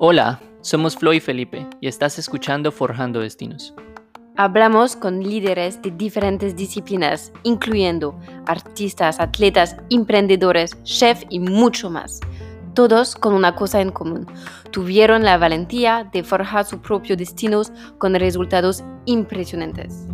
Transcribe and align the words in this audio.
Hola, 0.00 0.38
somos 0.60 0.96
Flo 0.96 1.12
y 1.12 1.18
Felipe 1.18 1.66
y 1.80 1.88
estás 1.88 2.20
escuchando 2.20 2.70
Forjando 2.70 3.18
Destinos. 3.18 3.74
Hablamos 4.36 4.94
con 4.94 5.20
líderes 5.20 5.82
de 5.82 5.90
diferentes 5.90 6.54
disciplinas, 6.54 7.32
incluyendo 7.42 8.16
artistas, 8.46 9.18
atletas, 9.18 9.74
emprendedores, 9.90 10.80
chefs 10.84 11.26
y 11.30 11.40
mucho 11.40 11.90
más. 11.90 12.20
Todos 12.74 13.16
con 13.16 13.34
una 13.34 13.56
cosa 13.56 13.80
en 13.80 13.90
común. 13.90 14.28
Tuvieron 14.70 15.24
la 15.24 15.36
valentía 15.36 16.08
de 16.12 16.22
forjar 16.22 16.64
sus 16.64 16.78
propios 16.78 17.18
destinos 17.18 17.72
con 17.98 18.14
resultados 18.14 18.84
impresionantes. 19.04 20.06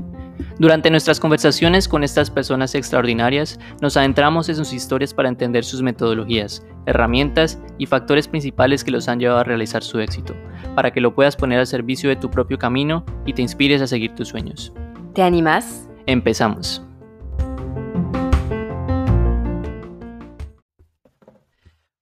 Durante 0.61 0.89
nuestras 0.89 1.19
conversaciones 1.19 1.89
con 1.89 2.05
estas 2.05 2.31
personas 2.31 2.77
extraordinarias, 2.77 3.59
nos 3.83 3.97
adentramos 3.97 4.49
en 4.49 4.55
sus 4.55 4.73
historias 4.73 5.13
para 5.13 5.29
entender 5.29 5.65
sus 5.65 5.83
metodologías, 5.83 6.65
herramientas 6.87 7.59
y 7.77 7.87
factores 7.87 8.29
principales 8.29 8.85
que 8.85 8.93
los 8.93 9.09
han 9.09 9.19
llevado 9.19 9.41
a 9.41 9.45
realizar 9.45 9.83
su 9.83 9.99
éxito, 9.99 10.37
para 10.77 10.93
que 10.93 11.01
lo 11.01 11.13
puedas 11.13 11.35
poner 11.35 11.59
al 11.59 11.67
servicio 11.67 12.09
de 12.09 12.15
tu 12.15 12.31
propio 12.31 12.57
camino 12.57 13.05
y 13.27 13.33
te 13.33 13.43
inspires 13.43 13.83
a 13.83 13.89
seguir 13.89 14.15
tus 14.15 14.29
sueños. 14.29 14.73
¿Te 15.13 15.23
animas? 15.23 15.89
Empezamos. 16.07 16.85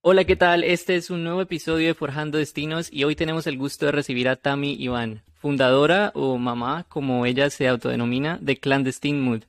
Hola, 0.03 0.25
¿qué 0.25 0.37
tal? 0.37 0.63
Este 0.63 0.97
es 0.97 1.09
un 1.09 1.25
nuevo 1.25 1.41
episodio 1.41 1.87
de 1.87 1.95
Forjando 1.95 2.37
Destinos 2.37 2.93
y 2.93 3.05
hoy 3.05 3.17
tenemos 3.17 3.47
el 3.47 3.57
gusto 3.57 3.87
de 3.87 3.93
recibir 3.93 4.29
a 4.29 4.37
Tami 4.37 4.75
Iván 4.75 5.23
fundadora 5.43 6.13
o 6.15 6.39
mamá, 6.39 6.87
como 6.89 7.27
ella 7.27 7.51
se 7.51 7.67
autodenomina, 7.67 8.39
de 8.41 8.59
Clandestine 8.59 9.21
Mood. 9.21 9.43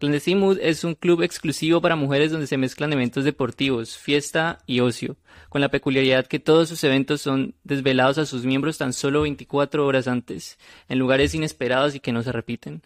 Clandestine 0.00 0.40
Mood 0.40 0.58
es 0.60 0.82
un 0.82 0.96
club 0.96 1.22
exclusivo 1.22 1.80
para 1.80 1.94
mujeres 1.94 2.32
donde 2.32 2.48
se 2.48 2.56
mezclan 2.56 2.92
eventos 2.92 3.22
deportivos, 3.22 3.96
fiesta 3.96 4.58
y 4.66 4.80
ocio, 4.80 5.16
con 5.48 5.60
la 5.60 5.68
peculiaridad 5.68 6.26
que 6.26 6.40
todos 6.40 6.68
sus 6.68 6.82
eventos 6.82 7.20
son 7.20 7.54
desvelados 7.62 8.18
a 8.18 8.26
sus 8.26 8.44
miembros 8.44 8.78
tan 8.78 8.92
solo 8.92 9.22
24 9.22 9.86
horas 9.86 10.08
antes, 10.08 10.58
en 10.88 10.98
lugares 10.98 11.36
inesperados 11.36 11.94
y 11.94 12.00
que 12.00 12.12
no 12.12 12.24
se 12.24 12.32
repiten. 12.32 12.82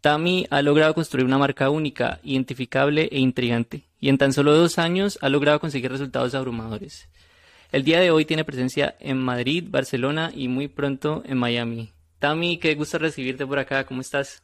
Tami 0.00 0.46
ha 0.48 0.62
logrado 0.62 0.94
construir 0.94 1.26
una 1.26 1.36
marca 1.36 1.68
única, 1.68 2.20
identificable 2.22 3.10
e 3.12 3.18
intrigante, 3.18 3.82
y 4.00 4.08
en 4.08 4.16
tan 4.16 4.32
solo 4.32 4.56
dos 4.56 4.78
años 4.78 5.18
ha 5.20 5.28
logrado 5.28 5.60
conseguir 5.60 5.90
resultados 5.90 6.34
abrumadores. 6.34 7.10
El 7.72 7.84
día 7.84 8.00
de 8.00 8.10
hoy 8.10 8.24
tiene 8.24 8.44
presencia 8.44 8.96
en 9.00 9.18
Madrid, 9.18 9.64
Barcelona 9.68 10.30
y 10.34 10.48
muy 10.48 10.68
pronto 10.68 11.22
en 11.26 11.38
Miami. 11.38 11.92
Tami, 12.18 12.58
qué 12.58 12.74
gusto 12.74 12.98
recibirte 12.98 13.46
por 13.46 13.58
acá. 13.58 13.84
¿Cómo 13.84 14.00
estás? 14.00 14.42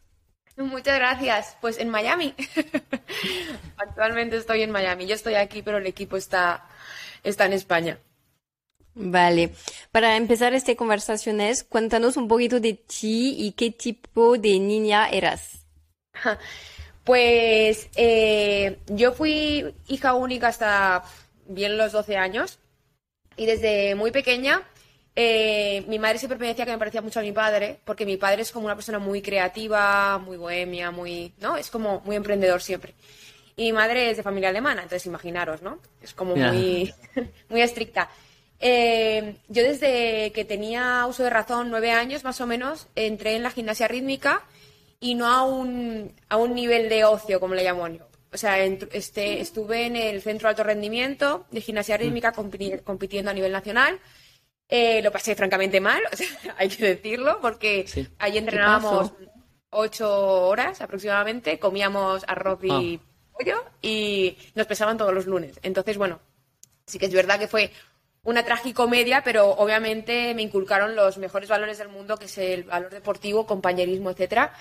Muchas 0.57 0.99
gracias. 0.99 1.57
Pues 1.61 1.79
en 1.79 1.89
Miami. 1.89 2.35
Actualmente 3.77 4.37
estoy 4.37 4.63
en 4.63 4.71
Miami. 4.71 5.07
Yo 5.07 5.15
estoy 5.15 5.35
aquí, 5.35 5.63
pero 5.63 5.79
el 5.79 5.87
equipo 5.87 6.17
está, 6.17 6.67
está 7.23 7.47
en 7.47 7.55
España. 7.55 7.99
Vale. 8.95 9.53
Para 9.91 10.17
empezar 10.17 10.53
esta 10.53 10.75
conversación, 10.75 11.39
cuéntanos 11.69 12.17
un 12.17 12.29
poquito 12.29 12.61
de 12.61 12.75
ti 12.75 13.37
y 13.39 13.53
qué 13.53 13.71
tipo 13.71 14.37
de 14.37 14.59
niña 14.59 15.09
eras. 15.09 15.65
Pues 17.05 17.89
eh, 17.97 18.79
yo 18.87 19.13
fui 19.13 19.75
hija 19.89 20.15
única 20.15 20.47
hasta 20.47 21.03
bien 21.49 21.77
los 21.77 21.91
12 21.91 22.17
años. 22.17 22.61
Y 23.37 23.47
desde 23.47 23.95
muy 23.95 24.11
pequeña, 24.11 24.63
eh, 25.15 25.85
mi 25.89 25.99
madre 25.99 26.19
siempre 26.19 26.39
me 26.39 26.49
decía 26.49 26.65
que 26.65 26.73
me 26.73 26.79
parecía 26.79 27.03
mucho 27.03 27.21
a 27.21 27.23
mi 27.23 27.33
padre, 27.33 27.79
porque 27.85 28.07
mi 28.07 28.17
padre 28.17 28.43
es 28.43 28.51
como 28.51 28.67
una 28.67 28.75
persona 28.75 28.99
muy 28.99 29.21
creativa, 29.21 30.19
muy 30.19 30.37
bohemia, 30.37 30.91
muy, 30.91 31.33
¿no? 31.39 31.57
Es 31.57 31.71
como 31.71 32.01
muy 32.01 32.17
emprendedor 32.17 32.63
siempre. 32.63 32.95
Y 33.57 33.65
mi 33.65 33.73
madre 33.73 34.11
es 34.11 34.17
de 34.17 34.23
familia 34.23 34.49
alemana, 34.49 34.83
entonces 34.83 35.07
imaginaros, 35.07 35.61
¿no? 35.63 35.79
Es 36.01 36.15
como 36.15 36.35
muy, 36.35 36.93
muy 37.51 37.61
estricta. 37.61 38.09
Eh, 38.59 39.37
yo 39.49 39.63
desde 39.63 40.33
que 40.33 40.45
tenía 40.45 41.05
uso 41.07 41.25
de 41.25 41.31
razón, 41.31 41.69
nueve 41.71 41.91
años 41.91 42.25
más 42.25 42.41
o 42.41 42.47
menos, 42.47 42.87
entré 42.95 43.35
en 43.37 43.43
la 43.43 43.51
gimnasia 43.51 43.89
rítmica 43.89 44.45
y 45.01 45.15
no 45.15 45.27
a 45.27 45.43
un, 45.45 46.15
a 46.29 46.37
un 46.37 46.55
nivel 46.55 46.89
de 46.89 47.05
ocio, 47.05 47.41
como 47.41 47.55
le 47.55 47.65
llamo 47.65 47.87
yo 47.89 48.12
o 48.33 48.37
sea, 48.37 48.59
este, 48.65 49.41
estuve 49.41 49.87
en 49.87 49.97
el 49.97 50.23
Centro 50.23 50.47
de 50.47 50.51
Alto 50.51 50.65
Rendimiento 50.65 51.47
de 51.51 51.61
Gimnasia 51.61 51.97
Rítmica 51.97 52.33
compitiendo 52.33 53.31
a 53.31 53.35
nivel 53.35 53.53
nacional. 53.53 54.01
Eh, 54.69 55.03
lo 55.03 55.13
pasé 55.13 55.35
francamente 55.35 55.81
mal, 55.81 56.03
o 56.13 56.17
sea, 56.17 56.29
hay 56.57 56.69
que 56.69 56.85
decirlo, 56.85 57.39
porque 57.43 57.85
allí 58.19 58.39
entrenábamos 58.39 59.13
ocho 59.71 60.47
horas 60.47 60.81
aproximadamente, 60.81 61.59
comíamos 61.59 62.25
arroz 62.27 62.61
y 62.63 63.01
ah. 63.01 63.07
pollo 63.33 63.65
y 63.83 64.37
nos 64.55 64.67
pesaban 64.67 64.97
todos 64.97 65.13
los 65.13 65.27
lunes. 65.27 65.61
Entonces, 65.63 65.99
bueno, 65.99 66.21
sí 66.87 66.99
que 66.99 67.07
es 67.07 67.13
verdad 67.13 67.39
que 67.39 67.49
fue 67.49 67.71
una 68.25 68.45
tragicomedia, 68.45 69.23
pero 69.25 69.51
obviamente 69.51 70.35
me 70.35 70.43
inculcaron 70.43 70.95
los 70.95 71.19
mejores 71.19 71.49
valores 71.49 71.79
del 71.79 71.89
mundo, 71.89 72.17
que 72.17 72.27
es 72.27 72.39
el 72.39 72.65
valor 72.65 72.91
deportivo, 72.91 73.47
compañerismo, 73.47 74.11
etcétera. 74.11 74.55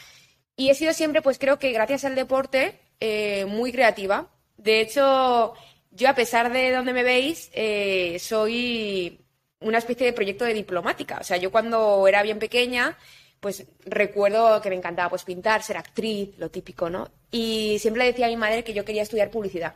Y 0.55 0.69
he 0.69 0.75
sido 0.75 0.93
siempre, 0.93 1.21
pues 1.21 1.39
creo 1.39 1.59
que 1.59 1.71
gracias 1.71 2.03
al 2.05 2.15
deporte, 2.15 2.79
eh, 3.01 3.45
muy 3.45 3.71
creativa. 3.71 4.29
De 4.57 4.79
hecho, 4.79 5.53
yo 5.91 6.09
a 6.09 6.15
pesar 6.15 6.53
de 6.53 6.71
donde 6.71 6.93
me 6.93 7.03
veis, 7.03 7.49
eh, 7.53 8.17
soy 8.19 9.19
una 9.59 9.79
especie 9.79 10.05
de 10.05 10.13
proyecto 10.13 10.45
de 10.45 10.53
diplomática. 10.53 11.17
O 11.19 11.23
sea, 11.23 11.37
yo 11.37 11.51
cuando 11.51 12.07
era 12.07 12.23
bien 12.23 12.39
pequeña, 12.39 12.97
pues 13.39 13.65
recuerdo 13.85 14.61
que 14.61 14.69
me 14.69 14.75
encantaba 14.75 15.09
pues 15.09 15.23
pintar, 15.23 15.63
ser 15.63 15.77
actriz, 15.77 16.37
lo 16.37 16.49
típico, 16.49 16.89
¿no? 16.89 17.09
Y 17.31 17.77
siempre 17.79 18.03
le 18.03 18.11
decía 18.11 18.27
a 18.27 18.29
mi 18.29 18.37
madre 18.37 18.63
que 18.63 18.73
yo 18.73 18.85
quería 18.85 19.03
estudiar 19.03 19.31
publicidad. 19.31 19.75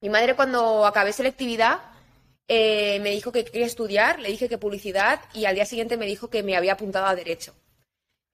Mi 0.00 0.08
madre 0.08 0.34
cuando 0.34 0.86
acabé 0.86 1.12
selectividad 1.12 1.80
eh, 2.48 2.98
me 3.00 3.10
dijo 3.10 3.32
que 3.32 3.44
quería 3.44 3.66
estudiar, 3.66 4.20
le 4.20 4.28
dije 4.30 4.48
que 4.48 4.58
publicidad 4.58 5.20
y 5.34 5.46
al 5.46 5.54
día 5.54 5.66
siguiente 5.66 5.96
me 5.96 6.06
dijo 6.06 6.30
que 6.30 6.42
me 6.42 6.56
había 6.56 6.74
apuntado 6.74 7.06
a 7.06 7.14
derecho. 7.14 7.54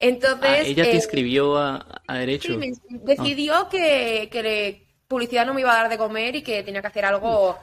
Entonces. 0.03 0.51
Ah, 0.51 0.59
ella 0.59 0.83
te 0.83 0.91
eh, 0.91 0.97
inscribió 0.97 1.57
a, 1.57 2.03
Derecho. 2.09 2.61
Sí, 2.61 2.73
decidió 2.91 3.69
que, 3.69 4.29
que 4.31 4.87
publicidad 5.07 5.47
no 5.47 5.55
me 5.55 5.61
iba 5.61 5.73
a 5.73 5.83
dar 5.83 5.89
de 5.89 5.97
comer 5.97 6.35
y 6.35 6.43
que 6.43 6.63
tenía 6.65 6.83
que 6.83 6.89
hacer 6.89 7.05
algo 7.05 7.57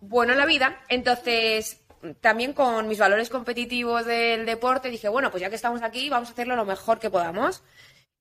bueno 0.00 0.32
en 0.32 0.38
la 0.38 0.46
vida. 0.46 0.80
Entonces, 0.88 1.82
también 2.20 2.52
con 2.52 2.86
mis 2.86 2.98
valores 2.98 3.28
competitivos 3.28 4.06
del 4.06 4.46
deporte, 4.46 4.90
dije, 4.90 5.08
bueno, 5.08 5.32
pues 5.32 5.40
ya 5.40 5.50
que 5.50 5.56
estamos 5.56 5.82
aquí, 5.82 6.08
vamos 6.08 6.28
a 6.28 6.32
hacerlo 6.32 6.54
lo 6.54 6.64
mejor 6.64 7.00
que 7.00 7.10
podamos. 7.10 7.64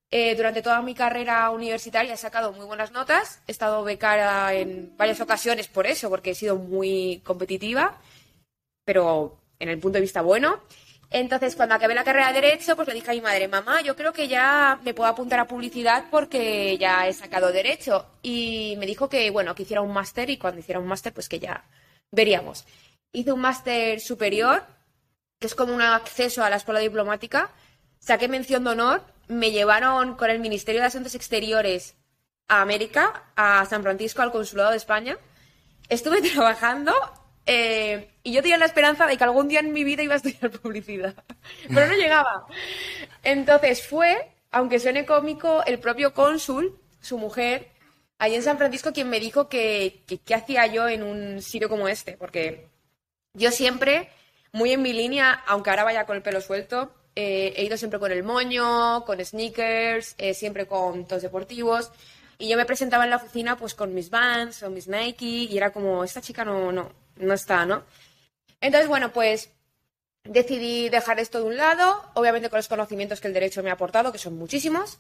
Eh, 0.10 0.36
durante 0.36 0.64
toda 0.64 0.82
mi 0.82 0.96
carrera 0.96 1.52
universitaria 1.52 2.16
he 2.16 2.18
sacado 2.18 2.52
muy 2.52 2.66
buenas 2.66 2.92
notas, 2.92 3.42
he 3.48 3.52
estado 3.52 3.84
becada 3.84 4.54
en 4.56 4.98
varias 4.98 5.22
ocasiones 5.22 5.68
por 5.68 5.86
eso, 5.86 6.10
porque 6.10 6.32
he 6.32 6.36
sido 6.36 6.58
muy 6.58 7.22
competitiva, 7.24 7.98
pero 8.84 9.40
en 9.60 9.70
el 9.70 9.78
punto 9.80 9.98
de 9.98 10.02
vista 10.02 10.22
bueno. 10.22 10.62
Entonces, 11.14 11.58
cuando 11.58 11.76
acabé 11.76 11.94
la 11.94 12.06
carrera 12.06 12.32
de 12.32 12.40
Derecho, 12.40 12.74
pues 12.78 12.88
le 12.88 12.94
dije 12.94 13.12
a 13.12 13.14
mi 13.14 13.20
madre, 13.20 13.50
mamá, 13.50 13.82
yo 13.82 13.98
creo 13.98 14.14
que 14.14 14.30
ya 14.30 14.80
me 14.82 14.94
puedo 14.94 15.10
apuntar 15.10 15.42
a 15.42 15.46
publicidad 15.46 16.06
porque 16.10 16.78
ya 16.78 17.06
he 17.06 17.14
sacado 17.14 17.52
Derecho. 17.52 18.06
Y 18.22 18.76
me 18.80 18.86
dijo 18.86 19.10
que, 19.10 19.30
bueno, 19.30 19.54
que 19.54 19.64
hiciera 19.64 19.82
un 19.82 19.92
máster 19.92 20.30
y 20.30 20.38
cuando 20.38 20.62
hiciera 20.62 20.80
un 20.80 20.88
máster, 20.88 21.14
pues 21.14 21.28
que 21.28 21.40
ya 21.40 21.66
veríamos. 22.12 22.66
Hice 23.12 23.34
un 23.34 23.42
máster 23.42 24.00
superior, 24.00 24.64
que 25.38 25.48
es 25.48 25.56
como 25.56 25.74
un 25.76 25.82
acceso 25.82 26.46
a 26.46 26.50
la 26.50 26.56
escuela 26.56 26.80
diplomática. 26.80 27.52
Saqué 28.00 28.30
mención 28.30 28.64
de 28.64 28.70
honor, 28.70 29.04
me 29.28 29.52
llevaron 29.52 30.16
con 30.16 30.30
el 30.30 30.40
Ministerio 30.40 30.80
de 30.80 30.88
Asuntos 30.88 31.14
Exteriores 31.16 31.96
a 32.48 32.62
América, 32.62 33.26
a 33.36 33.66
San 33.66 33.84
Francisco, 33.84 34.22
al 34.22 34.32
Consulado 34.32 34.72
de 34.72 34.78
España. 34.78 35.18
Estuve 35.90 36.22
trabajando 36.32 36.94
eh, 37.46 38.10
y 38.24 38.34
yo 38.34 38.42
tenía 38.42 38.58
la 38.58 38.66
esperanza 38.66 39.08
de 39.08 39.18
que 39.18 39.24
algún 39.24 39.48
día 39.48 39.60
en 39.60 39.74
mi 39.74 39.84
vida 39.84 40.04
iba 40.04 40.14
a 40.14 40.18
estudiar 40.18 40.52
publicidad, 40.62 41.16
pero 41.68 41.88
no 41.88 41.94
llegaba. 41.94 42.46
Entonces 43.24 43.86
fue, 43.86 44.32
aunque 44.52 44.80
suene 44.80 45.06
cómico, 45.06 45.64
el 45.66 45.80
propio 45.80 46.14
cónsul, 46.14 46.80
su 47.02 47.18
mujer, 47.18 47.70
ahí 48.20 48.36
en 48.36 48.44
San 48.44 48.58
Francisco, 48.58 48.94
quien 48.94 49.10
me 49.10 49.20
dijo 49.20 49.50
que 49.50 50.04
qué 50.26 50.36
hacía 50.36 50.68
yo 50.68 50.88
en 50.88 51.04
un 51.04 51.42
sitio 51.42 51.70
como 51.70 51.88
este, 51.88 52.18
porque 52.18 52.68
yo 53.34 53.52
siempre, 53.52 54.10
muy 54.52 54.72
en 54.74 54.82
mi 54.82 54.94
línea, 54.94 55.44
aunque 55.48 55.70
ahora 55.70 55.84
vaya 55.84 56.06
con 56.06 56.18
el 56.18 56.22
pelo 56.22 56.42
suelto, 56.42 56.94
eh, 57.16 57.54
he 57.58 57.66
ido 57.66 57.78
siempre 57.78 58.00
con 58.00 58.12
el 58.12 58.24
moño, 58.24 59.04
con 59.06 59.24
sneakers, 59.24 60.16
eh, 60.18 60.34
siempre 60.34 60.66
con 60.68 61.08
todos 61.08 61.22
deportivos. 61.22 61.92
Y 62.38 62.50
yo 62.50 62.58
me 62.58 62.66
presentaba 62.66 63.04
en 63.04 63.12
la 63.12 63.18
oficina 63.18 63.58
pues 63.58 63.76
con 63.76 63.94
mis 63.94 64.10
Vans 64.10 64.64
o 64.64 64.70
mis 64.70 64.88
Nike 64.88 65.26
y 65.26 65.58
era 65.58 65.72
como, 65.72 66.04
esta 66.04 66.22
chica 66.22 66.44
no, 66.46 66.72
no, 66.72 66.92
no 67.18 67.34
está, 67.34 67.66
¿no? 67.66 67.84
Entonces, 68.60 68.88
bueno, 68.88 69.12
pues 69.12 69.50
decidí 70.24 70.90
dejar 70.90 71.20
esto 71.20 71.40
de 71.40 71.46
un 71.46 71.58
lado, 71.58 72.04
obviamente 72.14 72.50
con 72.50 72.58
los 72.58 72.68
conocimientos 72.68 73.20
que 73.20 73.28
el 73.28 73.34
derecho 73.34 73.64
me 73.64 73.70
ha 73.70 73.74
aportado, 73.74 74.12
que 74.12 74.18
son 74.18 74.38
muchísimos, 74.38 75.00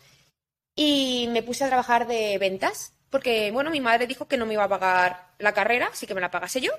y 0.75 1.27
me 1.31 1.43
puse 1.43 1.63
a 1.63 1.67
trabajar 1.67 2.07
de 2.07 2.37
ventas, 2.37 2.93
porque, 3.09 3.51
bueno, 3.51 3.69
mi 3.69 3.81
madre 3.81 4.07
dijo 4.07 4.27
que 4.27 4.37
no 4.37 4.45
me 4.45 4.53
iba 4.53 4.63
a 4.63 4.69
pagar 4.69 5.31
la 5.37 5.53
carrera, 5.53 5.89
así 5.91 6.07
que 6.07 6.15
me 6.15 6.21
la 6.21 6.31
pagase 6.31 6.61
yo. 6.61 6.71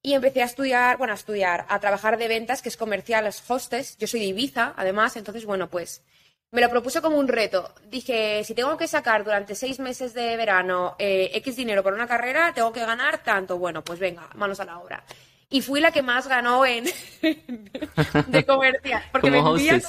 Y 0.00 0.14
empecé 0.14 0.42
a 0.42 0.46
estudiar, 0.46 0.98
bueno, 0.98 1.12
a 1.12 1.16
estudiar, 1.16 1.66
a 1.68 1.80
trabajar 1.80 2.16
de 2.16 2.28
ventas, 2.28 2.62
que 2.62 2.68
es 2.68 2.76
comercial, 2.76 3.28
hostes. 3.48 3.98
Yo 3.98 4.06
soy 4.06 4.20
de 4.20 4.26
Ibiza, 4.26 4.74
además, 4.76 5.16
entonces, 5.16 5.44
bueno, 5.44 5.68
pues 5.68 6.04
me 6.52 6.60
lo 6.60 6.70
propuse 6.70 7.02
como 7.02 7.18
un 7.18 7.28
reto. 7.28 7.74
Dije, 7.84 8.42
si 8.44 8.54
tengo 8.54 8.76
que 8.76 8.88
sacar 8.88 9.24
durante 9.24 9.54
seis 9.54 9.78
meses 9.78 10.14
de 10.14 10.36
verano 10.36 10.96
eh, 10.98 11.30
X 11.34 11.56
dinero 11.56 11.82
por 11.82 11.92
una 11.92 12.06
carrera, 12.06 12.52
tengo 12.54 12.72
que 12.72 12.80
ganar 12.80 13.22
tanto. 13.22 13.58
Bueno, 13.58 13.82
pues 13.82 13.98
venga, 13.98 14.28
manos 14.34 14.60
a 14.60 14.64
la 14.64 14.78
obra. 14.78 15.04
Y 15.48 15.62
fui 15.62 15.80
la 15.80 15.92
que 15.92 16.02
más 16.02 16.26
ganó 16.26 16.66
en 16.66 16.84
de 18.26 18.46
comercial. 18.46 19.02
Porque 19.12 19.30
vendía 19.30 19.80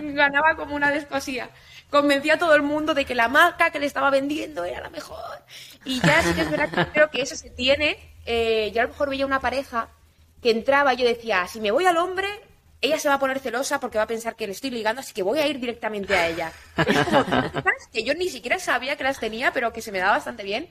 ganaba 0.14 0.54
como 0.56 0.76
una 0.76 0.90
descosía. 0.90 1.50
Convencía 1.90 2.34
a 2.34 2.38
todo 2.38 2.54
el 2.54 2.62
mundo 2.62 2.94
de 2.94 3.04
que 3.04 3.14
la 3.14 3.28
marca 3.28 3.70
que 3.70 3.78
le 3.78 3.86
estaba 3.86 4.10
vendiendo 4.10 4.64
era 4.64 4.80
la 4.80 4.90
mejor. 4.90 5.42
Y 5.84 6.00
ya 6.00 6.22
sí 6.22 6.34
que 6.34 6.42
es 6.42 6.50
verdad 6.50 6.70
que 6.70 6.92
creo 6.92 7.10
que 7.10 7.22
eso 7.22 7.36
se 7.36 7.50
tiene. 7.50 7.96
Eh, 8.24 8.72
yo 8.74 8.80
a 8.80 8.84
lo 8.84 8.90
mejor 8.90 9.10
veía 9.10 9.26
una 9.26 9.40
pareja 9.40 9.88
que 10.42 10.50
entraba 10.50 10.94
y 10.94 10.98
yo 10.98 11.06
decía, 11.06 11.46
si 11.46 11.60
me 11.60 11.70
voy 11.70 11.86
al 11.86 11.96
hombre, 11.96 12.28
ella 12.80 12.98
se 12.98 13.08
va 13.08 13.14
a 13.14 13.18
poner 13.18 13.38
celosa 13.40 13.80
porque 13.80 13.98
va 13.98 14.04
a 14.04 14.08
pensar 14.08 14.36
que 14.36 14.46
le 14.46 14.52
estoy 14.52 14.70
ligando, 14.70 15.00
así 15.00 15.12
que 15.14 15.22
voy 15.22 15.38
a 15.38 15.46
ir 15.46 15.58
directamente 15.60 16.14
a 16.14 16.28
ella. 16.28 16.52
Es 16.76 16.98
como 17.04 17.24
tácticas 17.24 17.88
que 17.92 18.04
yo 18.04 18.14
ni 18.14 18.28
siquiera 18.28 18.58
sabía 18.58 18.96
que 18.96 19.04
las 19.04 19.18
tenía, 19.18 19.52
pero 19.52 19.72
que 19.72 19.82
se 19.82 19.92
me 19.92 19.98
daba 19.98 20.12
bastante 20.12 20.42
bien. 20.42 20.68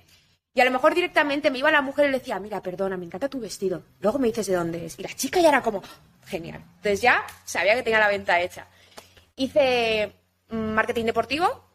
Y 0.54 0.62
a 0.62 0.66
lo 0.66 0.72
mejor 0.72 0.96
directamente 0.96 1.52
me 1.52 1.58
iba 1.58 1.68
a 1.70 1.72
la 1.74 1.82
mujer 1.82 2.06
y 2.08 2.12
le 2.12 2.20
decía, 2.20 2.40
mira, 2.40 2.62
perdona, 2.62 2.96
me 2.96 3.06
encanta 3.06 3.28
tu 3.28 3.40
vestido. 3.42 3.84
Luego 4.00 4.20
me 4.20 4.28
dices 4.28 4.48
de 4.48 4.56
dónde 4.56 4.86
es. 4.86 4.98
Y 4.98 5.04
la 5.04 5.14
chica 5.14 5.42
ya 5.42 5.50
era 5.50 5.62
como, 5.62 5.84
genial. 6.28 6.64
Entonces 6.78 7.02
ya 7.02 7.26
sabía 7.44 7.76
que 7.76 7.84
tenía 7.84 8.00
la 8.00 8.08
venta 8.08 8.40
hecha. 8.40 8.66
Hice 9.36 10.14
mm, 10.50 10.56
marketing 10.74 11.06
deportivo 11.06 11.66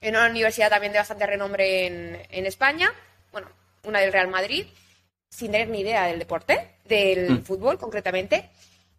en 0.00 0.14
una 0.16 0.28
universidad 0.28 0.70
también 0.70 0.92
de 0.92 0.98
bastante 1.00 1.26
renombre 1.26 1.86
en, 1.86 2.22
en 2.30 2.46
España. 2.46 2.92
Bueno, 3.32 3.48
una 3.84 3.98
del 4.00 4.12
Real 4.12 4.28
Madrid, 4.28 4.66
sin 5.28 5.50
tener 5.50 5.68
ni 5.68 5.80
idea 5.80 6.06
del 6.06 6.18
deporte, 6.20 6.76
del 6.84 7.30
Mm. 7.30 7.42
fútbol 7.42 7.78
concretamente. 7.78 8.50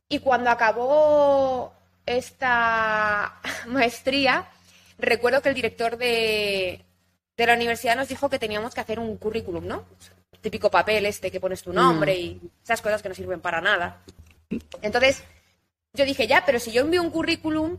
Y 0.10 0.20
cuando 0.20 0.50
acabó 0.50 1.74
esta 2.06 3.40
maestría, 3.68 4.48
recuerdo 4.98 5.42
que 5.42 5.50
el 5.50 5.56
director 5.56 5.98
de, 5.98 6.82
de 7.38 7.46
la 7.48 7.54
universidad 7.56 7.96
nos 7.96 8.08
dijo 8.10 8.30
que 8.30 8.40
teníamos 8.40 8.74
que 8.74 8.82
hacer 8.82 9.00
un 9.00 9.18
currículum, 9.18 9.66
¿no? 9.68 9.86
Típico 10.42 10.70
papel 10.70 11.06
este 11.06 11.32
que 11.32 11.40
pones 11.40 11.64
tu 11.64 11.72
nombre 11.72 12.16
y 12.16 12.42
esas 12.64 12.82
cosas 12.82 13.02
que 13.02 13.10
no 13.10 13.16
sirven 13.16 13.40
para 13.40 13.62
nada. 13.62 14.02
Entonces, 14.82 15.24
yo 15.94 16.04
dije, 16.06 16.28
ya, 16.28 16.44
pero 16.46 16.60
si 16.60 16.72
yo 16.72 16.82
envío 16.82 17.02
un 17.02 17.10
currículum, 17.12 17.78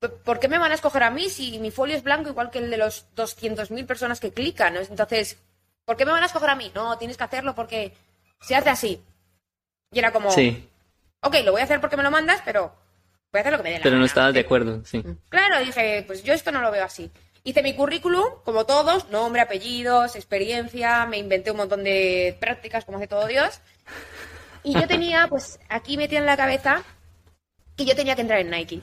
¿p- 0.00 0.08
¿por 0.08 0.40
qué 0.40 0.48
me 0.48 0.58
van 0.58 0.72
a 0.72 0.74
escoger 0.74 1.04
a 1.04 1.10
mí 1.10 1.30
si 1.30 1.58
mi 1.60 1.70
folio 1.70 1.96
es 1.96 2.02
blanco 2.02 2.28
igual 2.28 2.50
que 2.50 2.58
el 2.58 2.70
de 2.70 2.76
los 2.76 3.06
200.000 3.14 3.86
personas 3.86 4.18
que 4.18 4.32
clican? 4.32 4.76
Entonces, 4.76 5.38
¿por 5.84 5.96
qué 5.96 6.04
me 6.04 6.10
van 6.12 6.24
a 6.24 6.26
escoger 6.26 6.50
a 6.50 6.56
mí? 6.56 6.72
No, 6.74 6.98
tienes 6.98 7.16
que 7.16 7.24
hacerlo 7.24 7.54
porque 7.54 7.94
se 8.40 8.56
hace 8.56 8.68
así. 8.70 9.00
Y 9.92 9.98
era 10.00 10.12
como, 10.12 10.30
Sí, 10.32 10.68
ok, 11.20 11.36
lo 11.44 11.52
voy 11.52 11.60
a 11.60 11.64
hacer 11.64 11.80
porque 11.80 11.96
me 11.96 12.02
lo 12.02 12.10
mandas, 12.10 12.40
pero 12.44 12.74
voy 13.32 13.38
a 13.38 13.40
hacer 13.40 13.52
lo 13.52 13.58
que 13.58 13.64
me 13.64 13.70
dé 13.70 13.76
la 13.78 13.82
pero 13.82 13.96
no 13.96 14.00
gana". 14.00 14.06
estabas 14.06 14.34
de 14.34 14.40
acuerdo, 14.40 14.84
sí. 14.84 15.02
Claro, 15.28 15.60
dije, 15.60 16.04
pues 16.06 16.22
yo 16.22 16.32
esto 16.32 16.52
no 16.52 16.60
lo 16.60 16.70
veo 16.70 16.84
así. 16.84 17.10
Hice 17.44 17.62
mi 17.62 17.74
currículum, 17.74 18.24
como 18.44 18.66
todos, 18.66 19.08
nombre, 19.10 19.40
apellidos, 19.40 20.16
experiencia, 20.16 21.06
me 21.06 21.18
inventé 21.18 21.52
un 21.52 21.58
montón 21.58 21.84
de 21.84 22.36
prácticas, 22.40 22.84
como 22.84 22.98
hace 22.98 23.06
todo 23.06 23.26
Dios. 23.26 23.60
Y 24.64 24.74
yo 24.74 24.88
tenía, 24.88 25.28
pues, 25.28 25.60
aquí 25.68 25.96
metida 25.96 26.18
en 26.18 26.26
la 26.26 26.36
cabeza 26.36 26.82
que 27.76 27.84
yo 27.84 27.94
tenía 27.94 28.16
que 28.16 28.22
entrar 28.22 28.40
en 28.40 28.50
Nike. 28.50 28.80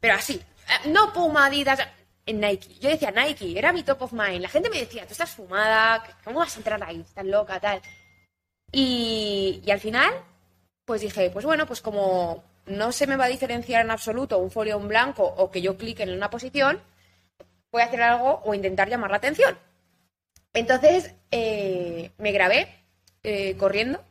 Pero 0.00 0.14
así, 0.14 0.34
eh, 0.34 0.88
no 0.88 1.12
Puma, 1.12 1.46
Adidas, 1.46 1.78
en 2.24 2.40
Nike. 2.40 2.78
Yo 2.80 2.88
decía 2.88 3.10
Nike, 3.10 3.58
era 3.58 3.70
mi 3.72 3.82
top 3.82 4.00
of 4.02 4.12
mind. 4.12 4.40
La 4.40 4.48
gente 4.48 4.70
me 4.70 4.78
decía, 4.80 5.04
tú 5.06 5.12
estás 5.12 5.30
fumada, 5.32 6.02
¿cómo 6.24 6.38
vas 6.38 6.54
a 6.54 6.58
entrar 6.58 6.82
ahí? 6.82 7.00
Estás 7.00 7.26
loca, 7.26 7.60
tal. 7.60 7.82
Y, 8.72 9.60
y 9.64 9.70
al 9.70 9.80
final, 9.80 10.12
pues 10.86 11.02
dije, 11.02 11.30
pues 11.30 11.44
bueno, 11.44 11.66
pues 11.66 11.82
como 11.82 12.44
no 12.64 12.92
se 12.92 13.06
me 13.06 13.16
va 13.16 13.26
a 13.26 13.28
diferenciar 13.28 13.84
en 13.84 13.90
absoluto 13.90 14.38
un 14.38 14.50
folio 14.50 14.78
en 14.78 14.88
blanco 14.88 15.24
o 15.24 15.50
que 15.50 15.60
yo 15.60 15.76
clique 15.76 16.04
en 16.04 16.10
una 16.10 16.30
posición, 16.30 16.80
voy 17.70 17.82
a 17.82 17.86
hacer 17.86 18.02
algo 18.02 18.40
o 18.44 18.54
intentar 18.54 18.88
llamar 18.88 19.10
la 19.10 19.18
atención. 19.18 19.58
Entonces 20.54 21.12
eh, 21.30 22.12
me 22.18 22.32
grabé 22.32 22.68
eh, 23.22 23.56
corriendo 23.56 24.02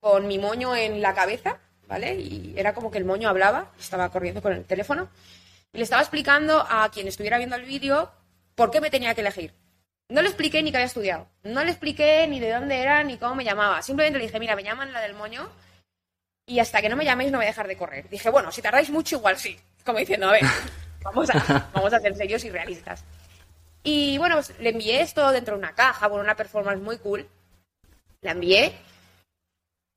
con 0.00 0.26
mi 0.26 0.38
moño 0.38 0.74
en 0.74 1.02
la 1.02 1.14
cabeza, 1.14 1.58
¿vale? 1.86 2.14
Y 2.16 2.54
era 2.56 2.74
como 2.74 2.90
que 2.90 2.98
el 2.98 3.04
moño 3.04 3.28
hablaba, 3.28 3.70
estaba 3.78 4.10
corriendo 4.10 4.42
con 4.42 4.54
el 4.54 4.64
teléfono 4.64 5.08
y 5.72 5.78
le 5.78 5.84
estaba 5.84 6.02
explicando 6.02 6.66
a 6.68 6.90
quien 6.90 7.06
estuviera 7.06 7.36
viendo 7.36 7.56
el 7.56 7.64
vídeo 7.64 8.10
por 8.54 8.70
qué 8.70 8.80
me 8.80 8.90
tenía 8.90 9.14
que 9.14 9.20
elegir. 9.20 9.52
No 10.08 10.22
le 10.22 10.28
expliqué 10.28 10.62
ni 10.62 10.70
que 10.70 10.78
había 10.78 10.86
estudiado, 10.86 11.28
no 11.42 11.62
le 11.64 11.70
expliqué 11.70 12.26
ni 12.28 12.40
de 12.40 12.52
dónde 12.52 12.80
era 12.80 13.02
ni 13.02 13.18
cómo 13.18 13.34
me 13.34 13.44
llamaba. 13.44 13.82
Simplemente 13.82 14.18
le 14.18 14.26
dije, 14.26 14.40
mira, 14.40 14.56
me 14.56 14.64
llaman 14.64 14.92
la 14.92 15.00
del 15.00 15.14
moño 15.14 15.48
y 16.46 16.58
hasta 16.58 16.80
que 16.80 16.88
no 16.88 16.96
me 16.96 17.04
llaméis 17.04 17.30
no 17.32 17.38
voy 17.38 17.46
a 17.46 17.48
dejar 17.48 17.68
de 17.68 17.76
correr. 17.76 18.08
Dije, 18.08 18.30
bueno, 18.30 18.52
si 18.52 18.62
tardáis 18.62 18.90
mucho, 18.90 19.16
igual 19.16 19.36
sí. 19.38 19.58
Como 19.84 19.98
diciendo, 19.98 20.28
a 20.28 20.32
ver, 20.32 20.42
vamos 21.02 21.30
a, 21.30 21.70
vamos 21.72 21.92
a 21.92 22.00
ser 22.00 22.14
serios 22.16 22.44
y 22.44 22.50
realistas. 22.50 23.04
Y 23.82 24.16
bueno, 24.18 24.36
pues 24.36 24.58
le 24.58 24.70
envié 24.70 25.00
esto 25.02 25.30
dentro 25.30 25.54
de 25.54 25.58
una 25.58 25.74
caja, 25.74 26.08
con 26.08 26.20
una 26.20 26.34
performance 26.34 26.80
muy 26.80 26.98
cool. 26.98 27.28
La 28.22 28.32
envié 28.32 28.72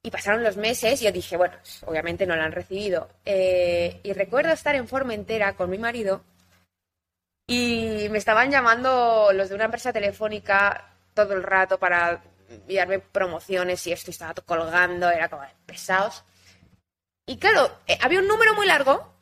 y 0.04 0.12
pasaron 0.12 0.44
los 0.44 0.58
meses 0.58 1.02
y 1.02 1.06
yo 1.06 1.12
dije, 1.12 1.38
bueno, 1.38 1.56
pues, 1.62 1.84
obviamente 1.84 2.26
no 2.26 2.36
la 2.36 2.46
han 2.46 2.52
recibido. 2.52 3.10
Eh, 3.26 4.00
y 4.04 4.14
recuerdo 4.14 4.52
estar 4.52 4.76
en 4.76 4.88
Formentera 4.88 5.56
con 5.56 5.70
mi 5.70 5.78
marido 5.78 6.24
y 7.48 8.08
me 8.10 8.18
estaban 8.18 8.52
llamando 8.52 9.32
los 9.34 9.50
de 9.50 9.56
una 9.56 9.66
empresa 9.66 9.94
telefónica 9.94 10.94
todo 11.14 11.34
el 11.34 11.44
rato 11.44 11.80
para 11.80 12.22
enviarme 12.50 13.00
promociones 13.00 13.86
y 13.88 13.94
esto 13.94 14.12
y 14.12 14.14
estaba 14.14 14.34
colgando, 14.34 15.10
era 15.10 15.30
como 15.30 15.44
pesados. 15.66 16.24
Y 17.28 17.38
claro, 17.38 17.70
eh, 17.86 17.98
había 18.02 18.20
un 18.20 18.28
número 18.28 18.56
muy 18.56 18.66
largo 18.66 19.14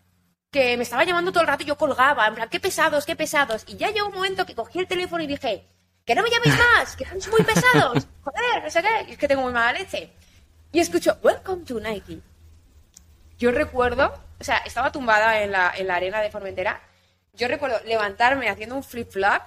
que 0.51 0.77
me 0.77 0.83
estaba 0.83 1.03
llamando 1.03 1.31
todo 1.31 1.41
el 1.41 1.47
rato 1.47 1.63
y 1.63 1.65
yo 1.65 1.75
colgaba, 1.75 2.27
en 2.27 2.35
plan, 2.35 2.49
qué 2.49 2.59
pesados, 2.59 3.03
qué 3.03 3.15
pesados. 3.15 3.63
Y 3.67 3.77
ya 3.77 3.89
llegó 3.89 4.07
un 4.07 4.13
momento 4.13 4.45
que 4.45 4.55
cogí 4.55 4.79
el 4.79 4.87
teléfono 4.87 5.23
y 5.23 5.27
dije, 5.27 5.67
que 6.05 6.13
no 6.13 6.21
me 6.21 6.29
llaméis 6.29 6.55
más, 6.77 6.95
que 6.95 7.03
sois 7.05 7.27
muy 7.29 7.41
pesados, 7.41 8.07
joder, 8.23 8.63
no 8.63 8.69
sé 8.69 8.81
qué, 8.83 9.11
es 9.11 9.17
que 9.17 9.27
tengo 9.27 9.41
muy 9.41 9.51
mala 9.51 9.73
leche. 9.73 10.11
Y 10.71 10.79
escucho, 10.79 11.17
Welcome 11.23 11.65
to 11.65 11.79
Nike. 11.79 12.21
Yo 13.39 13.51
recuerdo, 13.51 14.13
o 14.39 14.43
sea, 14.43 14.57
estaba 14.57 14.91
tumbada 14.91 15.41
en 15.41 15.51
la, 15.51 15.73
en 15.75 15.87
la 15.87 15.95
arena 15.95 16.21
de 16.21 16.29
Formentera. 16.29 16.81
Yo 17.33 17.47
recuerdo 17.47 17.79
levantarme 17.85 18.49
haciendo 18.49 18.75
un 18.75 18.83
flip-flop, 18.83 19.41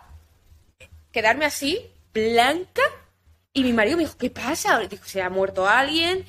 quedarme 1.13 1.47
así, 1.47 1.91
blanca, 2.13 2.83
y 3.53 3.63
mi 3.63 3.73
marido 3.73 3.97
me 3.97 4.05
dijo, 4.05 4.17
¿qué 4.19 4.31
pasa? 4.31 4.79
Dijo, 4.81 5.05
se 5.05 5.23
ha 5.23 5.31
muerto 5.31 5.67
alguien. 5.67 6.25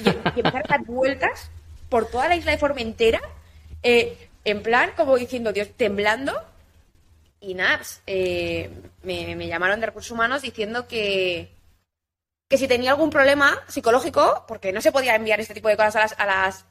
Y, 0.00 0.08
y 0.08 0.46
a 0.46 0.62
dar 0.68 0.84
vueltas 0.84 1.50
por 1.88 2.10
toda 2.10 2.28
la 2.28 2.36
isla 2.36 2.52
de 2.52 2.58
Formentera, 2.58 3.20
eh, 3.82 4.28
en 4.44 4.62
plan, 4.62 4.90
como 4.96 5.16
diciendo, 5.16 5.52
Dios, 5.52 5.68
temblando. 5.76 6.40
Y 7.40 7.54
nada, 7.54 7.78
pues, 7.78 8.02
eh, 8.06 8.70
me, 9.02 9.36
me 9.36 9.46
llamaron 9.46 9.80
de 9.80 9.86
recursos 9.86 10.10
humanos 10.10 10.42
diciendo 10.42 10.88
que, 10.88 11.52
que 12.48 12.58
si 12.58 12.66
tenía 12.66 12.90
algún 12.90 13.10
problema 13.10 13.56
psicológico, 13.68 14.44
porque 14.48 14.72
no 14.72 14.80
se 14.80 14.92
podía 14.92 15.14
enviar 15.14 15.40
este 15.40 15.54
tipo 15.54 15.68
de 15.68 15.76
cosas 15.76 15.96
a 15.96 16.00
las, 16.00 16.14
a 16.18 16.26
las 16.26 16.64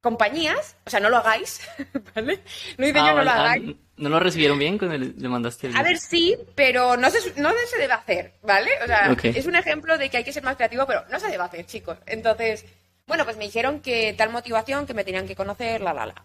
compañías, 0.00 0.76
o 0.86 0.90
sea, 0.90 1.00
no 1.00 1.10
lo 1.10 1.18
hagáis, 1.18 1.60
¿vale? 2.14 2.40
No 2.76 2.86
dice 2.86 2.98
Ah, 2.98 3.06
yo 3.06 3.14
no 3.14 3.24
lo 3.24 3.24
vale. 3.24 3.30
Ah, 3.30 3.42
hagáis. 3.52 3.76
¿No 3.96 4.08
lo 4.08 4.20
recibieron 4.20 4.58
bien 4.58 4.78
cuando 4.78 4.96
le, 4.96 5.28
mandaste 5.28 5.66
el 5.66 5.76
A 5.76 5.82
ver, 5.82 5.98
sí, 5.98 6.36
pero 6.54 6.96
no 6.96 7.10
se, 7.10 7.40
no 7.40 7.50
se 7.66 7.78
debe 7.78 7.92
hacer, 7.92 8.34
¿vale? 8.42 8.70
O 8.84 8.86
sea, 8.86 9.16
es 9.24 9.46
un 9.46 9.56
ejemplo 9.56 9.98
de 9.98 10.08
que 10.08 10.18
hay 10.18 10.24
que 10.24 10.32
ser 10.32 10.44
más 10.44 10.56
creativo, 10.56 10.86
pero 10.86 11.04
no 11.10 11.18
se 11.18 11.28
debe 11.28 11.42
hacer, 11.42 11.66
chicos. 11.66 11.98
Entonces, 12.06 12.64
bueno, 13.08 13.24
pues 13.24 13.36
me 13.36 13.44
dijeron 13.44 13.80
que 13.80 14.14
tal 14.16 14.30
motivación, 14.30 14.86
que 14.86 14.94
me 14.94 15.02
tenían 15.02 15.26
que 15.26 15.34
conocer, 15.34 15.80
la, 15.80 15.92
la, 15.92 16.06
la. 16.06 16.24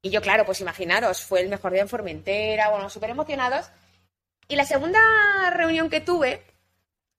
Y 0.00 0.10
yo, 0.10 0.20
claro, 0.20 0.44
pues 0.44 0.60
imaginaros, 0.60 1.22
fue 1.22 1.40
el 1.40 1.48
mejor 1.48 1.72
día 1.72 1.82
en 1.82 1.88
Formentera, 1.88 2.70
bueno, 2.70 2.88
súper 2.90 3.10
emocionados. 3.10 3.70
Y 4.46 4.56
la 4.56 4.64
segunda 4.64 5.00
reunión 5.50 5.88
que 5.90 6.00
tuve, 6.00 6.42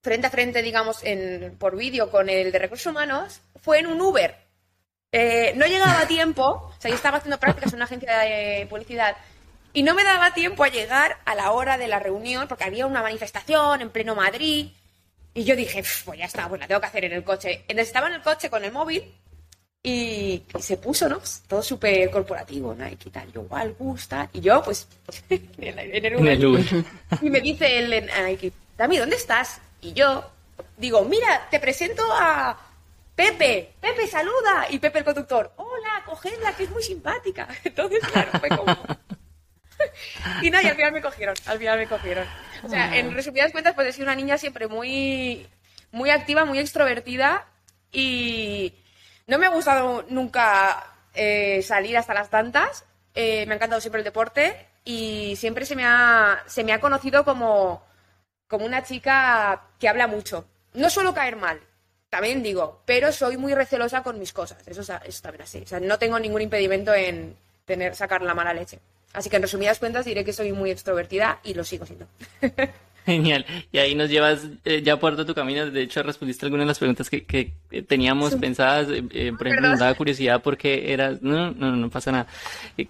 frente 0.01 0.27
a 0.27 0.29
frente, 0.29 0.61
digamos, 0.61 1.03
en, 1.03 1.57
por 1.57 1.75
vídeo 1.75 2.11
con 2.11 2.29
el 2.29 2.51
de 2.51 2.59
recursos 2.59 2.91
humanos, 2.91 3.41
fue 3.61 3.79
en 3.79 3.87
un 3.87 3.99
Uber. 3.99 4.42
Eh, 5.15 5.53
no 5.55 5.67
llegaba 5.67 5.99
a 5.99 6.07
tiempo, 6.07 6.43
o 6.75 6.75
sea, 6.79 6.89
yo 6.89 6.95
estaba 6.95 7.17
haciendo 7.17 7.39
prácticas 7.39 7.71
en 7.71 7.75
una 7.77 7.85
agencia 7.85 8.17
de 8.17 8.65
publicidad 8.67 9.15
y 9.71 9.83
no 9.83 9.93
me 9.93 10.03
daba 10.03 10.33
tiempo 10.33 10.63
a 10.63 10.69
llegar 10.69 11.17
a 11.25 11.35
la 11.35 11.51
hora 11.51 11.77
de 11.77 11.87
la 11.87 11.99
reunión 11.99 12.47
porque 12.47 12.63
había 12.63 12.87
una 12.87 13.03
manifestación 13.03 13.81
en 13.81 13.91
pleno 13.91 14.15
Madrid 14.15 14.69
y 15.35 15.43
yo 15.43 15.55
dije, 15.55 15.81
"Pf, 15.83 16.05
pues 16.05 16.17
ya 16.19 16.25
está, 16.25 16.49
pues 16.49 16.59
la 16.59 16.67
tengo 16.67 16.81
que 16.81 16.87
hacer 16.87 17.05
en 17.05 17.13
el 17.13 17.23
coche. 17.23 17.59
Entonces 17.67 17.87
estaba 17.87 18.07
en 18.07 18.15
el 18.15 18.21
coche 18.23 18.49
con 18.49 18.63
el 18.65 18.71
móvil 18.71 19.03
y, 19.83 20.43
y 20.57 20.61
se 20.61 20.77
puso, 20.77 21.07
¿no? 21.07 21.19
Todo 21.47 21.61
súper 21.61 22.09
corporativo, 22.09 22.73
Nike 22.73 23.09
y 23.09 23.11
tal. 23.11 23.31
Yo, 23.31 23.43
igual, 23.43 23.75
gusta. 23.77 24.29
Y 24.33 24.41
yo, 24.41 24.63
pues, 24.63 24.87
en 25.29 25.49
el, 25.59 25.77
en 25.79 26.05
el 26.05 26.13
En 26.13 26.19
Uber. 26.21 26.31
el 26.33 26.45
Uber. 26.45 26.65
Y 27.21 27.29
me 27.29 27.39
dice 27.39 28.01
Nike, 28.25 28.51
Dami, 28.77 28.97
¿dónde 28.97 29.15
estás? 29.17 29.59
Y 29.81 29.93
yo 29.93 30.23
digo, 30.77 31.03
mira, 31.05 31.47
te 31.51 31.59
presento 31.59 32.03
a 32.11 32.57
Pepe. 33.15 33.73
Pepe, 33.79 34.07
saluda. 34.07 34.67
Y 34.69 34.79
Pepe 34.79 34.99
el 34.99 35.05
conductor, 35.05 35.53
hola, 35.57 36.03
cogedla, 36.05 36.55
que 36.55 36.63
es 36.63 36.69
muy 36.69 36.83
simpática. 36.83 37.47
Entonces, 37.63 37.99
claro, 38.11 38.31
fue 38.39 38.49
como... 38.49 38.75
y 40.41 40.49
nada, 40.49 40.63
y 40.63 40.67
al 40.67 40.75
final 40.75 40.91
me 40.93 41.01
cogieron, 41.01 41.35
al 41.45 41.57
final 41.57 41.77
me 41.77 41.87
cogieron. 41.87 42.27
O 42.63 42.69
sea, 42.69 42.97
en 42.97 43.13
resumidas 43.13 43.51
cuentas, 43.51 43.73
pues 43.75 43.87
he 43.87 43.93
sido 43.93 44.05
una 44.05 44.15
niña 44.15 44.37
siempre 44.37 44.67
muy, 44.67 45.47
muy 45.91 46.09
activa, 46.09 46.45
muy 46.45 46.59
extrovertida 46.59 47.45
y 47.91 48.73
no 49.27 49.37
me 49.37 49.45
ha 49.45 49.49
gustado 49.49 50.05
nunca 50.09 50.83
eh, 51.13 51.61
salir 51.61 51.97
hasta 51.97 52.13
las 52.13 52.29
tantas, 52.29 52.85
eh, 53.13 53.45
me 53.45 53.53
ha 53.53 53.55
encantado 53.55 53.81
siempre 53.81 53.99
el 53.99 54.05
deporte 54.05 54.67
y 54.83 55.35
siempre 55.35 55.65
se 55.65 55.75
me 55.75 55.85
ha, 55.85 56.43
se 56.47 56.63
me 56.63 56.73
ha 56.73 56.79
conocido 56.79 57.23
como, 57.23 57.83
como 58.47 58.65
una 58.65 58.83
chica 58.83 59.63
que 59.79 59.87
habla 59.87 60.07
mucho. 60.07 60.45
No 60.73 60.89
suelo 60.89 61.13
caer 61.13 61.35
mal, 61.35 61.59
también 62.13 62.43
digo, 62.43 62.79
pero 62.85 63.11
soy 63.11 63.37
muy 63.37 63.55
recelosa 63.55 64.03
con 64.03 64.19
mis 64.19 64.33
cosas. 64.33 64.67
Eso, 64.67 64.81
es 65.03 65.21
también 65.23 65.41
así. 65.41 65.61
O 65.63 65.65
sea, 65.65 65.79
no 65.79 65.97
tengo 65.97 66.19
ningún 66.19 66.43
impedimento 66.43 66.93
en 66.93 67.35
tener, 67.65 67.95
sacar 67.95 68.21
la 68.21 68.35
mala 68.35 68.53
leche. 68.53 68.77
Así 69.13 69.31
que 69.31 69.37
en 69.37 69.41
resumidas 69.41 69.79
cuentas 69.79 70.05
diré 70.05 70.23
que 70.23 70.31
soy 70.31 70.51
muy 70.51 70.69
extrovertida 70.69 71.39
y 71.43 71.55
lo 71.55 71.63
sigo 71.63 71.87
siendo. 71.87 72.05
Genial. 73.07 73.47
Y 73.71 73.79
ahí 73.79 73.95
nos 73.95 74.11
llevas 74.11 74.45
eh, 74.63 74.83
ya 74.83 74.99
por 74.99 75.15
todo 75.15 75.25
tu 75.25 75.33
camino. 75.33 75.71
De 75.71 75.81
hecho, 75.81 76.03
respondiste 76.03 76.45
algunas 76.45 76.65
de 76.65 76.67
las 76.67 76.77
preguntas 76.77 77.09
que, 77.09 77.23
que 77.25 77.51
teníamos 77.81 78.35
pensadas. 78.35 78.89
Eh, 78.89 79.03
eh, 79.09 79.31
por 79.35 79.47
ejemplo, 79.47 79.69
nos 79.69 79.79
daba 79.79 79.95
curiosidad 79.95 80.43
por 80.43 80.55
qué 80.55 80.93
eras... 80.93 81.19
No, 81.23 81.49
no, 81.49 81.75
no 81.75 81.89
pasa 81.89 82.11
nada. 82.11 82.27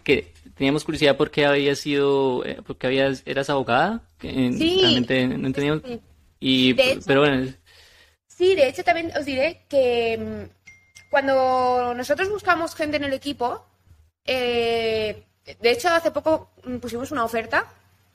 que 0.04 0.34
teníamos 0.58 0.84
curiosidad 0.84 1.16
por 1.16 1.32
qué 1.32 1.46
habías 1.46 1.80
sido... 1.80 2.44
por 2.68 2.76
qué 2.76 2.88
habías, 2.88 3.24
eras 3.26 3.50
abogada. 3.50 4.02
sí. 4.20 4.80
Realmente 4.82 5.28
no 5.30 5.48
entendíamos. 5.48 5.82
Y, 6.42 6.74
pero 6.74 7.22
bueno... 7.22 7.54
Sí, 8.38 8.56
de 8.56 8.68
hecho 8.68 8.84
también 8.84 9.12
os 9.18 9.26
diré 9.26 9.64
que 9.70 10.18
mm, 10.18 11.10
cuando 11.10 11.94
nosotros 11.96 12.30
buscamos 12.30 12.76
gente 12.76 12.98
en 12.98 13.04
el 13.04 13.14
equipo... 13.14 13.66
de 14.26 15.26
hecho, 15.62 15.90
hace 15.90 16.12
poco 16.12 16.52
mm, 16.64 16.78
pusimos 16.78 17.12
una 17.12 17.26
oferta. 17.26 17.66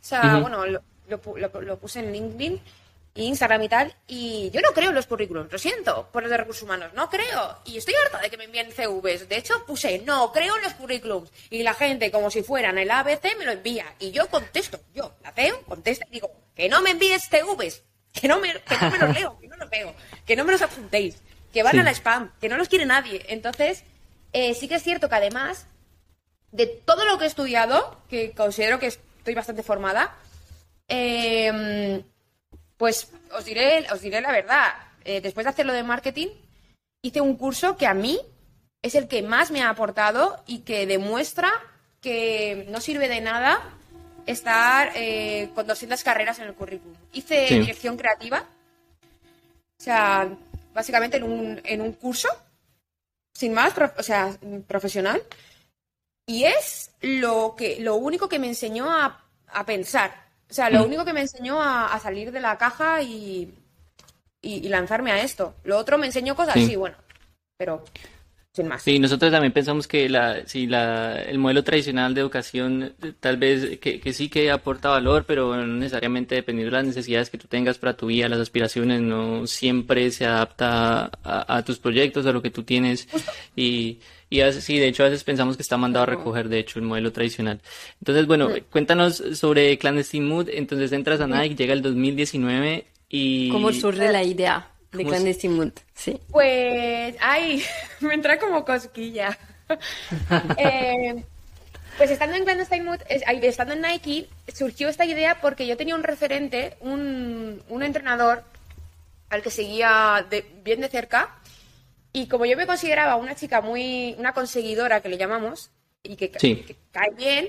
O 0.01 0.05
sea, 0.05 0.39
bueno 0.39 0.65
lo, 1.09 1.79
puse 1.79 2.01
en 2.01 2.13
LinkedIn 2.13 2.61
Instagram 3.15 3.63
y 3.63 3.69
tal, 3.69 3.95
y 4.07 4.51
yo 4.51 4.61
no 4.61 4.73
creo 4.73 4.91
en 4.91 4.95
los 4.95 5.07
currículums, 5.07 5.51
lo 5.51 5.59
siento, 5.59 6.09
por 6.13 6.23
los 6.23 6.31
de 6.31 6.37
recursos 6.37 6.63
humanos, 6.63 6.93
no 6.95 7.11
creo, 7.11 7.59
y 7.65 7.77
estoy 7.77 7.95
harta 8.05 8.19
de 8.21 8.31
que 8.31 8.37
me 8.37 8.45
envíen 8.45 8.71
CVs, 8.71 9.29
de 9.29 9.37
hecho 9.37 9.65
puse, 9.67 9.99
no 10.01 10.33
creo 10.33 10.57
en 10.57 10.63
los 10.63 10.75
currículums, 10.75 11.31
y 11.51 11.63
la 11.63 11.75
gente, 11.75 12.13
como 12.13 12.31
si 12.31 12.43
fueran 12.43 12.79
el 12.79 12.91
ABC, 12.91 13.37
me 13.37 13.45
lo 13.45 13.53
envía, 13.53 13.87
y 13.99 14.13
yo 14.13 14.29
contesto, 14.29 14.79
yo 14.95 15.15
la 15.23 15.33
veo, 15.33 15.61
contesto, 15.63 16.07
y 16.09 16.13
digo, 16.13 16.31
que 16.55 16.69
no 16.69 16.81
me 16.81 16.91
envíes 16.91 17.29
CVs, 17.29 17.83
que 18.21 18.29
no 18.29 18.41
me, 18.41 18.53
que 18.53 18.77
no 18.81 18.91
me 18.91 18.99
los 18.99 19.15
leo, 19.19 19.39
que 19.39 19.49
no 19.49 19.57
los 19.57 19.71
veo, 19.71 19.95
que 20.27 20.37
no 20.37 20.45
me 20.45 20.53
los 20.53 20.63
apuntéis, 20.63 21.23
que 21.53 21.63
van 21.63 21.79
a 21.79 21.83
la 21.83 21.91
spam, 21.91 22.33
que 22.41 22.49
no 22.49 22.57
los 22.57 22.69
quiere 22.69 22.87
nadie, 22.87 23.25
entonces, 23.29 23.85
eh, 24.33 24.55
sí 24.55 24.69
que 24.69 24.77
es 24.77 24.83
cierto 24.83 25.09
que 25.09 25.17
además 25.17 25.67
de 26.53 26.67
todo 26.67 27.05
lo 27.05 27.19
que 27.19 27.25
he 27.25 27.29
estudiado, 27.29 28.03
que 28.09 28.33
considero 28.33 28.79
que 28.79 28.87
estoy 28.87 29.35
bastante 29.35 29.63
formada, 29.63 30.17
eh, 30.89 32.03
pues 32.77 33.11
os 33.33 33.45
diré, 33.45 33.87
os 33.93 34.01
diré 34.01 34.21
la 34.21 34.33
verdad. 34.33 34.75
Eh, 35.05 35.21
después 35.21 35.45
de 35.45 35.51
hacerlo 35.51 35.73
de 35.73 35.83
marketing, 35.83 36.29
hice 37.03 37.21
un 37.21 37.37
curso 37.37 37.77
que 37.77 37.87
a 37.87 37.95
mí 37.95 38.19
es 38.83 38.95
el 38.95 39.09
que 39.09 39.23
más 39.23 39.51
me 39.51 39.63
ha 39.63 39.71
aportado 39.71 40.43
y 40.47 40.61
que 40.61 40.87
demuestra 40.87 41.51
que 42.01 42.67
no 42.71 42.81
sirve 42.81 43.09
de 43.09 43.21
nada 43.21 43.78
estar 44.29 44.93
eh, 44.95 45.51
con 45.55 45.67
200 45.67 46.03
carreras 46.05 46.39
en 46.39 46.49
el 46.49 46.55
currículum. 46.55 46.97
Hice 47.13 47.47
dirección 47.47 47.97
creativa, 47.97 48.45
o 49.79 49.83
sea, 49.83 50.29
básicamente 50.75 51.17
en 51.17 51.23
un, 51.25 51.61
en 51.65 51.81
un 51.81 51.93
curso, 51.93 52.29
sin 53.33 53.55
más, 53.55 53.73
o 53.97 54.03
sea, 54.03 54.37
profesional, 54.67 55.23
y 56.27 56.45
es 56.45 56.91
lo, 57.01 57.55
que, 57.57 57.81
lo 57.81 57.97
único 57.97 58.29
que 58.29 58.39
me 58.39 58.49
enseñó 58.49 58.91
a, 58.91 59.25
a 59.47 59.65
pensar. 59.65 60.29
O 60.51 60.53
sea, 60.53 60.69
lo 60.69 60.81
mm. 60.81 60.85
único 60.85 61.05
que 61.07 61.13
me 61.15 61.23
enseñó 61.23 61.63
a, 61.63 61.99
salir 62.01 62.31
de 62.31 62.41
la 62.41 62.59
caja 62.59 63.03
y, 63.03 63.55
y, 64.43 64.69
lanzarme 64.69 65.13
a 65.13 65.23
esto. 65.23 65.55
Lo 65.65 65.79
otro 65.79 65.97
me 65.97 66.07
enseñó 66.07 66.37
cosas, 66.37 66.55
sí, 66.55 66.77
bueno, 66.77 66.97
pero 67.57 67.83
sin 68.59 68.69
más. 68.69 68.83
Sí, 68.83 68.99
nosotros 68.99 69.33
también 69.33 69.53
pensamos 69.53 69.89
que 69.89 70.09
la, 70.09 70.47
sí, 70.47 70.67
la, 70.67 71.21
el 71.23 71.39
modelo 71.39 71.65
tradicional 71.65 72.15
de 72.15 72.21
educación 72.21 72.95
tal 73.21 73.37
vez 73.37 73.79
que, 73.79 74.01
que 74.01 74.13
sí 74.13 74.29
que 74.29 74.51
aporta 74.51 74.91
valor, 74.91 75.25
pero 75.27 75.57
no 75.57 75.67
necesariamente 75.67 76.35
dependiendo 76.35 76.71
de 76.71 76.83
las 76.83 76.87
necesidades 76.87 77.31
que 77.31 77.39
tú 77.39 77.49
tengas 77.49 77.79
para 77.79 77.97
tu 77.97 78.07
vida, 78.07 78.29
las 78.29 78.41
aspiraciones, 78.41 79.01
no 79.01 79.47
siempre 79.47 80.11
se 80.11 80.27
adapta 80.27 81.11
a, 81.23 81.63
tus 81.65 81.79
proyectos, 81.79 82.27
a 82.27 82.33
lo 82.33 82.43
que 82.43 82.51
tú 82.51 82.63
tienes. 82.63 83.09
Y 83.57 83.99
y 84.31 84.41
sí, 84.53 84.79
de 84.79 84.89
hecho 84.89 85.05
a 85.05 85.07
veces 85.07 85.25
pensamos 85.25 85.57
que 85.57 85.63
está 85.63 85.77
mandado 85.79 86.03
a 86.03 86.07
recoger, 86.07 86.49
de 86.49 86.59
hecho, 86.59 86.79
el 86.79 86.85
modelo 86.85 87.13
tradicional. 87.13 87.61
Entonces, 87.99 88.27
bueno, 88.27 88.51
cuéntanos 88.71 89.17
sobre 89.33 89.79
Clandestine 89.79 90.27
Mood. 90.27 90.51
Entonces 90.53 90.93
entras 90.93 91.21
a 91.21 91.27
Nike, 91.27 91.57
llega 91.57 91.73
el 91.73 91.81
2019 91.81 92.87
y... 93.09 93.49
¿Cómo 93.49 93.73
surge 93.73 94.13
la 94.13 94.23
idea 94.23 94.69
de 94.93 95.05
Clandestine 95.05 95.55
Mood? 95.55 95.73
Sí. 95.95 96.21
Pues, 96.31 97.17
ay, 97.21 97.63
me 98.01 98.15
entra 98.15 98.39
como 98.39 98.65
cosquilla. 98.65 99.39
eh, 100.57 101.25
pues 101.97 102.11
estando 102.11 102.37
en 102.37 102.45
Clandestine 102.45 102.85
Mood, 102.85 103.01
estando 103.09 103.75
en 103.75 103.83
Nike, 103.83 104.29
surgió 104.55 104.89
esta 104.89 105.05
idea 105.05 105.41
porque 105.41 105.67
yo 105.67 105.77
tenía 105.77 105.95
un 105.95 106.05
referente, 106.05 106.77
un, 106.81 107.63
un 107.69 107.83
entrenador 107.83 108.45
al 109.31 109.43
que 109.43 109.51
seguía 109.51 110.27
de, 110.31 110.45
bien 110.63 110.81
de 110.81 110.89
cerca, 110.89 111.39
y 112.13 112.27
como 112.29 112.47
yo 112.47 112.57
me 112.57 112.67
consideraba 112.67 113.17
una 113.17 113.35
chica 113.35 113.61
muy, 113.61 114.15
una 114.19 114.33
conseguidora 114.33 115.03
que 115.03 115.09
le 115.09 115.19
llamamos, 115.19 115.71
y 116.03 116.17
que, 116.17 116.31
cae 116.31 117.11
bien, 117.17 117.49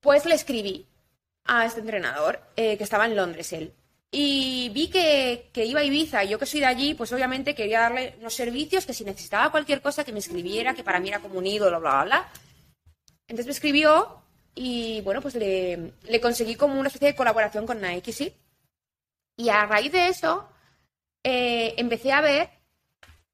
pues 0.00 0.24
le 0.26 0.34
escribí 0.34 0.86
a 1.44 1.66
este 1.66 1.80
entrenador, 1.80 2.40
eh, 2.56 2.76
que 2.76 2.84
estaba 2.84 3.06
en 3.06 3.16
Londres 3.16 3.52
él. 3.52 3.72
Y 4.12 4.70
vi 4.70 4.88
que, 4.88 5.50
iba 5.54 5.80
a 5.80 5.84
Ibiza, 5.84 6.24
y 6.24 6.28
yo 6.30 6.38
que 6.38 6.46
soy 6.46 6.60
de 6.60 6.66
allí, 6.66 6.94
pues 6.94 7.12
obviamente 7.12 7.54
quería 7.54 7.80
darle 7.80 8.16
unos 8.18 8.34
servicios, 8.34 8.84
que 8.84 8.92
si 8.92 9.04
necesitaba 9.04 9.50
cualquier 9.50 9.80
cosa 9.80 10.04
que 10.04 10.12
me 10.12 10.18
escribiera, 10.18 10.74
que 10.74 10.82
para 10.82 10.98
mí 10.98 11.08
era 11.08 11.20
como 11.20 11.38
un 11.38 11.46
ídolo, 11.46 11.78
bla, 11.80 12.02
bla, 12.02 12.04
bla. 12.04 12.28
Entonces 13.28 13.46
me 13.46 13.52
escribió 13.52 14.20
y 14.54 15.00
bueno, 15.02 15.20
pues 15.22 15.36
le, 15.36 15.92
conseguí 16.20 16.56
como 16.56 16.78
una 16.78 16.88
especie 16.88 17.08
de 17.08 17.14
colaboración 17.14 17.66
con 17.66 17.80
Nike, 17.80 18.12
sí. 18.12 18.34
Y 19.36 19.48
a 19.48 19.64
raíz 19.66 19.92
de 19.92 20.08
eso, 20.08 20.48
eh, 21.22 21.74
empecé 21.76 22.12
a 22.12 22.20
ver 22.20 22.50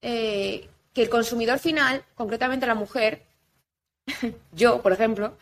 eh, 0.03 0.69
que 0.93 1.03
el 1.03 1.09
consumidor 1.09 1.59
final, 1.59 2.05
concretamente 2.15 2.67
la 2.67 2.75
mujer, 2.75 3.23
yo, 4.53 4.83
por 4.83 4.93
ejemplo, 4.93 5.39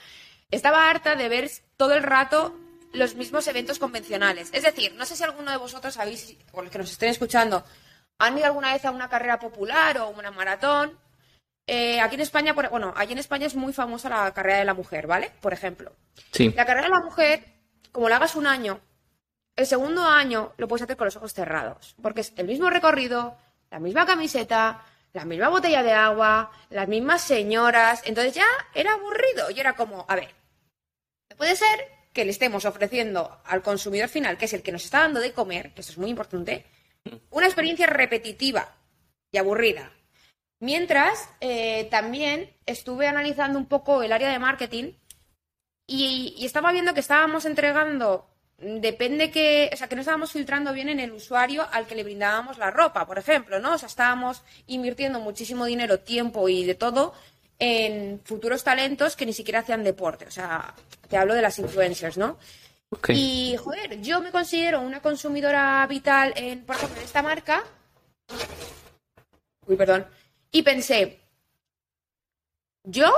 estaba 0.53 0.88
harta 0.88 1.17
de 1.17 1.29
ver 1.29 1.50
todo 1.76 1.95
el 1.95 2.05
rato 2.05 2.57
los 2.95 3.15
mismos 3.15 3.47
eventos 3.47 3.79
convencionales. 3.79 4.51
Es 4.53 4.63
decir, 4.63 4.95
no 4.95 5.05
sé 5.05 5.17
si 5.17 5.23
alguno 5.23 5.51
de 5.51 5.57
vosotros 5.57 5.97
habéis, 5.99 6.37
o 6.53 6.63
los 6.63 6.71
que 6.71 6.79
nos 6.79 6.91
estén 6.91 7.11
escuchando, 7.11 7.65
han 8.19 8.39
ido 8.39 8.47
alguna 8.47 8.73
vez 8.73 8.85
a 8.85 8.91
una 8.91 9.09
carrera 9.09 9.39
popular 9.39 9.99
o 9.99 10.09
una 10.09 10.31
maratón. 10.31 10.99
Eh, 11.67 12.01
aquí 12.01 12.15
en 12.15 12.21
España, 12.21 12.53
bueno, 12.53 12.95
allí 12.97 13.13
en 13.13 13.19
España 13.19 13.47
es 13.47 13.55
muy 13.55 13.73
famosa 13.73 14.09
la 14.09 14.33
carrera 14.33 14.59
de 14.59 14.65
la 14.65 14.75
mujer, 14.75 15.07
¿vale? 15.07 15.33
Por 15.41 15.53
ejemplo. 15.53 15.93
Sí. 16.31 16.53
La 16.57 16.65
carrera 16.65 16.89
de 16.89 16.95
la 16.95 17.05
mujer, 17.05 17.45
como 17.91 18.09
la 18.09 18.17
hagas 18.17 18.37
un 18.37 18.47
año, 18.47 18.81
el 19.57 19.67
segundo 19.67 20.07
año 20.07 20.53
lo 20.57 20.69
puedes 20.69 20.83
hacer 20.83 20.97
con 20.97 21.07
los 21.07 21.17
ojos 21.17 21.33
cerrados, 21.33 21.95
porque 22.03 22.21
es 22.23 22.33
el 22.37 22.47
mismo 22.47 22.71
recorrido, 22.71 23.37
la 23.71 23.79
misma 23.79 24.05
camiseta, 24.05 24.83
la 25.13 25.25
misma 25.25 25.49
botella 25.49 25.83
de 25.83 25.93
agua, 25.93 26.51
las 26.71 26.89
mismas 26.89 27.23
señoras. 27.23 28.03
Entonces 28.05 28.35
ya 28.35 28.47
era 28.75 28.93
aburrido 28.93 29.51
y 29.51 29.61
era 29.61 29.75
como, 29.75 30.05
a 30.09 30.17
ver, 30.17 30.35
puede 31.37 31.57
ser 31.57 31.94
que 32.14 32.25
le 32.25 32.30
estemos 32.30 32.64
ofreciendo 32.64 33.42
al 33.44 33.62
consumidor 33.62 34.09
final, 34.09 34.38
que 34.38 34.47
es 34.47 34.54
el 34.54 34.62
que 34.62 34.73
nos 34.73 34.85
está 34.85 35.00
dando 35.00 35.21
de 35.21 35.33
comer, 35.33 35.75
que 35.75 35.83
esto 35.83 35.92
es 35.92 35.99
muy 35.99 36.09
importante, 36.09 36.64
una 37.30 37.47
experiencia 37.47 37.87
repetitiva 37.87 38.75
y 39.30 39.38
aburrida. 39.38 39.92
Mientras, 40.61 41.28
eh, 41.40 41.88
también 41.90 42.56
estuve 42.64 43.09
analizando 43.09 43.59
un 43.59 43.66
poco 43.66 44.02
el 44.02 44.12
área 44.12 44.30
de 44.30 44.38
marketing 44.38 44.92
y, 45.87 46.35
y 46.38 46.47
estaba 46.47 46.73
viendo 46.73 46.94
que 46.94 47.00
estábamos 47.00 47.44
entregando 47.44 48.30
depende 48.59 49.30
que, 49.30 49.68
o 49.73 49.76
sea, 49.76 49.88
que 49.88 49.97
no 49.97 50.00
estábamos 50.00 50.33
filtrando 50.33 50.73
bien 50.73 50.88
en 50.88 51.00
el 51.00 51.12
usuario 51.12 51.66
al 51.73 51.87
que 51.87 51.97
le 51.97 52.04
brindábamos 52.04 52.59
la 52.59 52.71
ropa, 52.71 53.06
por 53.06 53.18
ejemplo, 53.18 53.59
¿no? 53.59 53.75
O 53.75 53.78
sea, 53.78 53.88
estábamos 53.88 54.42
invirtiendo 54.66 55.21
muchísimo 55.21 55.64
dinero, 55.66 56.00
tiempo 56.00 56.49
y 56.49 56.64
de 56.64 56.75
todo 56.75 57.14
en 57.64 58.21
futuros 58.23 58.62
talentos 58.62 59.16
que 59.16 59.25
ni 59.25 59.33
siquiera 59.33 59.61
hacían 59.61 59.83
deporte. 59.83 60.26
O 60.26 60.30
sea, 60.30 60.75
te 61.09 61.16
hablo 61.16 61.35
de 61.35 61.40
las 61.40 61.59
influencers, 61.59 62.18
¿no? 62.18 62.38
Y, 63.09 63.56
joder, 63.56 64.00
yo 64.02 64.21
me 64.21 64.30
considero 64.30 64.80
una 64.80 65.00
consumidora 65.00 65.87
vital 65.87 66.35
en, 66.37 66.64
por 66.64 66.76
ejemplo, 66.76 66.99
en 66.99 67.04
esta 67.04 67.23
marca. 67.23 67.64
Uy, 69.66 69.76
perdón. 69.76 70.06
Y 70.50 70.62
pensé, 70.62 71.21
yo 72.85 73.11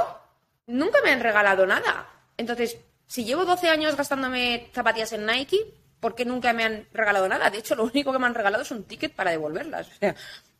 nunca 0.67 1.01
me 1.03 1.11
han 1.11 1.21
regalado 1.21 1.67
nada. 1.67 2.09
Entonces, 2.37 2.79
si 3.07 3.25
llevo 3.25 3.45
12 3.45 3.69
años 3.69 3.97
gastándome 3.97 4.71
zapatillas 4.73 5.13
en 5.13 5.27
Nike, 5.27 5.59
¿por 5.99 6.15
qué 6.15 6.25
nunca 6.25 6.53
me 6.53 6.65
han 6.65 6.87
regalado 6.93 7.29
nada? 7.29 7.51
De 7.51 7.59
hecho, 7.59 7.75
lo 7.75 7.85
único 7.85 8.13
que 8.13 8.19
me 8.21 8.27
han 8.27 8.35
regalado 8.35 8.63
es 8.63 8.71
un 8.71 8.85
ticket 8.85 9.13
para 9.13 9.33
devolverlas. 9.33 9.89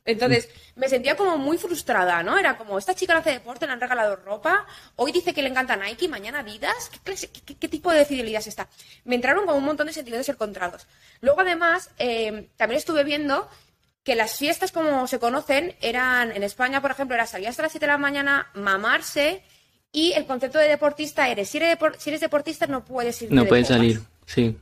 Entonces, 0.07 0.49
me 0.77 0.89
sentía 0.89 1.17
como 1.17 1.37
muy 1.37 1.59
frustrada, 1.59 2.23
¿no? 2.23 2.39
Era 2.39 2.57
como, 2.57 2.79
esta 2.79 2.95
chica 2.95 3.13
no 3.13 3.21
hace 3.21 3.33
deporte, 3.33 3.67
le 3.67 3.73
han 3.73 3.81
regalado 3.81 4.17
ropa, 4.17 4.65
hoy 4.95 5.11
dice 5.11 5.35
que 5.35 5.43
le 5.43 5.49
encanta 5.49 5.77
Nike, 5.77 6.09
mañana 6.09 6.41
Adidas, 6.41 6.91
¿qué, 7.05 7.69
tipo 7.69 7.93
de 7.93 8.05
fidelidad 8.05 8.41
es 8.41 8.47
esta? 8.47 8.69
Me 9.05 9.17
entraron 9.17 9.45
como 9.45 9.59
un 9.59 9.65
montón 9.65 9.89
de 9.89 9.93
sentimientos 9.93 10.29
encontrados. 10.29 10.87
Luego, 11.21 11.41
además, 11.41 11.91
eh, 11.99 12.49
también 12.57 12.79
estuve 12.79 13.03
viendo 13.03 13.49
que 14.05 14.15
las 14.15 14.39
fiestas, 14.39 14.71
como 14.71 15.09
se 15.09 15.19
conocen, 15.19 15.75
eran, 15.81 16.31
en 16.31 16.45
España, 16.45 16.81
por 16.81 16.93
ejemplo, 16.93 17.17
era 17.17 17.27
salir 17.27 17.49
hasta 17.49 17.63
las 17.63 17.73
7 17.73 17.87
de 17.87 17.93
la 17.93 17.99
mañana, 17.99 18.51
mamarse 18.55 19.43
Y 19.91 20.13
el 20.13 20.27
concepto 20.27 20.59
de 20.59 20.69
deportista 20.69 21.29
eres, 21.29 21.49
si 21.49 21.57
eres, 21.57 21.79
si 21.99 22.11
eres 22.11 22.21
deportista 22.21 22.67
no 22.67 22.85
puedes 22.85 23.21
ir 23.23 23.33
No 23.33 23.47
puedes 23.47 23.69
salir, 23.69 24.01
sí. 24.27 24.57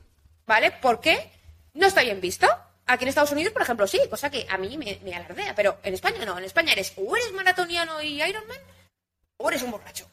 ¿Vale? 0.47 0.71
¿Por 0.71 0.99
qué? 0.99 1.29
No 1.73 1.85
está 1.85 2.01
bien 2.01 2.21
visto. 2.21 2.47
Aquí 2.87 3.03
en 3.03 3.09
Estados 3.09 3.31
Unidos, 3.31 3.51
por 3.53 3.61
ejemplo, 3.63 3.87
sí, 3.87 3.99
cosa 4.09 4.29
que 4.29 4.45
a 4.49 4.57
mí 4.57 4.77
me, 4.77 4.99
me 5.03 5.15
alardea, 5.15 5.55
pero 5.55 5.79
en 5.83 5.93
España 5.95 6.23
no. 6.25 6.37
En 6.37 6.43
España 6.43 6.71
eres 6.73 6.93
o 6.97 7.15
eres 7.17 7.31
maratoniano 7.33 8.01
y 8.01 8.21
Ironman 8.21 8.57
o 9.37 9.49
eres 9.49 9.63
un 9.63 9.71
borracho. 9.71 10.07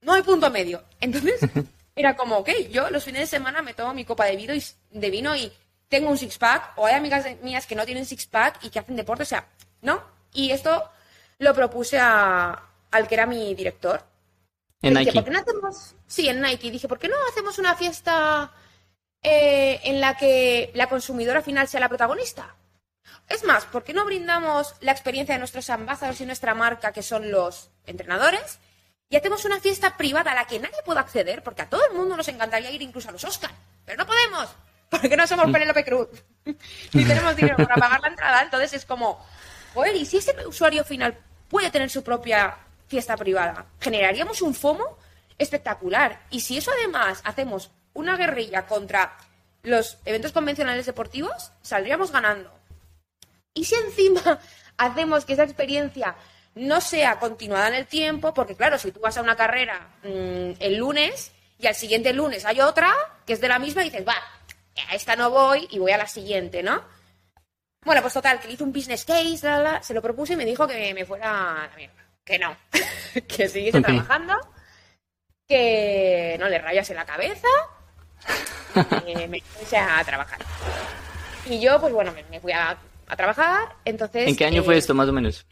No 0.00 0.14
hay 0.14 0.22
punto 0.22 0.50
medio. 0.50 0.82
Entonces, 1.00 1.40
era 1.94 2.16
como, 2.16 2.38
ok, 2.38 2.50
yo 2.70 2.90
los 2.90 3.04
fines 3.04 3.20
de 3.20 3.26
semana 3.26 3.62
me 3.62 3.74
tomo 3.74 3.94
mi 3.94 4.04
copa 4.04 4.24
de 4.26 4.36
vino 4.36 4.54
y, 4.54 4.62
de 4.90 5.10
vino 5.10 5.36
y 5.36 5.52
tengo 5.88 6.10
un 6.10 6.18
six-pack, 6.18 6.72
o 6.76 6.86
hay 6.86 6.94
amigas 6.94 7.24
mías 7.42 7.66
que 7.66 7.74
no 7.74 7.86
tienen 7.86 8.04
six-pack 8.04 8.64
y 8.64 8.70
que 8.70 8.78
hacen 8.80 8.96
deporte, 8.96 9.22
o 9.22 9.26
sea, 9.26 9.48
¿no? 9.82 10.02
Y 10.34 10.50
esto 10.50 10.90
lo 11.38 11.54
propuse 11.54 11.98
a- 11.98 12.62
al 12.90 13.08
que 13.08 13.14
era 13.14 13.26
mi 13.26 13.54
director. 13.54 14.02
En 14.82 14.94
dije, 14.94 15.06
Nike. 15.06 15.12
¿por 15.14 15.24
qué 15.24 15.30
no 15.30 15.38
hacemos...? 15.40 15.94
Sí, 16.06 16.28
en 16.28 16.40
Nike. 16.42 16.70
Dije, 16.70 16.88
¿por 16.88 16.98
qué 16.98 17.08
no 17.08 17.16
hacemos 17.30 17.58
una 17.58 17.74
fiesta 17.74 18.52
eh, 19.22 19.57
en 19.88 20.00
la 20.00 20.16
que 20.16 20.70
la 20.74 20.88
consumidora 20.88 21.42
final 21.42 21.68
sea 21.68 21.80
la 21.80 21.88
protagonista? 21.88 22.54
Es 23.28 23.44
más, 23.44 23.64
¿por 23.64 23.84
qué 23.84 23.92
no 23.92 24.04
brindamos 24.04 24.74
la 24.80 24.92
experiencia 24.92 25.34
de 25.34 25.38
nuestros 25.38 25.70
ambassadors 25.70 26.20
y 26.20 26.26
nuestra 26.26 26.54
marca, 26.54 26.92
que 26.92 27.02
son 27.02 27.30
los 27.30 27.70
entrenadores, 27.86 28.58
y 29.08 29.16
hacemos 29.16 29.44
una 29.44 29.60
fiesta 29.60 29.96
privada 29.96 30.32
a 30.32 30.34
la 30.34 30.46
que 30.46 30.58
nadie 30.58 30.76
pueda 30.84 31.00
acceder? 31.00 31.42
Porque 31.42 31.62
a 31.62 31.68
todo 31.68 31.80
el 31.88 31.96
mundo 31.96 32.16
nos 32.16 32.28
encantaría 32.28 32.70
ir 32.70 32.82
incluso 32.82 33.08
a 33.08 33.12
los 33.12 33.24
Oscar, 33.24 33.50
pero 33.84 33.98
no 33.98 34.06
podemos, 34.06 34.48
porque 34.90 35.16
no 35.16 35.26
somos 35.26 35.50
Penélope 35.50 35.84
Cruz. 35.84 36.08
Ni 36.92 37.04
tenemos 37.04 37.36
dinero 37.36 37.56
para 37.56 37.74
pagar 37.76 38.00
la 38.00 38.08
entrada, 38.08 38.42
entonces 38.42 38.72
es 38.74 38.84
como, 38.84 39.24
joder, 39.74 39.96
¿y 39.96 40.04
si 40.04 40.18
ese 40.18 40.34
usuario 40.46 40.84
final 40.84 41.18
puede 41.48 41.70
tener 41.70 41.90
su 41.90 42.02
propia 42.02 42.56
fiesta 42.88 43.16
privada? 43.16 43.66
Generaríamos 43.80 44.42
un 44.42 44.54
FOMO 44.54 44.98
espectacular. 45.38 46.20
Y 46.30 46.40
si 46.40 46.58
eso 46.58 46.70
además 46.72 47.20
hacemos 47.24 47.70
una 47.94 48.16
guerrilla 48.16 48.66
contra 48.66 49.16
los 49.68 49.98
eventos 50.04 50.32
convencionales 50.32 50.86
deportivos, 50.86 51.52
saldríamos 51.62 52.10
ganando. 52.10 52.52
Y 53.54 53.64
si 53.64 53.74
encima 53.74 54.38
hacemos 54.76 55.24
que 55.24 55.34
esa 55.34 55.44
experiencia 55.44 56.16
no 56.54 56.80
sea 56.80 57.18
continuada 57.18 57.68
en 57.68 57.74
el 57.74 57.86
tiempo, 57.86 58.34
porque 58.34 58.56
claro, 58.56 58.78
si 58.78 58.90
tú 58.90 59.00
vas 59.00 59.16
a 59.16 59.22
una 59.22 59.36
carrera 59.36 59.88
mm, 60.02 60.52
el 60.58 60.76
lunes 60.76 61.32
y 61.58 61.66
al 61.66 61.74
siguiente 61.74 62.12
lunes 62.12 62.44
hay 62.44 62.60
otra 62.60 62.92
que 63.26 63.32
es 63.32 63.40
de 63.40 63.48
la 63.48 63.58
misma 63.58 63.82
y 63.82 63.90
dices, 63.90 64.06
va, 64.06 64.16
a 64.88 64.94
esta 64.94 65.16
no 65.16 65.30
voy 65.30 65.68
y 65.70 65.78
voy 65.78 65.92
a 65.92 65.98
la 65.98 66.06
siguiente, 66.06 66.62
¿no? 66.62 66.82
Bueno, 67.84 68.02
pues 68.02 68.14
total, 68.14 68.40
que 68.40 68.48
le 68.48 68.54
hice 68.54 68.64
un 68.64 68.72
business 68.72 69.04
case, 69.04 69.40
la, 69.42 69.58
la, 69.58 69.82
se 69.82 69.94
lo 69.94 70.02
propuse 70.02 70.32
y 70.32 70.36
me 70.36 70.44
dijo 70.44 70.66
que 70.66 70.92
me 70.94 71.04
fuera 71.04 71.62
a 71.62 71.68
la 71.68 71.76
mierda. 71.76 72.04
Que 72.24 72.38
no, 72.38 72.56
que 73.28 73.48
siguiese 73.48 73.80
trabajando, 73.80 74.34
que 75.46 76.36
no 76.38 76.48
le 76.48 76.58
rayas 76.58 76.90
en 76.90 76.96
la 76.96 77.06
cabeza, 77.06 77.48
que 79.04 79.28
me 79.28 79.40
fuese 79.40 79.76
a 79.76 80.02
trabajar. 80.04 80.38
Y 81.46 81.60
yo, 81.60 81.80
pues 81.80 81.92
bueno, 81.92 82.12
me, 82.12 82.22
me 82.24 82.40
fui 82.40 82.52
a, 82.52 82.76
a 83.06 83.16
trabajar, 83.16 83.76
entonces... 83.84 84.28
¿En 84.28 84.36
qué 84.36 84.44
año 84.44 84.60
eh, 84.62 84.64
fue 84.64 84.76
esto, 84.76 84.94
más 84.94 85.08
o 85.08 85.12
menos? 85.12 85.46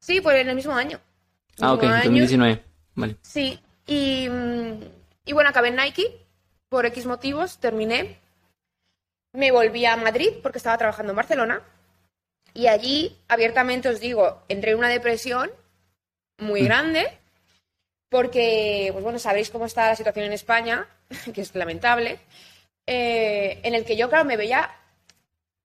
Sí, 0.00 0.20
pues 0.20 0.36
en 0.36 0.48
el 0.48 0.56
mismo 0.56 0.74
año. 0.74 1.00
Ah, 1.60 1.72
ok, 1.72 1.82
Mismo 1.82 1.94
en 1.94 2.00
año. 2.00 2.04
2019. 2.10 2.64
Vale. 2.94 3.16
Sí, 3.22 3.60
y, 3.86 4.28
mm, 4.28 4.80
y 5.26 5.32
bueno, 5.32 5.50
acabé 5.50 5.68
en 5.68 5.76
Nike 5.76 6.26
por 6.68 6.86
X 6.86 7.06
motivos, 7.06 7.58
terminé. 7.58 8.18
Me 9.32 9.52
volví 9.52 9.84
a 9.86 9.96
Madrid 9.96 10.30
porque 10.42 10.58
estaba 10.58 10.78
trabajando 10.78 11.12
en 11.12 11.16
Barcelona. 11.16 11.62
Y 12.54 12.68
allí, 12.68 13.16
abiertamente 13.28 13.88
os 13.88 14.00
digo, 14.00 14.42
entré 14.48 14.72
en 14.72 14.78
una 14.78 14.88
depresión 14.88 15.50
muy 16.38 16.62
grande 16.64 17.18
porque, 18.08 18.88
pues 18.92 19.04
bueno, 19.04 19.18
sabéis 19.18 19.50
cómo 19.50 19.66
está 19.66 19.88
la 19.88 19.96
situación 19.96 20.26
en 20.26 20.32
España, 20.32 20.86
que 21.34 21.40
es 21.40 21.54
lamentable, 21.54 22.20
eh, 22.86 23.60
en 23.62 23.74
el 23.74 23.84
que 23.84 23.96
yo, 23.96 24.08
claro, 24.08 24.24
me 24.24 24.36
veía 24.36 24.70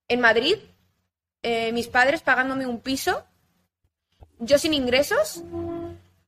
en 0.08 0.20
Madrid, 0.20 0.58
eh, 1.44 1.72
mis 1.72 1.88
padres 1.88 2.22
pagándome 2.22 2.66
un 2.66 2.82
piso, 2.82 3.26
yo 4.40 4.58
sin 4.58 4.74
ingresos 4.74 5.44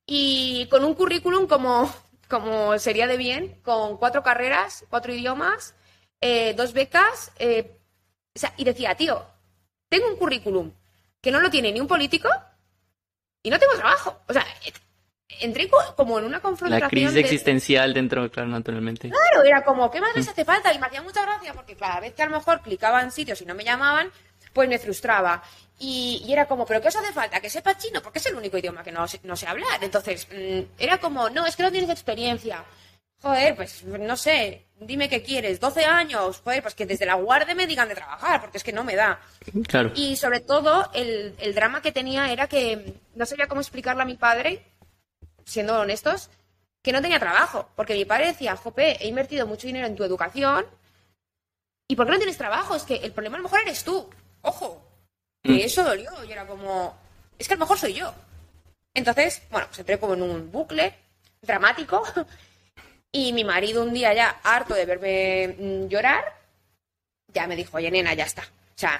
y 0.05 0.67
con 0.69 0.83
un 0.83 0.93
currículum 0.93 1.47
como, 1.47 1.93
como 2.29 2.77
sería 2.79 3.07
de 3.07 3.17
bien, 3.17 3.59
con 3.63 3.97
cuatro 3.97 4.23
carreras, 4.23 4.85
cuatro 4.89 5.13
idiomas, 5.13 5.75
eh, 6.21 6.53
dos 6.55 6.73
becas, 6.73 7.31
y 8.57 8.63
decía, 8.63 8.95
tío, 8.95 9.25
tengo 9.89 10.07
un 10.07 10.15
currículum 10.15 10.71
que 11.21 11.31
no 11.31 11.39
lo 11.39 11.49
tiene 11.49 11.71
ni 11.71 11.79
un 11.79 11.87
político 11.87 12.29
y 13.43 13.49
no 13.49 13.59
tengo 13.59 13.75
trabajo. 13.75 14.21
O 14.27 14.33
sea, 14.33 14.45
entré 15.41 15.67
co- 15.69 15.95
como 15.95 16.19
en 16.19 16.25
una 16.25 16.39
confrontación. 16.39 16.81
La 16.85 16.89
crisis 16.89 17.13
de- 17.13 17.19
existencial 17.21 17.93
dentro, 17.93 18.29
claro, 18.31 18.49
naturalmente. 18.49 19.09
Claro, 19.09 19.43
era 19.43 19.63
como, 19.63 19.89
¿qué 19.91 19.99
más 20.01 20.15
les 20.15 20.27
hace 20.27 20.45
falta? 20.45 20.73
Y 20.73 20.79
me 20.79 20.87
hacía 20.87 21.01
mucha 21.01 21.21
gracia 21.23 21.53
porque 21.53 21.75
cada 21.75 21.99
vez 21.99 22.13
que 22.13 22.23
a 22.23 22.25
lo 22.27 22.37
mejor 22.37 22.61
clicaba 22.61 23.01
en 23.01 23.11
sitios 23.11 23.41
y 23.41 23.45
no 23.45 23.55
me 23.55 23.63
llamaban, 23.63 24.09
pues 24.53 24.69
me 24.69 24.77
frustraba. 24.79 25.41
Y, 25.79 26.23
y 26.27 26.31
era 26.31 26.45
como, 26.45 26.65
¿pero 26.65 26.79
qué 26.81 26.87
os 26.89 26.95
hace 26.95 27.11
falta? 27.11 27.39
Que 27.41 27.49
sepa 27.49 27.77
chino, 27.77 28.01
porque 28.01 28.19
es 28.19 28.25
el 28.27 28.35
único 28.35 28.57
idioma 28.57 28.83
que 28.83 28.91
no, 28.91 29.05
no 29.23 29.35
sé 29.35 29.47
hablar. 29.47 29.83
Entonces, 29.83 30.27
mm, 30.31 30.59
era 30.79 30.97
como, 30.99 31.29
no, 31.29 31.45
es 31.45 31.55
que 31.55 31.63
no 31.63 31.71
tienes 31.71 31.89
experiencia. 31.89 32.63
Joder, 33.21 33.55
pues 33.55 33.83
no 33.85 34.17
sé, 34.17 34.65
dime 34.81 35.07
qué 35.07 35.23
quieres. 35.23 35.57
12 35.61 35.85
años, 35.85 36.41
joder, 36.43 36.61
pues 36.61 36.75
que 36.75 36.85
desde 36.85 37.05
la 37.05 37.13
guardia 37.15 37.55
me 37.55 37.65
digan 37.65 37.87
de 37.87 37.95
trabajar, 37.95 38.41
porque 38.41 38.57
es 38.57 38.65
que 38.65 38.73
no 38.73 38.83
me 38.83 38.95
da. 38.97 39.17
Claro. 39.65 39.91
Y 39.95 40.17
sobre 40.17 40.41
todo, 40.41 40.89
el, 40.93 41.33
el 41.39 41.55
drama 41.55 41.81
que 41.81 41.93
tenía 41.93 42.29
era 42.33 42.47
que 42.47 42.95
no 43.15 43.25
sabía 43.25 43.47
cómo 43.47 43.61
explicarle 43.61 44.01
a 44.01 44.05
mi 44.05 44.15
padre, 44.15 44.65
siendo 45.45 45.79
honestos, 45.79 46.29
que 46.81 46.91
no 46.91 47.01
tenía 47.01 47.19
trabajo. 47.19 47.69
Porque 47.75 47.93
mi 47.93 48.05
padre 48.05 48.27
decía, 48.27 48.55
Jope, 48.55 48.97
he 49.03 49.07
invertido 49.07 49.47
mucho 49.47 49.67
dinero 49.67 49.87
en 49.87 49.95
tu 49.95 50.03
educación. 50.03 50.65
¿Y 51.87 51.95
por 51.95 52.05
qué 52.05 52.11
no 52.13 52.17
tienes 52.17 52.37
trabajo? 52.37 52.75
Es 52.75 52.83
que 52.83 52.95
el 52.95 53.11
problema 53.11 53.35
a 53.37 53.39
lo 53.39 53.43
mejor 53.43 53.61
eres 53.61 53.83
tú. 53.83 54.09
Ojo. 54.41 54.81
Que 55.43 55.51
Mm. 55.51 55.59
eso 55.59 55.83
dolió. 55.83 56.11
Y 56.23 56.31
era 56.31 56.45
como, 56.47 56.97
es 57.37 57.47
que 57.47 57.53
a 57.53 57.57
lo 57.57 57.61
mejor 57.61 57.77
soy 57.77 57.93
yo. 57.93 58.13
Entonces, 58.93 59.41
bueno, 59.51 59.67
pues 59.67 59.79
entré 59.79 59.99
como 59.99 60.13
en 60.13 60.21
un 60.21 60.51
bucle 60.51 60.93
dramático. 61.41 62.03
Y 63.15 63.31
mi 63.31 63.43
marido 63.43 63.83
un 63.83 63.93
día 63.93 64.11
ya, 64.15 64.39
harto 64.41 64.73
de 64.73 64.87
verme 64.87 65.47
mm, 65.59 65.87
llorar, 65.87 66.23
ya 67.27 67.45
me 67.45 67.55
dijo, 67.55 67.77
oye, 67.77 67.91
nena, 67.91 68.15
ya 68.15 68.25
está. 68.25 68.41
O 68.41 68.73
sea, 68.75 68.99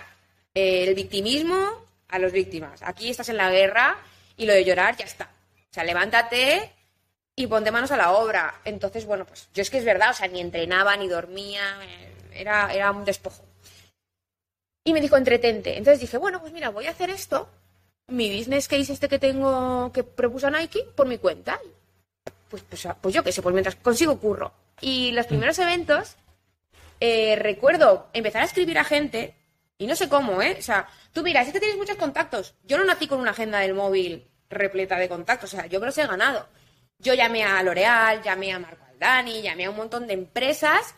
el 0.54 0.94
victimismo 0.94 1.84
a 2.10 2.20
los 2.20 2.32
víctimas. 2.32 2.84
Aquí 2.84 3.10
estás 3.10 3.30
en 3.30 3.38
la 3.38 3.50
guerra 3.50 3.98
y 4.38 4.46
lo 4.46 4.54
de 4.54 4.64
llorar 4.64 4.96
ya 4.98 5.06
está. 5.06 5.32
O 5.74 5.76
sea, 5.76 5.84
levántate 5.84 6.72
y 7.36 7.48
ponte 7.48 7.72
manos 7.72 7.90
a 7.90 7.98
la 7.98 8.12
obra. 8.12 8.62
Entonces, 8.64 9.08
bueno, 9.08 9.26
pues 9.26 9.50
yo 9.56 9.64
es 9.64 9.72
que 9.72 9.80
es 9.80 9.86
verdad, 9.86 10.12
o 10.12 10.14
sea, 10.14 10.28
ni 10.28 10.40
entrenaba, 10.40 10.96
ni 10.96 11.08
dormía, 11.08 11.64
eh, 11.82 12.14
era, 12.36 12.72
era 12.72 12.92
un 12.92 13.04
despojo. 13.04 13.44
Y 14.84 14.94
me 14.94 15.02
dijo, 15.02 15.18
entretente. 15.18 15.76
Entonces 15.76 16.00
dije, 16.00 16.20
bueno, 16.20 16.40
pues 16.40 16.54
mira, 16.54 16.70
voy 16.70 16.86
a 16.86 16.92
hacer 16.92 17.10
esto, 17.10 17.50
mi 18.10 18.38
business 18.38 18.68
case 18.68 18.94
este 18.94 19.10
que 19.10 19.18
tengo, 19.18 19.92
que 19.92 20.04
propuso 20.04 20.48
Nike, 20.52 20.84
por 20.96 21.08
mi 21.08 21.18
cuenta. 21.18 21.60
Pues, 22.50 22.62
pues, 22.70 22.88
pues 23.02 23.16
yo 23.16 23.24
qué 23.24 23.32
sé, 23.32 23.42
pues 23.42 23.54
mientras 23.54 23.76
consigo 23.78 24.20
curro. 24.20 24.54
Y 24.80 25.12
los 25.14 25.26
primeros 25.26 25.58
eventos, 25.58 26.18
eh, 27.00 27.36
recuerdo 27.36 28.10
empezar 28.14 28.44
a 28.44 28.46
escribir 28.46 28.78
a 28.78 28.84
gente, 28.84 29.34
y 29.80 29.88
no 29.88 29.96
sé 29.96 30.08
cómo, 30.08 30.40
¿eh? 30.40 30.56
O 30.60 30.62
sea, 30.62 30.88
tú 31.14 31.24
mira, 31.24 31.42
es 31.42 31.52
que 31.52 31.60
tienes 31.60 31.78
muchos 31.80 31.98
contactos. 31.98 32.54
Yo 32.64 32.78
no 32.78 32.84
nací 32.84 33.08
con 33.08 33.20
una 33.20 33.32
agenda 33.32 33.58
del 33.58 33.74
móvil 33.74 34.30
repleta 34.54 34.98
de 34.98 35.10
contactos, 35.10 35.54
o 35.54 35.58
sea, 35.58 35.66
yo 35.68 35.80
me 35.80 35.88
los 35.88 35.98
he 35.98 36.08
ganado. 36.08 36.48
Yo 37.00 37.14
llamé 37.14 37.44
a 37.44 37.62
L'Oreal, 37.64 38.22
llamé 38.22 38.54
a 38.54 38.60
Marco 38.60 38.86
Aldani, 38.86 39.42
llamé 39.42 39.66
a 39.66 39.70
un 39.70 39.76
montón 39.76 40.08
de 40.08 40.14
empresas 40.14 40.96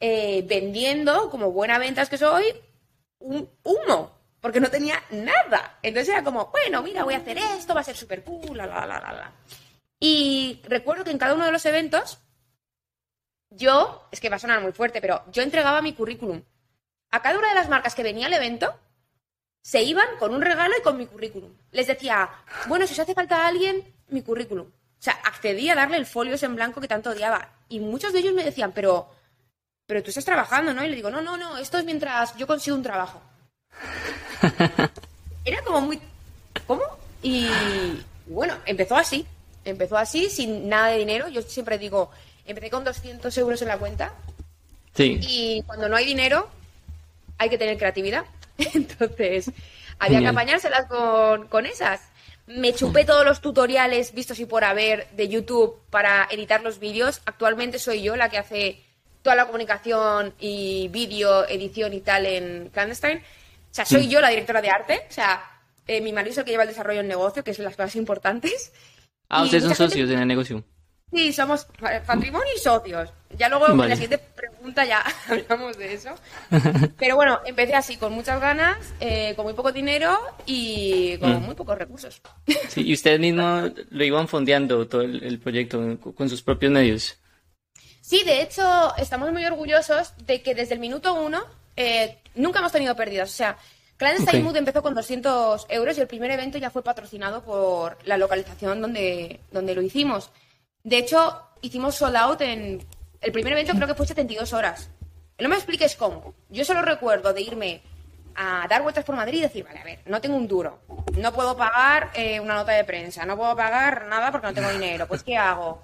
eh, 0.00 0.42
vendiendo, 0.46 1.30
como 1.30 1.50
buena 1.52 1.78
ventas 1.78 2.08
que 2.08 2.18
soy, 2.18 2.44
un 3.18 3.50
humo, 3.64 4.18
porque 4.40 4.60
no 4.60 4.70
tenía 4.70 5.02
nada. 5.10 5.78
Entonces 5.82 6.14
era 6.14 6.24
como, 6.24 6.46
bueno, 6.46 6.82
mira, 6.82 7.04
voy 7.04 7.14
a 7.14 7.18
hacer 7.18 7.38
esto, 7.38 7.74
va 7.74 7.80
a 7.80 7.84
ser 7.84 7.96
súper 7.96 8.24
cool, 8.24 8.56
la, 8.56 8.66
la, 8.66 8.86
la, 8.86 9.00
la. 9.00 9.32
Y 10.00 10.62
recuerdo 10.64 11.04
que 11.04 11.10
en 11.10 11.18
cada 11.18 11.34
uno 11.34 11.44
de 11.44 11.52
los 11.52 11.66
eventos, 11.66 12.18
yo, 13.50 14.08
es 14.12 14.20
que 14.20 14.28
va 14.28 14.36
a 14.36 14.40
sonar 14.40 14.60
muy 14.60 14.72
fuerte, 14.72 15.00
pero 15.00 15.24
yo 15.32 15.42
entregaba 15.42 15.82
mi 15.82 15.94
currículum. 15.94 16.42
A 17.10 17.22
cada 17.22 17.38
una 17.38 17.48
de 17.48 17.54
las 17.54 17.68
marcas 17.68 17.94
que 17.94 18.02
venía 18.02 18.26
al 18.26 18.34
evento, 18.34 18.78
se 19.62 19.82
iban 19.82 20.06
con 20.18 20.34
un 20.34 20.40
regalo 20.42 20.74
y 20.78 20.82
con 20.82 20.96
mi 20.96 21.06
currículum. 21.06 21.52
Les 21.72 21.86
decía, 21.86 22.28
bueno, 22.66 22.86
si 22.86 22.94
os 22.94 22.98
hace 23.00 23.14
falta 23.14 23.44
a 23.44 23.48
alguien, 23.48 23.82
mi 24.08 24.22
currículum. 24.22 24.66
O 24.66 25.02
sea, 25.02 25.12
accedí 25.24 25.68
a 25.68 25.74
darle 25.74 25.96
el 25.96 26.06
folio 26.06 26.34
ese 26.34 26.46
en 26.46 26.56
blanco 26.56 26.80
que 26.80 26.88
tanto 26.88 27.10
odiaba. 27.10 27.48
Y 27.68 27.80
muchos 27.80 28.12
de 28.12 28.20
ellos 28.20 28.34
me 28.34 28.44
decían, 28.44 28.72
pero, 28.72 29.10
pero 29.86 30.02
tú 30.02 30.08
estás 30.08 30.24
trabajando, 30.24 30.72
¿no? 30.74 30.84
Y 30.84 30.88
le 30.88 30.96
digo, 30.96 31.10
no, 31.10 31.20
no, 31.22 31.36
no, 31.36 31.58
esto 31.58 31.78
es 31.78 31.84
mientras 31.84 32.36
yo 32.36 32.46
consigo 32.46 32.76
un 32.76 32.82
trabajo. 32.82 33.20
Era 35.44 35.62
como 35.62 35.80
muy... 35.82 36.00
¿Cómo? 36.66 36.82
Y 37.22 37.48
bueno, 38.26 38.56
empezó 38.66 38.96
así. 38.96 39.26
Empezó 39.64 39.96
así, 39.98 40.30
sin 40.30 40.68
nada 40.68 40.88
de 40.88 40.98
dinero. 40.98 41.28
Yo 41.28 41.42
siempre 41.42 41.78
digo, 41.78 42.10
empecé 42.46 42.70
con 42.70 42.84
200 42.84 43.36
euros 43.38 43.60
en 43.62 43.68
la 43.68 43.78
cuenta 43.78 44.14
Sí. 44.94 45.18
y 45.22 45.62
cuando 45.62 45.88
no 45.88 45.94
hay 45.96 46.04
dinero 46.06 46.48
hay 47.36 47.48
que 47.50 47.58
tener 47.58 47.76
creatividad. 47.78 48.24
Entonces, 48.74 49.50
había 49.98 50.20
que 50.20 50.26
apañárselas 50.28 50.86
con, 50.86 51.48
con 51.48 51.66
esas. 51.66 52.00
me 52.46 52.72
chupé 52.74 53.04
todos 53.04 53.24
los 53.24 53.40
tutoriales 53.40 54.12
vistos 54.12 54.38
y 54.40 54.46
por 54.46 54.64
haber 54.64 55.08
de 55.10 55.28
YouTube 55.28 55.80
para 55.90 56.26
editar 56.30 56.62
los 56.62 56.78
vídeos. 56.78 57.20
Actualmente 57.26 57.78
soy 57.78 58.02
yo 58.02 58.16
la 58.16 58.28
que 58.28 58.38
hace 58.38 58.82
toda 59.22 59.36
la 59.36 59.46
comunicación 59.46 60.34
y 60.38 60.88
vídeo, 60.88 61.46
edición 61.48 61.92
y 61.92 62.00
tal 62.00 62.26
en 62.26 62.70
Clandestine. 62.70 63.18
O 63.70 63.74
sea, 63.74 63.84
soy 63.84 64.08
yo 64.08 64.20
la 64.20 64.30
directora 64.30 64.62
de 64.62 64.70
arte. 64.70 65.06
O 65.08 65.12
sea, 65.12 65.42
eh, 65.86 66.00
mi 66.00 66.12
marido 66.12 66.32
es 66.32 66.38
el 66.38 66.44
que 66.44 66.50
lleva 66.52 66.62
el 66.64 66.68
desarrollo 66.70 66.98
del 66.98 67.08
negocio, 67.08 67.44
que 67.44 67.50
es 67.50 67.58
las 67.58 67.76
cosas 67.76 67.96
importantes. 67.96 68.72
Ah, 69.28 69.42
Y 69.42 69.44
ustedes 69.44 69.64
son 69.64 69.72
gente- 69.74 69.90
socios 69.90 70.10
en 70.10 70.18
el 70.20 70.28
negocio. 70.28 70.64
Sí, 71.12 71.32
somos 71.32 71.66
patrimonio 72.06 72.48
y 72.56 72.58
socios. 72.58 73.10
Ya 73.38 73.48
luego 73.48 73.68
en 73.68 73.76
Vale. 73.76 73.90
la 73.90 73.96
siguiente 73.96 74.18
pregunta 74.18 74.84
ya 74.84 75.04
hablamos 75.28 75.76
de 75.78 75.94
eso. 75.94 76.10
Pero 76.98 77.16
bueno, 77.16 77.40
empecé 77.46 77.74
así, 77.74 77.96
con 77.96 78.12
muchas 78.12 78.40
ganas, 78.40 78.76
eh, 79.00 79.34
con 79.36 79.44
muy 79.44 79.54
poco 79.54 79.70
dinero 79.72 80.18
y 80.46 81.16
con 81.18 81.36
Mm. 81.42 81.46
muy 81.46 81.54
pocos 81.54 81.78
recursos. 81.78 82.20
Sí, 82.68 82.82
y 82.86 82.94
ustedes 82.94 83.20
mismos 83.20 83.70
lo 83.90 84.04
iban 84.04 84.26
fondeando 84.28 84.86
todo 84.88 85.02
el, 85.02 85.22
el 85.22 85.38
proyecto 85.38 85.98
con 86.14 86.28
sus 86.28 86.42
propios 86.42 86.72
medios. 86.72 87.16
Sí, 88.00 88.22
de 88.24 88.42
hecho, 88.42 88.94
estamos 88.96 89.30
muy 89.32 89.44
orgullosos 89.44 90.14
de 90.26 90.42
que 90.42 90.54
desde 90.54 90.74
el 90.74 90.80
minuto 90.80 91.14
uno 91.14 91.42
eh, 91.76 92.18
nunca 92.34 92.58
hemos 92.60 92.72
tenido 92.72 92.96
pérdidas. 92.96 93.30
O 93.30 93.36
sea, 93.36 93.56
Clandestine 93.98 94.38
Ok. 94.38 94.44
Mood 94.44 94.56
empezó 94.56 94.82
con 94.82 94.94
200 94.94 95.66
euros 95.68 95.98
y 95.98 96.00
el 96.00 96.06
primer 96.06 96.30
evento 96.30 96.56
ya 96.58 96.70
fue 96.70 96.82
patrocinado 96.82 97.42
por 97.44 97.98
la 98.06 98.16
localización 98.16 98.80
donde, 98.80 99.40
donde 99.52 99.74
lo 99.74 99.82
hicimos. 99.82 100.30
De 100.82 100.98
hecho, 100.98 101.40
hicimos 101.60 101.96
sold 101.96 102.16
out 102.16 102.40
en. 102.40 102.82
El 103.20 103.32
primer 103.32 103.52
evento 103.52 103.74
creo 103.74 103.86
que 103.86 103.94
fue 103.94 104.06
72 104.06 104.52
horas. 104.52 104.90
No 105.38 105.48
me 105.48 105.56
expliques 105.56 105.96
cómo. 105.96 106.34
Yo 106.48 106.64
solo 106.64 106.82
recuerdo 106.82 107.32
de 107.32 107.42
irme 107.42 107.82
a 108.34 108.66
dar 108.68 108.82
vueltas 108.82 109.04
por 109.04 109.16
Madrid 109.16 109.38
y 109.38 109.42
decir, 109.42 109.64
vale, 109.64 109.80
a 109.80 109.84
ver, 109.84 110.00
no 110.06 110.20
tengo 110.20 110.36
un 110.36 110.46
duro, 110.46 110.78
no 111.16 111.32
puedo 111.32 111.56
pagar 111.56 112.10
eh, 112.14 112.38
una 112.38 112.54
nota 112.54 112.70
de 112.72 112.84
prensa, 112.84 113.26
no 113.26 113.36
puedo 113.36 113.56
pagar 113.56 114.06
nada 114.06 114.30
porque 114.30 114.46
no 114.46 114.54
tengo 114.54 114.70
dinero. 114.70 115.08
Pues, 115.08 115.24
¿qué 115.24 115.36
hago? 115.36 115.82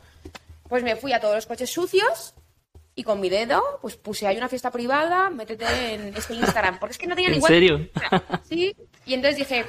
Pues 0.69 0.85
me 0.85 0.95
fui 0.95 1.13
a 1.13 1.21
todos 1.21 1.35
los 1.35 1.47
coches 1.47 1.71
sucios 1.71 2.35
y 2.95 3.03
con 3.03 3.19
mi 3.21 3.29
dedo, 3.29 3.81
pues 3.83 3.97
puse 3.97 4.27
ahí 4.27 4.37
una 4.37 4.49
fiesta 4.49 4.71
privada, 4.71 5.31
métete 5.31 5.95
en 5.95 6.17
este 6.17 6.35
Instagram. 6.35 6.79
Porque 6.79 6.93
es 6.93 6.99
que 6.99 7.09
no 7.09 7.17
tenía 7.17 7.29
¿En 7.29 7.35
ningún... 7.35 7.49
serio? 7.49 7.89
Sí. 8.49 8.75
Y 9.05 9.15
entonces 9.15 9.37
dije, 9.37 9.65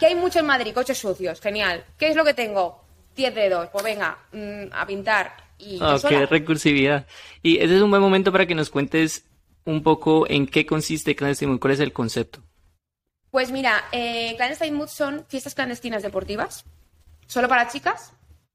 que 0.00 0.06
hay 0.06 0.14
mucho 0.14 0.38
en 0.38 0.46
Madrid, 0.46 0.72
coches 0.72 0.98
sucios, 0.98 1.40
genial. 1.40 1.84
¿Qué 1.98 2.08
es 2.08 2.16
lo 2.16 2.24
que 2.24 2.32
tengo? 2.32 2.82
10 3.14 3.34
dedos. 3.34 3.68
Pues 3.68 3.84
venga, 3.84 4.18
mm, 4.32 4.72
a 4.72 4.86
pintar. 4.86 5.43
Y 5.64 5.78
Ah, 5.80 5.98
sola. 5.98 6.18
qué 6.20 6.26
recursividad. 6.26 7.06
Y 7.42 7.58
ese 7.58 7.76
es 7.76 7.82
un 7.82 7.90
buen 7.90 8.02
momento 8.02 8.30
para 8.32 8.46
que 8.46 8.54
nos 8.54 8.70
cuentes 8.70 9.24
un 9.64 9.82
poco 9.82 10.26
en 10.28 10.46
qué 10.46 10.66
consiste 10.66 11.16
Clandestine 11.16 11.50
Mood, 11.52 11.60
cuál 11.60 11.72
es 11.72 11.80
el 11.80 11.92
concepto. 11.92 12.42
Pues 13.30 13.50
mira, 13.50 13.84
eh, 13.92 14.34
Clandestine 14.36 14.76
Mood 14.76 14.88
son 14.88 15.24
fiestas 15.28 15.54
clandestinas 15.54 16.02
deportivas, 16.02 16.64
solo 17.26 17.48
para 17.48 17.68
chicas, 17.68 18.12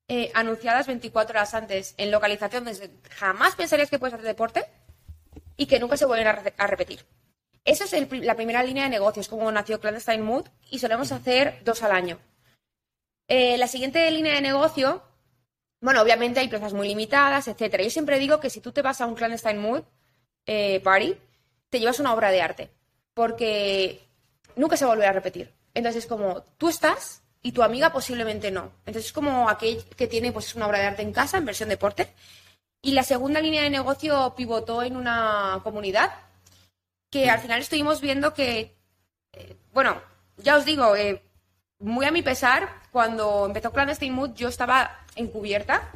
eh, 0.07 0.31
anunciadas 0.33 0.87
24 0.87 1.33
horas 1.33 1.53
antes 1.53 1.93
en 1.97 2.11
localización 2.11 2.63
donde 2.63 2.89
jamás 3.09 3.55
pensarías 3.55 3.89
que 3.89 3.99
puedes 3.99 4.13
hacer 4.13 4.25
deporte 4.25 4.65
y 5.57 5.65
que 5.65 5.79
nunca 5.79 5.97
se 5.97 6.05
vuelven 6.05 6.27
a, 6.27 6.31
re- 6.33 6.53
a 6.57 6.67
repetir. 6.67 7.05
Esa 7.65 7.83
es 7.83 7.93
el 7.93 8.07
la 8.25 8.35
primera 8.35 8.63
línea 8.63 8.85
de 8.85 8.89
negocios, 8.89 9.27
como 9.27 9.51
nació 9.51 9.79
Clandestine 9.79 10.23
Mood, 10.23 10.45
y 10.71 10.79
solemos 10.79 11.11
hacer 11.11 11.59
dos 11.65 11.83
al 11.83 11.91
año. 11.91 12.17
Eh, 13.27 13.57
la 13.57 13.67
siguiente 13.67 14.09
línea 14.09 14.33
de 14.35 14.41
negocio, 14.41 15.03
bueno, 15.81 16.01
obviamente 16.01 16.39
hay 16.39 16.49
plazas 16.49 16.73
muy 16.73 16.87
limitadas, 16.87 17.47
etcétera. 17.47 17.83
Yo 17.83 17.89
siempre 17.89 18.19
digo 18.19 18.39
que 18.39 18.49
si 18.49 18.61
tú 18.61 18.71
te 18.71 18.81
vas 18.81 19.01
a 19.01 19.05
un 19.05 19.15
Clandestine 19.15 19.59
Mood 19.59 19.83
eh, 20.45 20.79
party, 20.81 21.15
te 21.69 21.79
llevas 21.79 21.99
una 21.99 22.13
obra 22.13 22.31
de 22.31 22.41
arte, 22.41 22.69
porque 23.13 24.01
nunca 24.55 24.75
se 24.77 24.85
volverá 24.85 25.09
a 25.09 25.13
repetir. 25.13 25.53
Entonces, 25.73 26.05
como 26.05 26.41
tú 26.57 26.69
estás 26.69 27.21
y 27.41 27.51
tu 27.51 27.63
amiga 27.63 27.93
posiblemente 27.93 28.51
no. 28.51 28.71
Entonces, 28.79 29.05
es 29.05 29.13
como 29.13 29.49
aquel 29.49 29.83
que 29.95 30.07
tiene 30.07 30.31
pues 30.31 30.55
una 30.55 30.67
obra 30.67 30.79
de 30.79 30.85
arte 30.87 31.01
en 31.01 31.13
casa 31.13 31.37
en 31.37 31.45
versión 31.45 31.69
deporte. 31.69 32.13
Y 32.81 32.93
la 32.93 33.03
segunda 33.03 33.41
línea 33.41 33.63
de 33.63 33.69
negocio 33.69 34.33
pivotó 34.35 34.83
en 34.83 34.95
una 34.97 35.59
comunidad 35.63 36.11
que 37.09 37.29
al 37.29 37.39
final 37.39 37.61
estuvimos 37.61 38.01
viendo 38.01 38.33
que, 38.33 38.75
eh, 39.33 39.57
bueno, 39.73 40.01
ya 40.37 40.55
os 40.55 40.65
digo, 40.65 40.95
eh, 40.95 41.23
muy 41.79 42.05
a 42.05 42.11
mi 42.11 42.21
pesar, 42.21 42.69
cuando 42.91 43.45
empezó 43.45 43.71
Clandestine 43.71 44.15
Mood 44.15 44.33
yo 44.33 44.47
estaba 44.49 45.05
encubierta. 45.19 45.91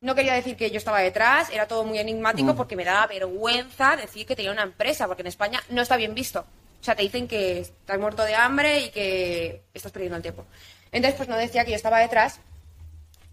No 0.00 0.14
quería 0.16 0.34
decir 0.34 0.56
que 0.56 0.70
yo 0.70 0.78
estaba 0.78 0.98
detrás, 1.00 1.48
era 1.50 1.68
todo 1.68 1.84
muy 1.84 1.98
enigmático 1.98 2.48
porque 2.56 2.74
me 2.76 2.84
daba 2.84 3.06
vergüenza 3.06 3.94
decir 3.96 4.26
que 4.26 4.34
tenía 4.34 4.50
una 4.50 4.62
empresa, 4.64 5.06
porque 5.06 5.22
en 5.22 5.28
España 5.28 5.62
no 5.68 5.80
está 5.82 5.96
bien 5.96 6.14
visto. 6.14 6.40
O 6.80 6.84
sea, 6.84 6.96
te 6.96 7.02
dicen 7.02 7.28
que 7.28 7.60
estás 7.60 7.98
muerto 8.00 8.24
de 8.24 8.34
hambre 8.34 8.80
y 8.80 8.90
que 8.90 9.62
estás 9.72 9.92
perdiendo 9.92 10.16
el 10.16 10.22
tiempo. 10.22 10.44
Entonces, 10.90 11.16
pues 11.16 11.28
no 11.28 11.36
decía 11.36 11.64
que 11.64 11.70
yo 11.70 11.76
estaba 11.76 12.00
detrás. 12.00 12.40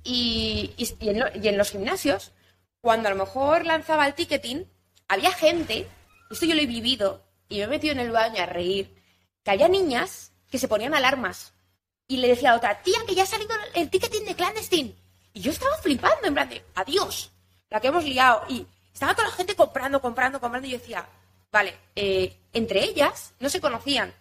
Y, 0.04 0.74
y- 0.78 0.96
y 1.00 1.10
en, 1.10 1.20
lo- 1.20 1.36
y 1.36 1.48
en 1.48 1.58
los 1.58 1.72
gimnasios, 1.72 2.32
cuando 2.82 3.08
a 3.10 3.12
lo 3.12 3.18
mejor 3.18 3.66
lanzaba 3.66 4.08
el 4.08 4.14
ticketing, 4.14 4.66
había 5.08 5.32
gente, 5.32 5.88
esto 6.30 6.46
yo 6.46 6.56
lo 6.56 6.62
he 6.62 6.68
vivido, 6.68 7.24
y 7.50 7.58
me 7.58 7.64
he 7.64 7.68
metido 7.68 7.94
en 7.94 8.00
el 8.00 8.12
baño 8.12 8.42
a 8.42 8.46
reír, 8.46 8.96
que 9.44 9.52
había 9.52 9.68
niñas 9.68 10.32
que 10.52 10.60
se 10.60 10.68
ponían 10.68 10.94
alarmas. 10.94 11.54
Y 12.08 12.18
le 12.18 12.28
decía 12.28 12.52
a 12.52 12.56
otra, 12.56 12.82
tía, 12.82 13.00
que 13.08 13.16
ya 13.16 13.24
ha 13.24 13.28
salido 13.28 13.52
el, 13.74 13.82
el 13.82 13.90
ticketing 13.90 14.26
de 14.26 14.36
clandestine. 14.36 14.96
Y 15.34 15.42
yo 15.42 15.52
estaba 15.52 15.78
flipando, 15.78 16.28
en 16.28 16.34
plan 16.34 16.50
de, 16.50 16.64
adiós, 16.76 17.32
la 17.70 17.80
que 17.80 17.88
hemos 17.88 18.04
liado. 18.04 18.44
Y 18.50 18.66
estaba 18.94 19.16
toda 19.16 19.28
la 19.28 19.34
gente 19.34 19.56
comprando, 19.56 20.02
comprando, 20.02 20.40
comprando. 20.40 20.68
Y 20.68 20.72
yo 20.72 20.78
decía, 20.80 21.08
vale, 21.52 21.76
eh, 21.96 22.36
entre 22.54 22.84
ellas 22.84 23.34
no 23.40 23.50
se 23.50 23.62
conocían. 23.62 24.14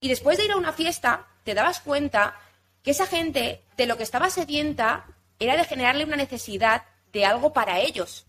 Y 0.00 0.08
después 0.08 0.38
de 0.38 0.44
ir 0.44 0.52
a 0.52 0.56
una 0.56 0.72
fiesta, 0.72 1.26
te 1.44 1.54
dabas 1.54 1.80
cuenta 1.80 2.38
que 2.82 2.90
esa 2.90 3.06
gente 3.06 3.62
de 3.76 3.86
lo 3.86 3.96
que 3.96 4.02
estaba 4.02 4.30
sedienta 4.30 5.06
era 5.38 5.56
de 5.56 5.64
generarle 5.64 6.04
una 6.04 6.16
necesidad 6.16 6.84
de 7.12 7.24
algo 7.24 7.52
para 7.52 7.80
ellos. 7.80 8.26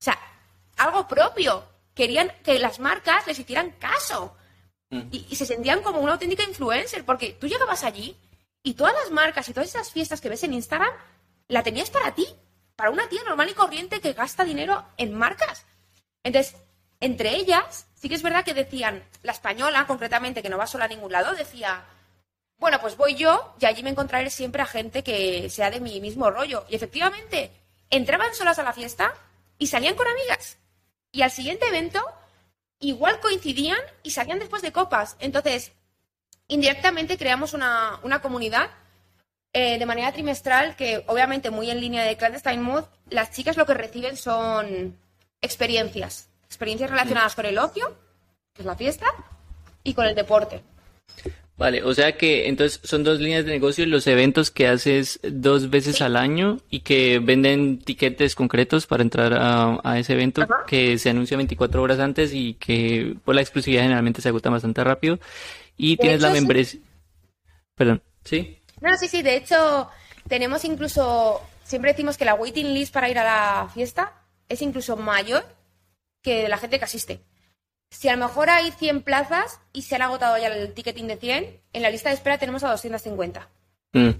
O 0.00 0.04
sea, 0.04 0.18
algo 0.76 1.08
propio. 1.08 1.64
Querían 1.94 2.30
que 2.44 2.58
las 2.58 2.78
marcas 2.78 3.26
les 3.26 3.38
hicieran 3.38 3.70
caso. 3.72 4.36
Y, 4.90 5.26
y 5.28 5.36
se 5.36 5.46
sentían 5.46 5.82
como 5.82 5.98
una 5.98 6.12
auténtica 6.12 6.44
influencer, 6.44 7.04
porque 7.04 7.32
tú 7.32 7.48
llegabas 7.48 7.82
allí 7.82 8.16
y 8.62 8.74
todas 8.74 8.94
las 8.94 9.10
marcas 9.10 9.48
y 9.48 9.52
todas 9.52 9.68
esas 9.68 9.90
fiestas 9.90 10.20
que 10.20 10.28
ves 10.28 10.44
en 10.44 10.54
Instagram, 10.54 10.90
la 11.48 11.62
tenías 11.62 11.90
para 11.90 12.14
ti, 12.14 12.26
para 12.74 12.90
una 12.90 13.08
tía 13.08 13.22
normal 13.24 13.48
y 13.50 13.54
corriente 13.54 14.00
que 14.00 14.12
gasta 14.12 14.44
dinero 14.44 14.84
en 14.96 15.14
marcas. 15.14 15.64
Entonces, 16.22 16.56
entre 17.00 17.36
ellas, 17.36 17.86
sí 17.94 18.08
que 18.08 18.14
es 18.14 18.22
verdad 18.22 18.44
que 18.44 18.54
decían, 18.54 19.04
la 19.22 19.32
española 19.32 19.86
concretamente, 19.86 20.42
que 20.42 20.48
no 20.48 20.58
va 20.58 20.66
sola 20.66 20.86
a 20.86 20.88
ningún 20.88 21.12
lado, 21.12 21.34
decía, 21.34 21.84
bueno, 22.58 22.80
pues 22.80 22.96
voy 22.96 23.14
yo 23.14 23.54
y 23.60 23.66
allí 23.66 23.82
me 23.82 23.90
encontraré 23.90 24.30
siempre 24.30 24.62
a 24.62 24.66
gente 24.66 25.02
que 25.02 25.50
sea 25.50 25.70
de 25.70 25.80
mi 25.80 26.00
mismo 26.00 26.30
rollo. 26.30 26.64
Y 26.68 26.76
efectivamente, 26.76 27.50
entraban 27.90 28.34
solas 28.34 28.58
a 28.58 28.62
la 28.62 28.72
fiesta 28.72 29.14
y 29.58 29.66
salían 29.66 29.94
con 29.94 30.06
amigas. 30.06 30.58
Y 31.12 31.22
al 31.22 31.30
siguiente 31.30 31.66
evento, 31.68 32.02
igual 32.80 33.20
coincidían 33.20 33.78
y 34.02 34.10
salían 34.10 34.38
después 34.38 34.62
de 34.62 34.72
copas. 34.72 35.16
Entonces, 35.18 35.72
indirectamente 36.48 37.18
creamos 37.18 37.52
una, 37.52 38.00
una 38.02 38.20
comunidad 38.20 38.70
eh, 39.58 39.78
de 39.78 39.86
manera 39.86 40.12
trimestral 40.12 40.76
que, 40.76 41.02
obviamente, 41.06 41.50
muy 41.50 41.70
en 41.70 41.80
línea 41.80 42.04
de 42.04 42.14
Clandestine 42.18 42.58
Mood, 42.58 42.84
las 43.08 43.30
chicas 43.30 43.56
lo 43.56 43.64
que 43.64 43.72
reciben 43.72 44.14
son 44.18 44.94
experiencias. 45.40 46.28
Experiencias 46.44 46.90
relacionadas 46.90 47.34
con 47.34 47.46
el 47.46 47.56
ocio, 47.56 47.96
que 48.52 48.60
es 48.60 48.66
la 48.66 48.76
fiesta, 48.76 49.06
y 49.82 49.94
con 49.94 50.04
el 50.04 50.14
deporte. 50.14 50.60
Vale, 51.56 51.82
o 51.84 51.94
sea 51.94 52.18
que 52.18 52.48
entonces 52.48 52.82
son 52.84 53.02
dos 53.02 53.18
líneas 53.18 53.46
de 53.46 53.52
negocio, 53.52 53.86
los 53.86 54.06
eventos 54.06 54.50
que 54.50 54.68
haces 54.68 55.20
dos 55.22 55.70
veces 55.70 56.02
al 56.02 56.16
año 56.16 56.58
y 56.68 56.80
que 56.80 57.18
venden 57.18 57.78
tiquetes 57.78 58.34
concretos 58.34 58.86
para 58.86 59.02
entrar 59.02 59.32
a, 59.32 59.80
a 59.82 59.98
ese 59.98 60.12
evento 60.12 60.42
Ajá. 60.42 60.64
que 60.66 60.98
se 60.98 61.08
anuncia 61.08 61.34
24 61.38 61.80
horas 61.80 61.98
antes 61.98 62.34
y 62.34 62.54
que 62.54 63.16
por 63.24 63.34
la 63.34 63.40
exclusividad 63.40 63.84
generalmente 63.84 64.20
se 64.20 64.28
agota 64.28 64.50
bastante 64.50 64.84
rápido. 64.84 65.18
Y 65.78 65.96
De 65.96 66.02
tienes 66.02 66.20
la 66.20 66.28
hecho, 66.28 66.34
sí. 66.34 66.40
membresía. 66.42 66.80
Perdón, 67.74 68.02
¿sí? 68.22 68.58
No, 68.86 68.96
sí, 68.96 69.08
sí, 69.08 69.22
de 69.22 69.34
hecho, 69.34 69.90
tenemos 70.28 70.64
incluso, 70.64 71.42
siempre 71.64 71.90
decimos 71.90 72.16
que 72.16 72.24
la 72.24 72.34
waiting 72.34 72.72
list 72.72 72.94
para 72.94 73.08
ir 73.08 73.18
a 73.18 73.24
la 73.24 73.68
fiesta 73.68 74.12
es 74.48 74.62
incluso 74.62 74.96
mayor 74.96 75.44
que 76.22 76.48
la 76.48 76.56
gente 76.56 76.78
que 76.78 76.84
asiste. 76.84 77.20
Si 77.90 78.08
a 78.08 78.14
lo 78.14 78.24
mejor 78.24 78.48
hay 78.48 78.70
100 78.70 79.02
plazas 79.02 79.58
y 79.72 79.82
se 79.82 79.96
han 79.96 80.02
agotado 80.02 80.38
ya 80.38 80.46
el 80.46 80.72
ticketing 80.72 81.08
de 81.08 81.16
100, 81.16 81.60
en 81.72 81.82
la 81.82 81.90
lista 81.90 82.10
de 82.10 82.14
espera 82.14 82.38
tenemos 82.38 82.62
a 82.62 82.70
250. 82.70 83.48
Mm, 83.92 84.10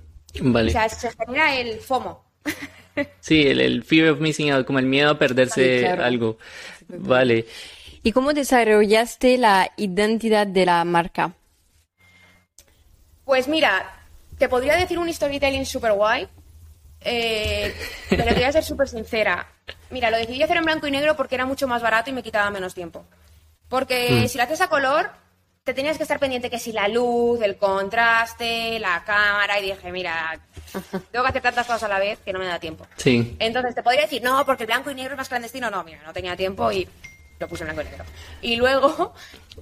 vale. 0.52 0.68
O 0.68 0.72
sea, 0.72 0.88
se 0.88 1.12
genera 1.12 1.54
el 1.54 1.80
FOMO. 1.80 2.24
Sí, 3.20 3.46
el, 3.46 3.60
el 3.60 3.84
fear 3.84 4.08
of 4.08 4.20
missing 4.20 4.50
out, 4.52 4.66
como 4.66 4.78
el 4.78 4.86
miedo 4.86 5.10
a 5.10 5.18
perderse 5.18 5.80
claro. 5.80 6.02
algo. 6.02 6.38
Vale. 6.88 7.44
¿Y 8.02 8.12
cómo 8.12 8.32
desarrollaste 8.32 9.36
la 9.36 9.70
identidad 9.76 10.46
de 10.46 10.64
la 10.64 10.82
marca? 10.86 11.34
Pues 13.26 13.48
mira, 13.48 13.95
te 14.38 14.48
podría 14.48 14.76
decir 14.76 14.98
un 14.98 15.12
storytelling 15.12 15.64
super 15.66 15.92
guay, 15.92 16.28
eh, 17.00 17.74
pero 18.10 18.24
te 18.24 18.34
voy 18.34 18.42
a 18.44 18.52
ser 18.52 18.64
súper 18.64 18.88
sincera. 18.88 19.46
Mira, 19.90 20.10
lo 20.10 20.16
decidí 20.16 20.42
hacer 20.42 20.56
en 20.56 20.64
blanco 20.64 20.86
y 20.86 20.90
negro 20.90 21.16
porque 21.16 21.34
era 21.36 21.46
mucho 21.46 21.68
más 21.68 21.82
barato 21.82 22.10
y 22.10 22.12
me 22.12 22.22
quitaba 22.22 22.50
menos 22.50 22.74
tiempo. 22.74 23.04
Porque 23.68 24.22
Mm. 24.24 24.28
si 24.28 24.38
lo 24.38 24.44
haces 24.44 24.60
a 24.60 24.68
color, 24.68 25.10
te 25.64 25.74
tenías 25.74 25.96
que 25.96 26.04
estar 26.04 26.18
pendiente 26.20 26.48
que 26.50 26.58
si 26.60 26.72
la 26.72 26.86
luz, 26.86 27.40
el 27.42 27.56
contraste, 27.56 28.78
la 28.78 29.02
cámara, 29.04 29.58
y 29.58 29.66
dije, 29.70 29.90
mira, 29.90 30.38
tengo 31.10 31.24
que 31.24 31.28
hacer 31.30 31.42
tantas 31.42 31.66
cosas 31.66 31.82
a 31.84 31.88
la 31.88 31.98
vez 31.98 32.18
que 32.24 32.32
no 32.32 32.38
me 32.38 32.46
da 32.46 32.58
tiempo. 32.60 32.86
Sí. 32.96 33.36
Entonces 33.40 33.74
te 33.74 33.82
podría 33.82 34.02
decir, 34.02 34.22
no, 34.22 34.44
porque 34.46 34.62
el 34.62 34.68
blanco 34.68 34.90
y 34.90 34.94
negro 34.94 35.14
es 35.14 35.18
más 35.18 35.28
clandestino. 35.28 35.68
No, 35.70 35.82
mira, 35.82 36.00
no 36.04 36.12
tenía 36.12 36.36
tiempo 36.36 36.70
y 36.70 36.88
lo 37.40 37.48
puse 37.48 37.64
en 37.64 37.68
blanco 37.74 37.82
y 37.82 37.84
negro. 37.90 38.04
Y 38.42 38.56
luego, 38.56 39.12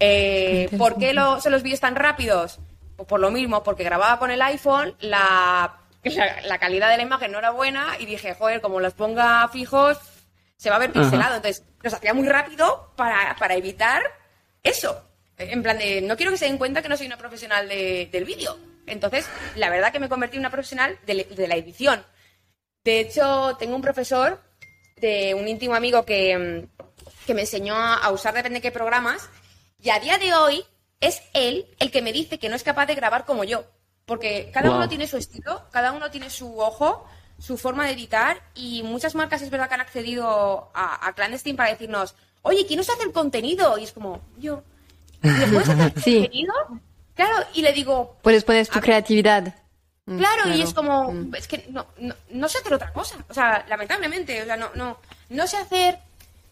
eh, 0.01 0.69
¿por 0.77 0.99
qué 0.99 1.15
lo- 1.15 1.41
son 1.41 1.53
los 1.53 1.63
vídeos 1.63 1.81
tan 1.81 1.97
rápidos? 1.97 2.59
Pues 2.97 3.09
por 3.09 3.21
lo 3.21 3.31
mismo, 3.31 3.63
porque 3.63 3.85
grababa 3.85 4.19
con 4.19 4.31
el 4.31 4.41
iPhone, 4.43 4.95
la, 5.01 5.79
la, 6.03 6.43
la 6.43 6.59
calidad 6.59 6.91
de 6.91 6.97
la 6.97 7.03
imagen 7.03 7.33
no 7.33 7.39
era 7.39 7.51
buena 7.51 7.97
y 7.99 8.07
dije, 8.07 8.35
joder, 8.35 8.61
como 8.61 8.81
los 8.81 8.95
ponga 8.95 9.49
fijos, 9.49 9.99
se 10.57 10.71
va 10.71 10.77
a 10.77 10.79
ver 10.79 10.91
Ajá. 10.91 11.01
pixelado. 11.03 11.37
Entonces, 11.37 11.65
los 11.83 11.93
hacía 11.93 12.15
muy 12.15 12.29
rápido 12.29 12.93
para, 12.97 13.35
para 13.37 13.55
evitar 13.55 14.03
eso. 14.63 15.03
En 15.37 15.63
plan 15.63 15.77
de, 15.79 16.01
no 16.03 16.17
quiero 16.17 16.31
que 16.31 16.39
se 16.39 16.45
den 16.47 16.59
cuenta 16.59 16.81
que 16.83 16.89
no 16.89 16.97
soy 16.97 17.07
una 17.07 17.17
profesional 17.19 17.69
de- 17.69 18.09
del 18.13 18.25
vídeo. 18.25 18.57
Entonces, 18.87 19.29
la 19.57 19.69
verdad 19.71 19.91
que 19.93 19.99
me 19.99 20.09
convertí 20.09 20.37
en 20.37 20.43
una 20.43 20.51
profesional 20.51 20.97
de, 21.07 21.25
de 21.25 21.49
la 21.49 21.57
edición. 21.57 22.05
De 22.85 23.01
hecho, 23.01 23.57
tengo 23.59 23.75
un 23.75 23.83
profesor 23.83 24.41
de 24.97 25.35
un 25.35 25.49
íntimo 25.49 25.75
amigo 25.75 26.05
que, 26.05 26.69
que 27.27 27.35
me 27.35 27.41
enseñó 27.41 27.75
a, 27.75 27.95
a 27.97 28.11
usar 28.13 28.35
depende 28.35 28.59
de 28.59 28.63
qué 28.63 28.71
programas 28.71 29.29
y 29.83 29.91
a 29.91 29.99
día 29.99 30.19
de 30.19 30.35
hoy 30.35 30.65
es 31.07 31.23
él 31.33 31.67
el 31.79 31.91
que 31.91 32.03
me 32.03 32.13
dice 32.13 32.39
que 32.39 32.49
no 32.49 32.57
es 32.57 32.63
capaz 32.63 32.87
de 32.87 32.95
grabar 32.95 33.25
como 33.25 33.45
yo. 33.45 33.65
Porque 34.07 34.51
cada 34.53 34.69
Wow. 34.69 34.79
uno 34.79 34.89
tiene 34.89 35.07
su 35.07 35.17
estilo, 35.17 35.63
cada 35.73 35.93
uno 35.93 36.11
tiene 36.11 36.29
su 36.31 36.59
ojo, 36.61 37.07
su 37.39 37.57
forma 37.57 37.87
de 37.87 37.93
editar 37.93 38.41
y 38.55 38.83
muchas 38.83 39.15
marcas 39.15 39.41
es 39.43 39.51
verdad 39.51 39.69
que 39.69 39.75
han 39.75 39.81
accedido 39.81 40.71
a, 40.75 41.07
a 41.07 41.13
Clandestine 41.15 41.57
para 41.57 41.71
decirnos, 41.71 42.15
oye, 42.43 42.67
¿quién 42.67 42.79
nos 42.79 42.91
hace 42.91 43.03
el 43.05 43.13
contenido? 43.13 43.79
Y 43.79 43.85
es 43.85 43.93
como, 43.93 44.21
yo. 44.39 44.63
¿Y 45.23 45.29
¿Me 45.29 45.47
puedes 45.47 45.69
hacer 45.71 45.93
el 45.97 46.03
Sí. 46.03 46.21
contenido? 46.21 46.55
Claro, 47.15 47.47
y 47.55 47.63
le 47.63 47.73
digo, 47.73 48.19
Puedes 48.23 48.45
poner 48.45 48.67
tu 48.69 48.81
creatividad. 48.81 49.55
Mm, 50.07 50.19
Claro, 50.19 50.49
y 50.55 50.61
es 50.61 50.75
como, 50.75 51.15
es 51.35 51.49
que 51.49 51.65
no, 51.71 51.87
no, 51.97 52.15
no 52.29 52.49
sé 52.49 52.59
hacer 52.59 52.75
otra 52.75 52.93
cosa. 52.93 53.17
O 53.31 53.33
sea, 53.33 53.65
lamentablemente, 53.69 54.43
o 54.43 54.45
sea, 54.45 54.57
no, 54.59 54.69
no, 54.75 54.99
no 55.31 55.47
sé 55.47 55.57
hacer. 55.57 55.99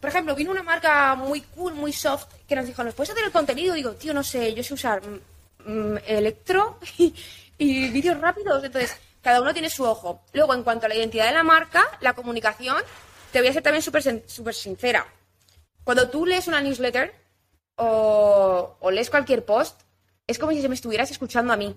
Por 0.03 0.09
ejemplo, 0.09 0.35
vino 0.35 0.51
una 0.51 0.63
marca 0.63 1.15
muy 1.15 1.39
cool, 1.55 1.75
muy 1.75 1.93
soft, 1.93 2.25
que 2.45 2.57
nos 2.57 2.65
dijo, 2.65 2.83
¿nos 2.83 2.93
puedes 2.93 3.11
hacer 3.11 3.23
el 3.23 3.31
contenido? 3.31 3.73
Digo, 3.73 3.93
tío, 3.93 4.13
no 4.13 4.21
sé, 4.21 4.53
yo 4.53 4.61
sé 4.61 4.73
usar 4.73 5.01
mm, 5.01 5.71
mm, 5.71 5.97
electro 6.05 6.77
y, 6.97 7.15
y 7.57 7.87
vídeos 7.87 8.19
rápidos. 8.19 8.61
Entonces, 8.65 8.97
cada 9.21 9.39
uno 9.39 9.53
tiene 9.53 9.69
su 9.69 9.85
ojo. 9.85 10.21
Luego, 10.33 10.53
en 10.55 10.63
cuanto 10.63 10.87
a 10.87 10.89
la 10.89 10.95
identidad 10.95 11.27
de 11.27 11.31
la 11.31 11.43
marca, 11.43 11.85
la 12.01 12.11
comunicación, 12.11 12.75
te 13.31 13.39
voy 13.39 13.47
a 13.47 13.53
ser 13.53 13.63
también 13.63 13.81
súper 13.81 14.03
sin- 14.03 14.23
súper 14.27 14.53
sincera. 14.53 15.07
Cuando 15.85 16.09
tú 16.09 16.25
lees 16.25 16.47
una 16.49 16.59
newsletter 16.59 17.13
o, 17.77 18.75
o 18.81 18.91
lees 18.91 19.09
cualquier 19.09 19.45
post, 19.45 19.79
es 20.27 20.37
como 20.37 20.51
si 20.51 20.61
se 20.61 20.67
me 20.67 20.75
estuvieras 20.75 21.11
escuchando 21.11 21.53
a 21.53 21.55
mí. 21.55 21.73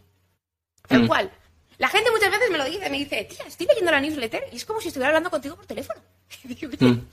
Tal 0.89 1.05
Mm. 1.05 1.07
cual. 1.07 1.31
La 1.79 1.89
gente 1.89 2.11
muchas 2.11 2.33
veces 2.33 2.51
me 2.51 2.59
lo 2.59 2.65
dice, 2.65 2.91
me 2.91 2.99
dice, 2.99 3.25
tía, 3.25 3.45
estoy 3.47 3.67
leyendo 3.69 3.93
la 3.93 4.01
newsletter 4.01 4.49
y 4.51 4.57
es 4.57 4.65
como 4.65 4.81
si 4.81 4.89
estuviera 4.89 5.11
hablando 5.11 5.31
contigo 5.31 5.55
por 5.55 5.67
teléfono. 5.67 6.01
Digo, 6.43 6.71
Mm. 6.81 7.07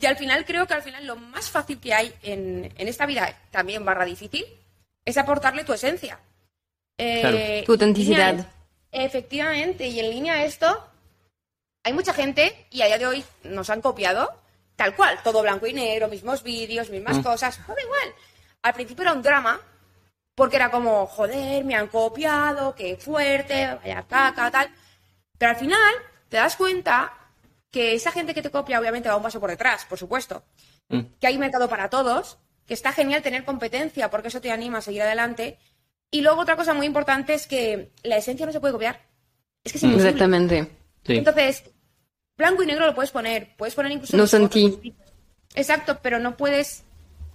Y 0.00 0.06
al 0.06 0.16
final 0.16 0.44
creo 0.44 0.66
que 0.66 0.74
al 0.74 0.82
final 0.82 1.06
lo 1.06 1.16
más 1.16 1.50
fácil 1.50 1.78
que 1.80 1.94
hay 1.94 2.12
en, 2.22 2.72
en 2.76 2.88
esta 2.88 3.06
vida, 3.06 3.34
también 3.50 3.84
barra 3.84 4.04
difícil, 4.04 4.44
es 5.04 5.16
aportarle 5.18 5.64
tu 5.64 5.72
esencia. 5.72 6.18
Eh, 6.98 7.20
Claro. 7.20 7.64
Tu 7.66 7.72
autenticidad. 7.72 8.30
línea- 8.32 8.50
Efectivamente, 8.92 9.86
y 9.88 10.00
en 10.00 10.10
línea 10.10 10.34
a 10.34 10.44
esto, 10.44 10.88
hay 11.84 11.92
mucha 11.92 12.14
gente, 12.14 12.66
y 12.70 12.80
a 12.82 12.86
día 12.86 12.98
de 12.98 13.06
hoy 13.06 13.24
nos 13.44 13.68
han 13.70 13.80
copiado, 13.82 14.32
tal 14.76 14.94
cual, 14.96 15.18
todo 15.22 15.42
blanco 15.42 15.66
y 15.66 15.72
negro, 15.74 16.08
mismos 16.08 16.42
vídeos, 16.42 16.88
mismas 16.90 17.18
Mm. 17.18 17.22
cosas, 17.22 17.60
todo 17.66 17.76
igual. 17.78 18.14
Al 18.62 18.72
principio 18.74 19.02
era 19.02 19.12
un 19.12 19.22
drama, 19.22 19.60
porque 20.34 20.56
era 20.56 20.70
como, 20.70 21.06
joder, 21.06 21.64
me 21.64 21.74
han 21.74 21.88
copiado, 21.88 22.74
qué 22.74 22.96
fuerte, 22.96 23.74
vaya 23.82 24.02
caca, 24.08 24.50
tal. 24.50 24.70
Pero 25.38 25.50
al 25.50 25.56
final 25.56 25.94
te 26.28 26.38
das 26.38 26.56
cuenta 26.56 27.12
que 27.70 27.94
esa 27.94 28.12
gente 28.12 28.32
que 28.34 28.42
te 28.42 28.50
copia 28.50 28.78
obviamente 28.80 29.08
va 29.08 29.16
un 29.16 29.22
paso 29.22 29.40
por 29.40 29.50
detrás, 29.50 29.84
por 29.86 29.98
supuesto. 29.98 30.44
Mm. 30.88 31.00
Que 31.20 31.26
hay 31.26 31.38
mercado 31.38 31.68
para 31.68 31.90
todos, 31.90 32.38
que 32.66 32.74
está 32.74 32.92
genial 32.92 33.22
tener 33.22 33.44
competencia 33.44 34.10
porque 34.10 34.28
eso 34.28 34.40
te 34.40 34.50
anima 34.50 34.78
a 34.78 34.82
seguir 34.82 35.02
adelante. 35.02 35.58
Y 36.10 36.20
luego 36.22 36.40
otra 36.42 36.56
cosa 36.56 36.72
muy 36.74 36.86
importante 36.86 37.34
es 37.34 37.46
que 37.46 37.90
la 38.02 38.16
esencia 38.16 38.46
no 38.46 38.52
se 38.52 38.60
puede 38.60 38.72
copiar. 38.72 39.00
Es 39.64 39.72
que 39.72 39.78
es 39.78 39.84
Mm. 39.84 39.86
imposible. 39.88 40.08
Exactamente. 40.10 40.68
Sí. 41.04 41.16
Entonces, 41.16 41.64
blanco 42.38 42.62
y 42.62 42.66
negro 42.66 42.86
lo 42.86 42.94
puedes 42.94 43.10
poner, 43.10 43.54
puedes 43.56 43.74
poner 43.74 43.92
incluso... 43.92 44.16
No 44.16 44.24
vídeos. 44.48 44.94
Exacto, 45.54 45.98
pero 46.02 46.18
no 46.18 46.36
puedes 46.36 46.84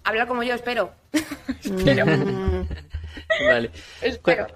hablar 0.03 0.27
como 0.27 0.43
yo, 0.43 0.53
espero. 0.55 0.93
espero. 1.63 2.05
Mm, 2.05 2.67
Vale. 3.47 3.71
espero. 4.01 4.47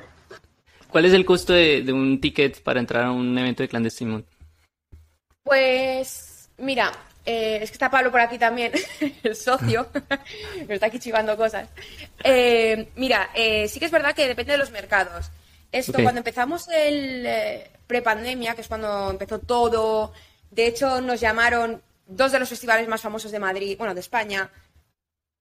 ¿Cuál 0.90 1.06
es 1.06 1.14
el 1.14 1.26
costo 1.26 1.52
de, 1.54 1.82
de 1.82 1.92
un 1.92 2.22
ticket 2.22 2.62
para 2.64 2.80
entrar 2.80 3.06
a 3.06 3.12
un 3.12 3.38
evento 3.38 3.64
de 3.64 3.70
Clandestine 3.70 4.12
Mood? 4.12 4.24
Pues, 5.46 6.50
mira, 6.58 6.92
eh, 7.24 7.60
es 7.62 7.70
que 7.70 7.76
está 7.76 7.92
Pablo 7.92 8.10
por 8.10 8.20
aquí 8.20 8.40
también, 8.40 8.74
el 9.24 9.36
socio, 9.36 9.88
me 10.68 10.74
está 10.74 10.88
aquí 10.88 10.98
chivando 10.98 11.38
cosas. 11.38 11.70
Eh, 12.24 12.90
mira, 12.96 13.30
eh, 13.36 13.68
sí 13.68 13.80
que 13.80 13.86
es 13.86 13.92
verdad 13.92 14.16
que 14.16 14.28
depende 14.28 14.54
de 14.54 14.58
los 14.58 14.72
mercados. 14.72 15.30
Esto, 15.72 16.02
cuando 16.02 16.20
empezamos 16.20 16.68
el 16.70 17.26
eh, 17.28 17.70
prepandemia, 17.86 18.56
que 18.56 18.62
es 18.62 18.68
cuando 18.68 19.12
empezó 19.12 19.38
todo, 19.38 20.14
de 20.50 20.66
hecho 20.66 21.00
nos 21.00 21.20
llamaron 21.22 21.80
dos 22.08 22.32
de 22.32 22.40
los 22.40 22.50
festivales 22.50 22.88
más 22.88 23.02
famosos 23.02 23.32
de 23.32 23.38
Madrid, 23.38 23.78
bueno, 23.78 23.94
de 23.94 24.00
España, 24.00 24.50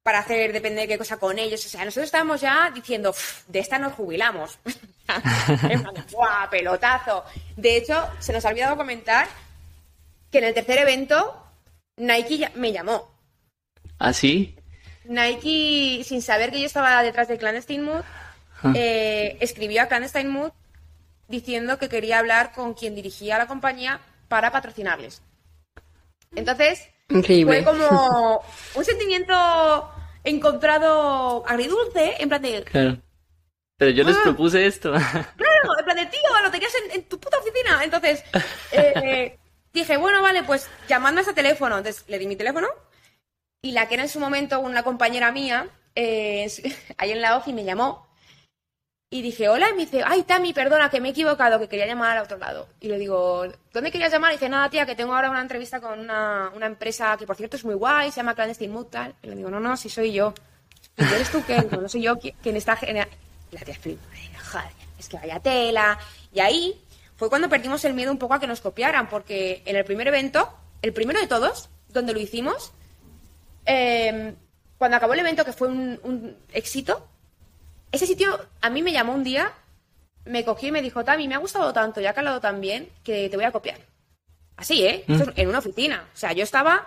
para 0.02 0.18
hacer 0.18 0.52
depende 0.52 0.82
de 0.82 0.88
qué 0.88 0.98
cosa 0.98 1.16
con 1.16 1.38
ellos. 1.38 1.64
O 1.64 1.68
sea, 1.70 1.82
nosotros 1.82 2.04
estábamos 2.06 2.42
ya 2.42 2.70
diciendo, 2.74 3.10
"Uf, 3.10 3.46
de 3.48 3.60
esta 3.60 3.78
nos 3.78 3.94
jubilamos. 3.94 4.58
¡Guau, 6.12 6.50
pelotazo! 6.50 7.24
De 7.56 7.78
hecho, 7.78 8.06
se 8.18 8.34
nos 8.34 8.44
ha 8.44 8.48
olvidado 8.48 8.76
comentar 8.76 9.28
que 10.34 10.38
en 10.38 10.44
el 10.46 10.54
tercer 10.54 10.78
evento 10.80 11.40
Nike 11.96 12.38
ya- 12.38 12.50
me 12.56 12.72
llamó. 12.72 13.08
¿Ah, 14.00 14.12
sí? 14.12 14.56
Nike, 15.04 16.02
sin 16.04 16.22
saber 16.22 16.50
que 16.50 16.58
yo 16.58 16.66
estaba 16.66 17.00
detrás 17.04 17.28
de 17.28 17.38
Clandestine 17.38 17.84
Mood, 17.84 18.02
Ah. 18.64 18.72
eh, 18.74 19.36
escribió 19.40 19.82
a 19.82 19.86
Clandestine 19.86 20.28
Mood 20.28 20.50
diciendo 21.28 21.78
que 21.78 21.88
quería 21.88 22.18
hablar 22.18 22.50
con 22.52 22.74
quien 22.74 22.96
dirigía 22.96 23.38
la 23.38 23.46
compañía 23.46 24.00
para 24.26 24.50
patrocinarles. 24.50 25.22
Entonces, 26.34 26.88
Increíble. 27.10 27.62
fue 27.62 27.72
como 27.72 28.42
un 28.74 28.84
sentimiento 28.84 29.88
encontrado 30.24 31.44
agridulce, 31.46 32.14
en 32.18 32.28
plan 32.28 32.42
de, 32.42 32.64
Claro. 32.64 32.98
Pero 33.76 33.90
yo 33.92 34.02
les 34.02 34.16
Ah. 34.16 34.20
propuse 34.24 34.66
esto. 34.66 34.92
Claro, 35.36 35.78
en 35.78 35.84
plan 35.84 35.96
de, 35.96 36.06
tío, 36.06 36.20
lo 36.42 36.50
tenías 36.50 36.72
en, 36.86 36.90
en 37.00 37.02
tu 37.08 37.20
puta 37.20 37.38
oficina. 37.38 37.84
Entonces, 37.84 38.24
eh, 38.72 39.38
dije, 39.80 39.96
bueno, 39.96 40.22
vale, 40.22 40.42
pues 40.44 40.68
llamadme 40.88 41.20
a 41.20 41.22
ese 41.22 41.32
teléfono. 41.34 41.76
Entonces, 41.78 42.04
le 42.08 42.18
di 42.18 42.26
mi 42.26 42.36
teléfono 42.36 42.68
y 43.62 43.72
la 43.72 43.88
que 43.88 43.94
era 43.94 44.02
en 44.04 44.08
su 44.08 44.20
momento 44.20 44.60
una 44.60 44.82
compañera 44.82 45.32
mía, 45.32 45.68
eh, 45.94 46.50
ahí 46.98 47.12
en 47.12 47.20
la 47.20 47.36
OFI 47.36 47.52
me 47.52 47.64
llamó 47.64 48.06
y 49.10 49.22
dije, 49.22 49.48
hola, 49.48 49.68
y 49.70 49.74
me 49.74 49.78
dice, 49.84 50.02
ay, 50.04 50.24
Tami, 50.24 50.52
perdona, 50.52 50.90
que 50.90 51.00
me 51.00 51.08
he 51.08 51.10
equivocado, 51.12 51.60
que 51.60 51.68
quería 51.68 51.86
llamar 51.86 52.16
al 52.16 52.24
otro 52.24 52.36
lado. 52.36 52.68
Y 52.80 52.88
le 52.88 52.98
digo, 52.98 53.44
¿dónde 53.72 53.92
querías 53.92 54.10
llamar? 54.10 54.32
Y 54.32 54.36
dice, 54.36 54.48
nada, 54.48 54.68
tía, 54.70 54.86
que 54.86 54.96
tengo 54.96 55.14
ahora 55.14 55.30
una 55.30 55.40
entrevista 55.40 55.80
con 55.80 56.00
una, 56.00 56.50
una 56.54 56.66
empresa 56.66 57.16
que, 57.16 57.24
por 57.24 57.36
cierto, 57.36 57.56
es 57.56 57.64
muy 57.64 57.74
guay, 57.74 58.10
se 58.10 58.16
llama 58.16 58.34
Clandestine 58.34 58.72
Mood. 58.72 58.88
Y 59.22 59.28
le 59.28 59.36
digo, 59.36 59.50
no, 59.50 59.60
no, 59.60 59.76
si 59.76 59.88
soy 59.88 60.12
yo. 60.12 60.34
¿Y 60.96 61.04
eres 61.04 61.30
tú? 61.30 61.44
Digo, 61.46 61.80
no 61.80 61.88
soy 61.88 62.02
yo 62.02 62.16
qui- 62.16 62.34
quien 62.42 62.56
está... 62.56 62.74
gene-". 62.76 63.06
Y 63.52 63.54
la 63.56 63.60
tía 63.64 63.74
flipa, 63.76 64.02
"Ay, 64.12 64.30
joder, 64.50 64.70
es 64.98 65.08
que 65.08 65.16
vaya 65.16 65.38
tela. 65.38 65.96
Y 66.32 66.40
ahí 66.40 66.83
fue 67.16 67.28
cuando 67.28 67.48
perdimos 67.48 67.84
el 67.84 67.94
miedo 67.94 68.10
un 68.10 68.18
poco 68.18 68.34
a 68.34 68.40
que 68.40 68.46
nos 68.46 68.60
copiaran, 68.60 69.08
porque 69.08 69.62
en 69.66 69.76
el 69.76 69.84
primer 69.84 70.08
evento, 70.08 70.52
el 70.82 70.92
primero 70.92 71.20
de 71.20 71.26
todos, 71.26 71.68
donde 71.88 72.12
lo 72.12 72.20
hicimos, 72.20 72.72
eh, 73.66 74.34
cuando 74.78 74.96
acabó 74.96 75.14
el 75.14 75.20
evento, 75.20 75.44
que 75.44 75.52
fue 75.52 75.68
un, 75.68 76.00
un 76.02 76.36
éxito, 76.52 77.06
ese 77.92 78.06
sitio 78.06 78.38
a 78.60 78.70
mí 78.70 78.82
me 78.82 78.92
llamó 78.92 79.14
un 79.14 79.22
día, 79.24 79.52
me 80.24 80.44
cogió 80.44 80.68
y 80.68 80.72
me 80.72 80.82
dijo, 80.82 81.04
Tami, 81.04 81.28
me 81.28 81.34
ha 81.34 81.38
gustado 81.38 81.72
tanto 81.72 82.00
y 82.00 82.06
ha 82.06 82.14
calado 82.14 82.40
tan 82.40 82.60
bien 82.60 82.88
que 83.04 83.28
te 83.28 83.36
voy 83.36 83.44
a 83.44 83.52
copiar. 83.52 83.78
Así, 84.56 84.84
¿eh? 84.84 85.04
Es 85.08 85.22
en 85.36 85.48
una 85.48 85.58
oficina. 85.58 86.08
O 86.12 86.16
sea, 86.16 86.32
yo 86.32 86.42
estaba 86.44 86.86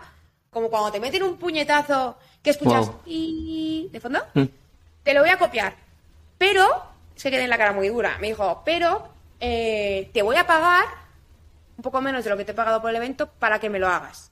como 0.49 0.69
cuando 0.69 0.91
te 0.91 0.99
meten 0.99 1.23
un 1.23 1.37
puñetazo 1.37 2.17
que 2.41 2.51
escuchas 2.51 2.87
Wow. 2.87 3.01
y 3.05 3.89
de 3.91 3.99
fondo. 3.99 4.19
Mm. 4.33 4.43
Te 5.03 5.13
lo 5.13 5.21
voy 5.21 5.29
a 5.29 5.37
copiar. 5.37 5.75
Pero, 6.37 6.65
es 7.15 7.23
que 7.23 7.31
quedé 7.31 7.43
en 7.43 7.49
la 7.49 7.57
cara 7.57 7.73
muy 7.73 7.89
dura. 7.89 8.17
Me 8.19 8.27
dijo, 8.27 8.61
pero 8.65 9.07
eh, 9.39 10.09
te 10.13 10.21
voy 10.21 10.35
a 10.35 10.47
pagar 10.47 10.85
un 11.77 11.83
poco 11.83 12.01
menos 12.01 12.23
de 12.23 12.29
lo 12.29 12.37
que 12.37 12.45
te 12.45 12.51
he 12.51 12.55
pagado 12.55 12.81
por 12.81 12.89
el 12.89 12.95
evento 12.95 13.29
para 13.39 13.59
que 13.59 13.69
me 13.69 13.79
lo 13.79 13.87
hagas. 13.87 14.31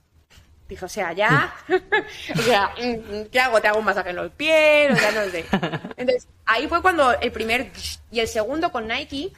Dije, 0.67 0.83
o 0.83 0.89
sea, 0.89 1.13
ya. 1.13 1.53
o 2.35 2.41
sea, 2.41 2.73
mm, 2.81 3.25
¿qué 3.31 3.39
hago? 3.39 3.61
¿Te 3.61 3.67
hago 3.67 3.79
un 3.79 3.85
masaje 3.85 4.09
en 4.09 4.15
los 4.15 4.31
pies? 4.31 4.91
O 4.91 4.95
sea, 4.95 5.11
no 5.11 5.29
sé. 5.29 5.45
Entonces, 5.97 6.27
ahí 6.45 6.67
fue 6.67 6.81
cuando 6.81 7.11
el 7.19 7.31
primer 7.31 7.71
y 8.09 8.19
el 8.19 8.27
segundo 8.27 8.71
con 8.71 8.87
Nike. 8.87 9.31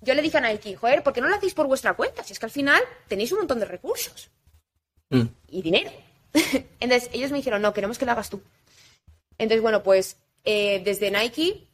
Yo 0.00 0.14
le 0.14 0.22
dije 0.22 0.38
a 0.38 0.40
Nike, 0.40 0.76
joder, 0.76 1.02
¿por 1.02 1.12
qué 1.12 1.20
no 1.20 1.28
lo 1.28 1.36
hacéis 1.36 1.54
por 1.54 1.66
vuestra 1.66 1.94
cuenta? 1.94 2.22
Si 2.24 2.32
es 2.32 2.38
que 2.38 2.46
al 2.46 2.52
final 2.52 2.82
tenéis 3.08 3.32
un 3.32 3.38
montón 3.38 3.58
de 3.60 3.64
recursos 3.66 4.30
Mm. 5.10 5.22
y 5.48 5.62
dinero. 5.62 5.90
Entonces, 6.80 7.10
ellos 7.12 7.30
me 7.30 7.36
dijeron, 7.38 7.62
no, 7.62 7.72
queremos 7.72 7.98
que 7.98 8.04
lo 8.04 8.12
hagas 8.12 8.28
tú. 8.30 8.42
Entonces, 9.38 9.62
bueno, 9.62 9.82
pues 9.82 10.16
eh, 10.44 10.82
desde 10.84 11.10
Nike, 11.10 11.68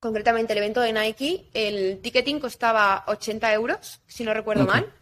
concretamente 0.00 0.52
el 0.52 0.58
evento 0.58 0.80
de 0.80 0.92
Nike, 0.92 1.46
el 1.54 2.00
ticketing 2.00 2.40
costaba 2.40 3.04
80 3.06 3.52
euros, 3.52 4.00
si 4.06 4.24
no 4.24 4.34
recuerdo 4.34 4.66
mal. 4.66 4.92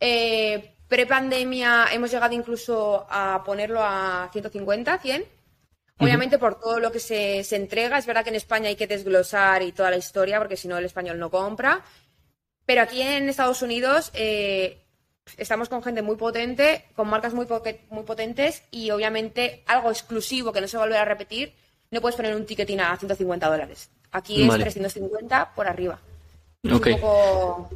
Eh, 0.00 0.74
Pre-pandemia 0.90 1.86
hemos 1.92 2.10
llegado 2.10 2.34
incluso 2.34 3.06
a 3.08 3.44
ponerlo 3.44 3.80
a 3.80 4.28
150, 4.32 4.98
100. 4.98 5.24
Obviamente 5.98 6.36
por 6.36 6.58
todo 6.58 6.80
lo 6.80 6.90
que 6.90 6.98
se, 6.98 7.44
se 7.44 7.54
entrega. 7.54 7.96
Es 7.96 8.06
verdad 8.06 8.24
que 8.24 8.30
en 8.30 8.36
España 8.36 8.68
hay 8.68 8.74
que 8.74 8.88
desglosar 8.88 9.62
y 9.62 9.70
toda 9.70 9.90
la 9.90 9.98
historia, 9.98 10.38
porque 10.38 10.56
si 10.56 10.66
no 10.66 10.78
el 10.78 10.86
español 10.86 11.20
no 11.20 11.30
compra. 11.30 11.84
Pero 12.66 12.82
aquí 12.82 13.02
en 13.02 13.28
Estados 13.28 13.62
Unidos 13.62 14.10
eh, 14.14 14.82
estamos 15.36 15.68
con 15.68 15.80
gente 15.82 16.02
muy 16.02 16.16
potente, 16.16 16.86
con 16.96 17.08
marcas 17.08 17.34
muy, 17.34 17.46
potentes 17.46 18.64
y 18.72 18.90
obviamente 18.90 19.62
algo 19.66 19.90
exclusivo 19.90 20.52
que 20.52 20.60
no 20.60 20.66
se 20.66 20.76
va 20.76 20.82
a 20.82 20.86
volver 20.86 21.00
a 21.00 21.04
repetir. 21.04 21.54
No 21.92 22.00
puedes 22.00 22.16
poner 22.16 22.34
un 22.34 22.46
ticketing 22.46 22.80
a 22.80 22.96
150 22.96 23.48
dólares. 23.48 23.90
Aquí 24.12 24.42
es 24.42 24.48
Vale. 24.48 24.64
350 24.64 25.52
por 25.54 25.66
arriba. 25.68 25.98
Es 26.62 26.72
Ok. 26.72 26.86
un 26.86 26.92
poco. 27.00 27.70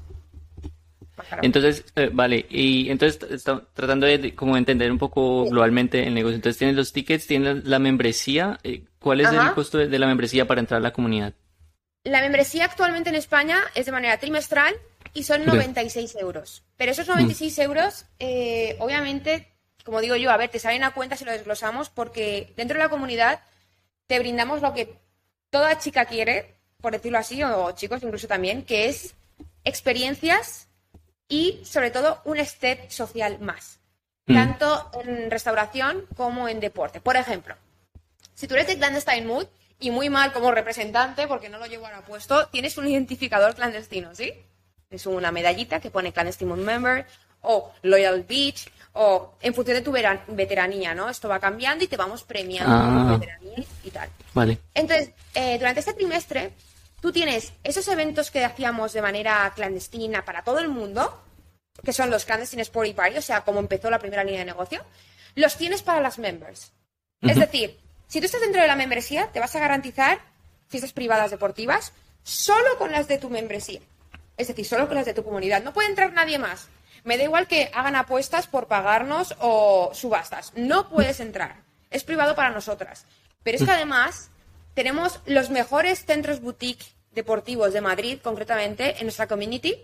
Entonces, 1.42 1.84
eh, 1.94 2.10
vale, 2.12 2.44
y 2.50 2.90
entonces 2.90 3.22
está 3.30 3.62
tratando 3.72 4.04
de, 4.06 4.34
como 4.34 4.56
entender 4.56 4.90
un 4.90 4.98
poco 4.98 5.44
globalmente 5.44 6.06
el 6.06 6.12
negocio. 6.14 6.34
Entonces 6.36 6.58
tienes 6.58 6.76
los 6.76 6.92
tickets, 6.92 7.26
tienes 7.26 7.64
la, 7.64 7.78
membresía. 7.78 8.58
eh, 8.64 8.82
¿Cuál 8.98 9.20
es 9.20 9.30
el 9.32 9.52
costo 9.52 9.78
de, 9.78 9.86
de 9.86 9.98
la 9.98 10.06
membresía 10.08 10.46
para 10.46 10.60
entrar 10.60 10.78
a 10.78 10.82
la 10.82 10.92
comunidad? 10.92 11.32
La 12.02 12.20
membresía 12.20 12.64
actualmente 12.64 13.10
en 13.10 13.14
España 13.14 13.58
es 13.74 13.86
de 13.86 13.92
manera 13.92 14.18
trimestral 14.18 14.74
y 15.14 15.22
son 15.22 15.42
Ok. 15.42 15.54
96 15.54 16.16
euros. 16.16 16.64
Pero 16.76 16.90
esos 16.92 17.06
96 17.06 17.58
euros, 17.60 18.06
eh, 18.18 18.76
obviamente, 18.80 19.48
como 19.84 20.00
digo 20.00 20.16
yo, 20.16 20.30
a 20.32 20.36
ver, 20.36 20.50
te 20.50 20.58
salen 20.58 20.82
a 20.82 20.92
cuenta 20.94 21.16
si 21.16 21.24
lo 21.24 21.30
desglosamos, 21.32 21.90
porque 21.90 22.52
dentro 22.56 22.76
de 22.76 22.82
la 22.84 22.90
comunidad 22.90 23.40
te 24.08 24.18
brindamos 24.18 24.60
lo 24.62 24.74
que 24.74 24.98
toda 25.54 25.78
chica 25.78 26.04
quiere, 26.06 26.56
por 26.80 26.90
decirlo 26.92 27.18
así, 27.18 27.40
o 27.44 27.70
chicos 27.76 28.02
incluso 28.02 28.26
también, 28.26 28.64
que 28.64 28.88
es 28.88 29.14
experiencias 29.62 30.66
y 31.28 31.60
sobre 31.64 31.92
todo 31.92 32.20
un 32.24 32.44
step 32.44 32.90
social 32.90 33.38
más, 33.38 33.78
Mm. 34.26 34.34
tanto 34.34 34.90
en 35.04 35.30
restauración 35.30 36.06
como 36.16 36.48
en 36.48 36.58
deporte. 36.58 37.00
Por 37.00 37.14
ejemplo, 37.16 37.54
si 38.34 38.48
tú 38.48 38.54
eres 38.54 38.66
de 38.66 38.78
Clandestine 38.78 39.26
Mood 39.26 39.46
y 39.78 39.92
muy 39.92 40.08
mal 40.10 40.32
como 40.32 40.50
representante, 40.50 41.28
porque 41.28 41.48
no 41.48 41.58
lo 41.58 41.66
llevo 41.66 41.86
ahora 41.86 42.00
puesto, 42.00 42.48
tienes 42.48 42.76
un 42.76 42.88
identificador 42.88 43.54
clandestino, 43.54 44.12
¿sí? 44.14 44.32
Es 44.90 45.06
una 45.06 45.30
medallita 45.30 45.78
que 45.78 45.90
pone 45.90 46.12
Clandestine 46.12 46.48
Mood 46.48 46.64
Member 46.64 47.06
o 47.44 47.72
Loyal 47.82 48.22
Beach 48.24 48.68
o 48.94 49.34
en 49.40 49.54
función 49.54 49.76
de 49.76 49.82
tu 49.82 49.92
veteranía, 50.28 50.94
¿no? 50.94 51.08
Esto 51.08 51.28
va 51.28 51.40
cambiando 51.40 51.84
y 51.84 51.88
te 51.88 51.96
vamos 51.96 52.22
premiando 52.22 52.72
Ah. 52.74 53.06
por 53.08 53.18
veteranía 53.20 53.64
y 53.82 53.90
tal. 53.90 54.08
Vale. 54.34 54.58
Entonces, 54.74 55.10
eh, 55.34 55.58
durante 55.58 55.80
este 55.80 55.94
trimestre, 55.94 56.52
tú 57.00 57.10
tienes 57.12 57.52
esos 57.64 57.86
eventos 57.88 58.30
que 58.30 58.44
hacíamos 58.44 58.92
de 58.92 59.02
manera 59.02 59.52
clandestina 59.54 60.24
para 60.24 60.42
todo 60.42 60.58
el 60.60 60.68
mundo, 60.68 61.20
que 61.84 61.92
son 61.92 62.08
los 62.10 62.24
clandestine 62.24 62.62
Sporty 62.62 62.92
Party, 62.92 63.18
o 63.18 63.22
sea, 63.22 63.40
como 63.42 63.58
empezó 63.58 63.90
la 63.90 63.98
primera 63.98 64.22
línea 64.22 64.40
de 64.40 64.46
negocio, 64.46 64.84
los 65.34 65.56
tienes 65.56 65.82
para 65.82 66.00
las 66.00 66.18
members. 66.18 66.72
Es 67.20 67.36
decir, 67.36 67.76
si 68.06 68.20
tú 68.20 68.26
estás 68.26 68.42
dentro 68.42 68.60
de 68.62 68.68
la 68.68 68.76
membresía, 68.76 69.28
te 69.32 69.40
vas 69.40 69.56
a 69.56 69.58
garantizar 69.60 70.20
fiestas 70.68 70.92
privadas 70.92 71.30
deportivas 71.32 71.92
solo 72.22 72.78
con 72.78 72.92
las 72.92 73.08
de 73.08 73.18
tu 73.18 73.28
membresía. 73.28 73.80
Es 74.36 74.48
decir, 74.48 74.64
solo 74.64 74.86
con 74.86 74.96
las 74.96 75.06
de 75.06 75.14
tu 75.14 75.24
comunidad. 75.24 75.62
No 75.62 75.72
puede 75.72 75.88
entrar 75.88 76.12
nadie 76.12 76.38
más. 76.38 76.68
Me 77.04 77.18
da 77.18 77.24
igual 77.24 77.46
que 77.46 77.70
hagan 77.74 77.96
apuestas 77.96 78.46
por 78.46 78.66
pagarnos 78.66 79.36
o 79.38 79.90
subastas. 79.94 80.52
No 80.56 80.88
puedes 80.88 81.20
entrar. 81.20 81.62
Es 81.90 82.02
privado 82.02 82.34
para 82.34 82.50
nosotras. 82.50 83.06
Pero 83.42 83.58
es 83.58 83.64
que 83.64 83.70
además 83.70 84.30
tenemos 84.72 85.20
los 85.26 85.50
mejores 85.50 86.04
centros 86.04 86.40
boutique 86.40 86.86
deportivos 87.12 87.72
de 87.72 87.80
Madrid, 87.80 88.18
concretamente, 88.22 88.96
en 88.98 89.04
nuestra 89.04 89.28
community, 89.28 89.76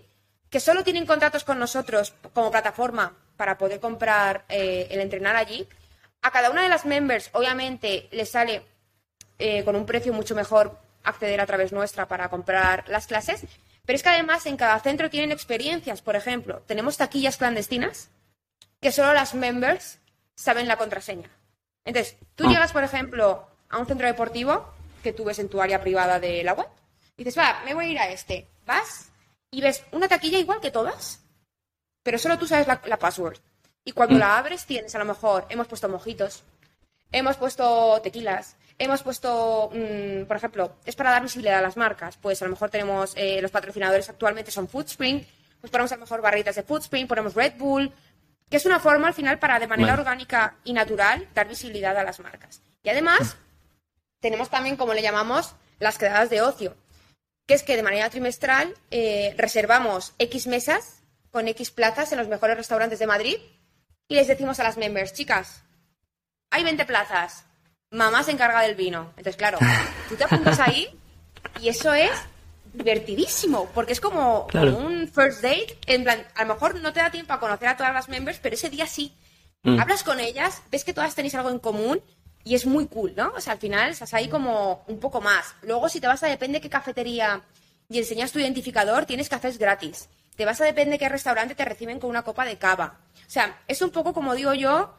que 0.49 0.61
solo 0.61 0.83
tienen 0.83 1.07
contratos 1.07 1.45
con 1.45 1.59
nosotros 1.59 2.15
como 2.33 2.51
plataforma 2.51 3.15
para 3.37 3.57
poder 3.57 3.81
comprar 3.81 4.45
eh, 4.49 4.89
el 4.91 5.01
entrenar 5.01 5.37
allí. 5.37 5.69
A 6.23 6.31
cada 6.31 6.51
una 6.51 6.63
de 6.63 6.69
las 6.69 6.85
members, 6.85 7.31
obviamente, 7.33 8.09
les 8.11 8.31
sale 8.31 8.63
eh, 9.39 9.65
con 9.65 9.77
un 9.77 9.87
precio 9.87 10.13
mucho 10.13 10.35
mejor 10.35 10.77
acceder 11.05 11.41
a 11.41 11.47
través 11.47 11.73
nuestra 11.73 12.09
para 12.09 12.29
comprar 12.29 12.89
las 12.89 13.07
clases. 13.07 13.43
Pero 13.85 13.97
es 13.97 14.03
que 14.03 14.09
además 14.09 14.47
en 14.47 14.57
cada 14.57 14.79
centro 14.81 15.11
tienen 15.11 15.33
experiencias. 15.33 16.03
Por 16.03 16.17
ejemplo, 16.17 16.63
tenemos 16.67 16.97
taquillas 16.97 17.37
clandestinas 17.37 18.11
que 18.81 18.93
solo 18.93 19.13
las 19.13 19.35
members 19.35 19.99
saben 20.35 20.69
la 20.69 20.77
contraseña. 20.77 21.31
Entonces, 21.85 22.17
tú 22.35 22.45
Ah. 22.47 22.51
llegas, 22.51 22.73
por 22.73 22.85
ejemplo, 22.85 23.47
a 23.69 23.79
un 23.79 23.87
centro 23.87 24.07
deportivo 24.07 24.73
que 25.03 25.13
tú 25.13 25.25
ves 25.25 25.39
en 25.39 25.49
tu 25.49 25.61
área 25.61 25.81
privada 25.81 26.21
de 26.21 26.43
la 26.45 26.53
web 26.55 26.69
y 27.17 27.25
dices, 27.25 27.39
va, 27.43 27.63
me 27.65 27.75
voy 27.75 27.87
a 27.87 27.89
ir 27.89 27.99
a 27.99 28.09
este. 28.11 28.49
Vas 28.67 29.11
y 29.51 29.61
ves 29.61 29.83
una 29.93 30.09
taquilla 30.09 30.39
igual 30.39 30.61
que 30.61 30.71
todas, 30.71 31.21
pero 32.03 32.19
solo 32.19 32.39
tú 32.39 32.47
sabes 32.47 32.67
la, 32.67 32.81
la 32.85 32.99
password. 32.99 33.39
Y 33.85 33.93
cuando 33.93 34.19
la 34.19 34.37
abres 34.39 34.67
tienes, 34.67 34.95
a 34.95 34.99
lo 34.99 35.05
mejor, 35.07 35.47
hemos 35.49 35.67
puesto 35.67 35.89
mojitos, 35.89 36.45
hemos 37.13 37.37
puesto 37.39 38.01
tequilas, 38.03 38.57
hemos 38.81 39.03
puesto, 39.03 39.71
mm, 39.73 40.25
por 40.25 40.37
ejemplo, 40.37 40.77
es 40.87 40.97
para 40.97 41.11
dar 41.11 41.23
visibilidad 41.23 41.59
a 41.59 41.63
las 41.63 41.77
marcas. 41.77 42.17
Pues 42.17 42.41
a 42.41 42.47
lo 42.47 42.51
mejor 42.51 42.71
tenemos, 42.71 43.13
eh, 43.15 43.41
los 43.43 43.51
patrocinadores 43.51 44.09
actualmente 44.09 44.51
son 44.51 44.69
Foodspring, 44.69 45.27
pues 45.61 45.71
ponemos 45.71 45.93
a 45.93 45.97
lo 45.97 46.01
mejor 46.01 46.23
barritas 46.23 46.57
de 46.57 46.63
Foodspring, 46.63 47.07
ponemos 47.07 47.35
Red 47.35 47.55
Bull, 47.59 47.93
que 48.49 48.57
es 48.57 48.65
una 48.65 48.81
forma 48.81 49.09
al 49.09 49.15
final 49.15 49.39
para 49.39 49.61
de 49.61 49.67
manera 49.67 49.93
orgánica 49.93 50.57
y 50.65 50.73
natural 50.73 51.29
dar 51.35 51.47
visibilidad 51.47 51.97
a 51.97 52.05
las 52.05 52.21
marcas. 52.21 52.63
Y 52.83 52.89
además, 52.89 53.37
tenemos 54.21 54.49
también, 54.49 54.77
como 54.77 54.95
le 54.95 55.03
llamamos, 55.03 55.55
las 55.79 55.99
quedadas 55.99 56.31
de 56.31 56.41
ocio, 56.41 56.75
que 57.47 57.55
es 57.55 57.63
que 57.63 57.77
de 57.77 57.83
manera 57.83 58.09
trimestral 58.09 58.75
eh, 58.91 59.35
reservamos 59.37 60.15
X 60.19 60.47
mesas 60.47 61.03
con 61.31 61.49
X 61.49 61.71
plazas 61.71 62.13
en 62.13 62.19
los 62.19 62.29
mejores 62.29 62.57
restaurantes 62.57 62.99
de 62.99 63.07
Madrid 63.07 63.37
y 64.09 64.15
les 64.15 64.27
decimos 64.27 64.59
a 64.59 64.65
las 64.65 64.79
members, 64.79 65.13
chicas, 65.13 65.63
hay 66.51 66.65
20 66.65 66.85
plazas, 66.87 67.45
mamá 67.91 68.23
se 68.23 68.31
encarga 68.33 68.63
del 68.63 68.75
vino. 68.75 69.13
Entonces, 69.17 69.37
claro, 69.37 69.59
tú 70.09 70.17
te 70.17 70.25
apuntas 70.25 70.59
ahí 70.61 70.89
y 71.61 71.69
eso 71.69 71.93
es 71.93 72.11
divertidísimo, 72.73 73.69
porque 73.75 73.93
es 73.93 74.01
como, 74.01 74.47
Claro. 74.47 74.75
como 74.75 74.87
un 74.87 75.09
first 75.09 75.43
date, 75.43 75.77
en 75.87 76.05
plan, 76.05 76.25
a 76.37 76.45
lo 76.45 76.55
mejor 76.55 76.77
no 76.77 76.93
te 76.93 77.01
da 77.01 77.11
tiempo 77.11 77.33
a 77.33 77.41
conocer 77.41 77.69
a 77.69 77.77
todas 77.77 77.93
las 77.93 78.09
members, 78.09 78.39
pero 78.39 78.55
ese 78.55 78.71
día 78.71 78.87
sí. 78.87 79.13
Mm. 79.63 79.79
Hablas 79.81 80.05
con 80.05 80.21
ellas, 80.21 80.63
ves 80.71 80.85
que 80.85 80.95
todas 80.95 81.15
tenéis 81.15 81.35
algo 81.35 81.51
en 81.51 81.59
común 81.59 82.01
y 82.45 82.55
es 82.55 82.65
muy 82.67 82.87
cool, 82.87 83.13
¿no? 83.17 83.33
O 83.37 83.41
sea, 83.41 83.55
al 83.55 83.59
final 83.59 83.91
estás 83.91 84.15
ahí 84.15 84.29
como 84.29 84.85
un 84.87 84.99
poco 85.01 85.21
más. 85.21 85.55
Luego, 85.63 85.89
si 85.89 86.01
te 86.01 86.07
vas 86.07 86.23
a 86.23 86.29
depende 86.29 86.61
qué 86.61 86.71
cafetería 86.71 87.43
y 87.89 87.99
enseñas 87.99 88.33
tu 88.33 88.39
identificador, 88.39 89.05
tienes 89.05 89.29
cafés 89.29 89.59
gratis. 89.59 90.09
Te 90.37 90.45
vas 90.47 90.61
a 90.61 90.65
depende 90.65 90.99
qué 90.99 91.09
restaurante 91.09 91.55
te 91.55 91.65
reciben 91.65 91.99
con 92.01 92.09
una 92.09 92.23
copa 92.23 92.47
de 92.47 92.57
cava. 92.57 93.01
O 93.27 93.31
sea, 93.31 93.59
es 93.69 93.83
un 93.83 93.91
poco, 93.91 94.15
como 94.15 94.35
digo 94.35 94.55
yo, 94.55 94.95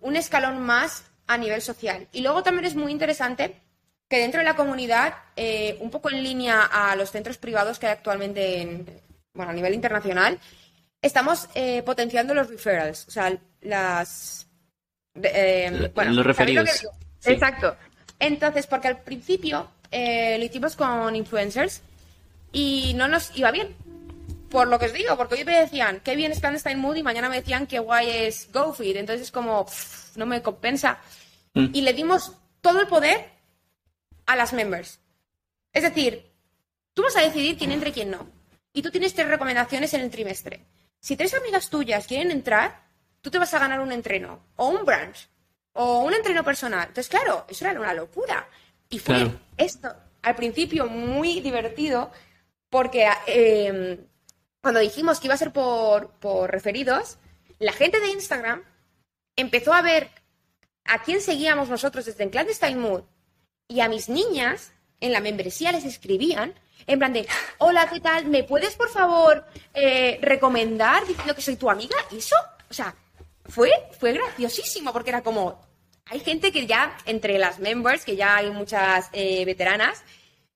un 0.00 0.16
escalón 0.16 0.60
más 0.60 1.04
a 1.26 1.38
nivel 1.38 1.62
social. 1.62 2.06
Y 2.12 2.20
luego 2.20 2.42
también 2.42 2.64
es 2.66 2.74
muy 2.74 2.92
interesante 2.92 3.60
que 4.08 4.18
dentro 4.18 4.40
de 4.40 4.44
la 4.44 4.56
comunidad, 4.56 5.14
eh, 5.36 5.76
un 5.80 5.90
poco 5.90 6.10
en 6.10 6.22
línea 6.22 6.62
a 6.62 6.94
los 6.96 7.10
centros 7.10 7.38
privados 7.38 7.78
que 7.78 7.86
hay 7.86 7.92
actualmente 7.92 8.60
en, 8.60 8.86
bueno, 9.32 9.50
a 9.50 9.54
nivel 9.54 9.74
internacional, 9.74 10.38
estamos 11.00 11.48
eh, 11.54 11.82
potenciando 11.82 12.34
los 12.34 12.48
referrals, 12.48 13.08
o 13.08 13.10
sea, 13.10 13.36
las... 13.62 14.46
eh, 15.22 15.90
bueno, 15.94 16.12
los 16.12 16.36
¿sabéis 16.36 16.56
lo 16.56 16.62
referidos. 16.62 16.70
Sí. 17.18 17.32
Exacto. 17.32 17.76
Entonces, 18.18 18.66
porque 18.66 18.88
al 18.88 19.00
principio 19.00 19.70
lo 19.90 20.44
hicimos 20.44 20.76
con 20.76 21.14
influencers 21.14 21.80
y 22.52 22.94
no 22.94 23.08
nos 23.08 23.36
iba 23.36 23.50
bien. 23.50 23.74
Por 24.50 24.68
lo 24.68 24.78
que 24.78 24.86
os 24.86 24.92
digo, 24.92 25.16
porque 25.16 25.34
hoy 25.34 25.44
me 25.44 25.58
decían 25.58 26.00
qué 26.04 26.14
bien 26.14 26.30
es 26.30 26.40
Clandestine 26.40 26.76
Mood 26.76 26.96
y 26.96 27.02
mañana 27.02 27.28
me 27.28 27.40
decían 27.40 27.66
qué 27.66 27.80
guay 27.80 28.08
es 28.08 28.50
GoFit. 28.52 28.96
Entonces 28.96 29.22
es 29.22 29.32
como, 29.32 29.66
pff, 29.66 30.03
no 30.16 30.26
me 30.26 30.42
compensa. 30.42 30.98
Mm. 31.54 31.66
Y 31.72 31.82
le 31.82 31.92
dimos 31.92 32.32
todo 32.60 32.80
el 32.80 32.86
poder 32.86 33.30
a 34.26 34.36
las 34.36 34.52
members. 34.52 35.00
Es 35.72 35.82
decir, 35.82 36.30
tú 36.94 37.02
vas 37.02 37.16
a 37.16 37.20
decidir 37.22 37.56
quién 37.58 37.72
entra 37.72 37.88
y 37.88 37.92
quién 37.92 38.10
no. 38.10 38.26
Y 38.72 38.82
tú 38.82 38.90
tienes 38.90 39.14
tres 39.14 39.28
recomendaciones 39.28 39.92
en 39.94 40.00
el 40.00 40.10
trimestre. 40.10 40.64
Si 40.98 41.16
tres 41.16 41.34
amigas 41.34 41.68
tuyas 41.70 42.06
quieren 42.06 42.30
entrar, 42.30 42.82
tú 43.20 43.30
te 43.30 43.38
vas 43.38 43.52
a 43.54 43.58
ganar 43.58 43.80
un 43.80 43.92
entreno, 43.92 44.40
o 44.56 44.68
un 44.68 44.84
brunch, 44.84 45.28
o 45.74 46.00
un 46.00 46.14
entreno 46.14 46.42
personal. 46.42 46.88
Entonces, 46.88 47.08
claro, 47.08 47.44
eso 47.48 47.66
era 47.66 47.78
una 47.78 47.94
locura. 47.94 48.48
Y 48.88 48.98
fue 48.98 49.16
Claro. 49.16 49.40
esto, 49.56 49.94
al 50.22 50.34
principio, 50.34 50.86
muy 50.86 51.40
divertido, 51.40 52.10
porque 52.70 53.06
eh, 53.26 53.98
cuando 54.60 54.80
dijimos 54.80 55.20
que 55.20 55.26
iba 55.26 55.34
a 55.34 55.38
ser 55.38 55.52
por, 55.52 56.10
por 56.20 56.50
referidos, 56.50 57.18
la 57.58 57.72
gente 57.72 58.00
de 58.00 58.08
Instagram 58.10 58.62
empezó 59.36 59.72
a 59.72 59.82
ver 59.82 60.10
a 60.84 61.02
quién 61.02 61.20
seguíamos 61.20 61.68
nosotros 61.68 62.04
desde 62.04 62.28
Clandestine 62.28 62.76
Mood 62.76 63.02
y 63.68 63.80
a 63.80 63.88
mis 63.88 64.08
niñas 64.08 64.72
en 65.00 65.12
la 65.12 65.20
membresía 65.20 65.72
les 65.72 65.84
escribían 65.84 66.54
en 66.86 66.98
plan 66.98 67.12
de, 67.12 67.26
hola, 67.58 67.88
¿qué 67.90 68.00
tal? 68.00 68.26
¿Me 68.26 68.44
puedes, 68.44 68.76
por 68.76 68.90
favor, 68.90 69.44
eh, 69.72 70.18
recomendar 70.20 71.06
diciendo 71.06 71.34
que 71.34 71.40
soy 71.40 71.56
tu 71.56 71.70
amiga? 71.70 71.96
Y 72.10 72.18
eso, 72.18 72.36
o 72.68 72.74
sea, 72.74 72.94
fue, 73.46 73.70
fue 73.98 74.12
graciosísimo 74.12 74.92
porque 74.92 75.10
era 75.10 75.22
como, 75.22 75.60
hay 76.06 76.20
gente 76.20 76.52
que 76.52 76.66
ya, 76.66 76.96
entre 77.06 77.38
las 77.38 77.58
members, 77.58 78.04
que 78.04 78.16
ya 78.16 78.36
hay 78.36 78.50
muchas 78.50 79.08
eh, 79.12 79.44
veteranas, 79.44 80.02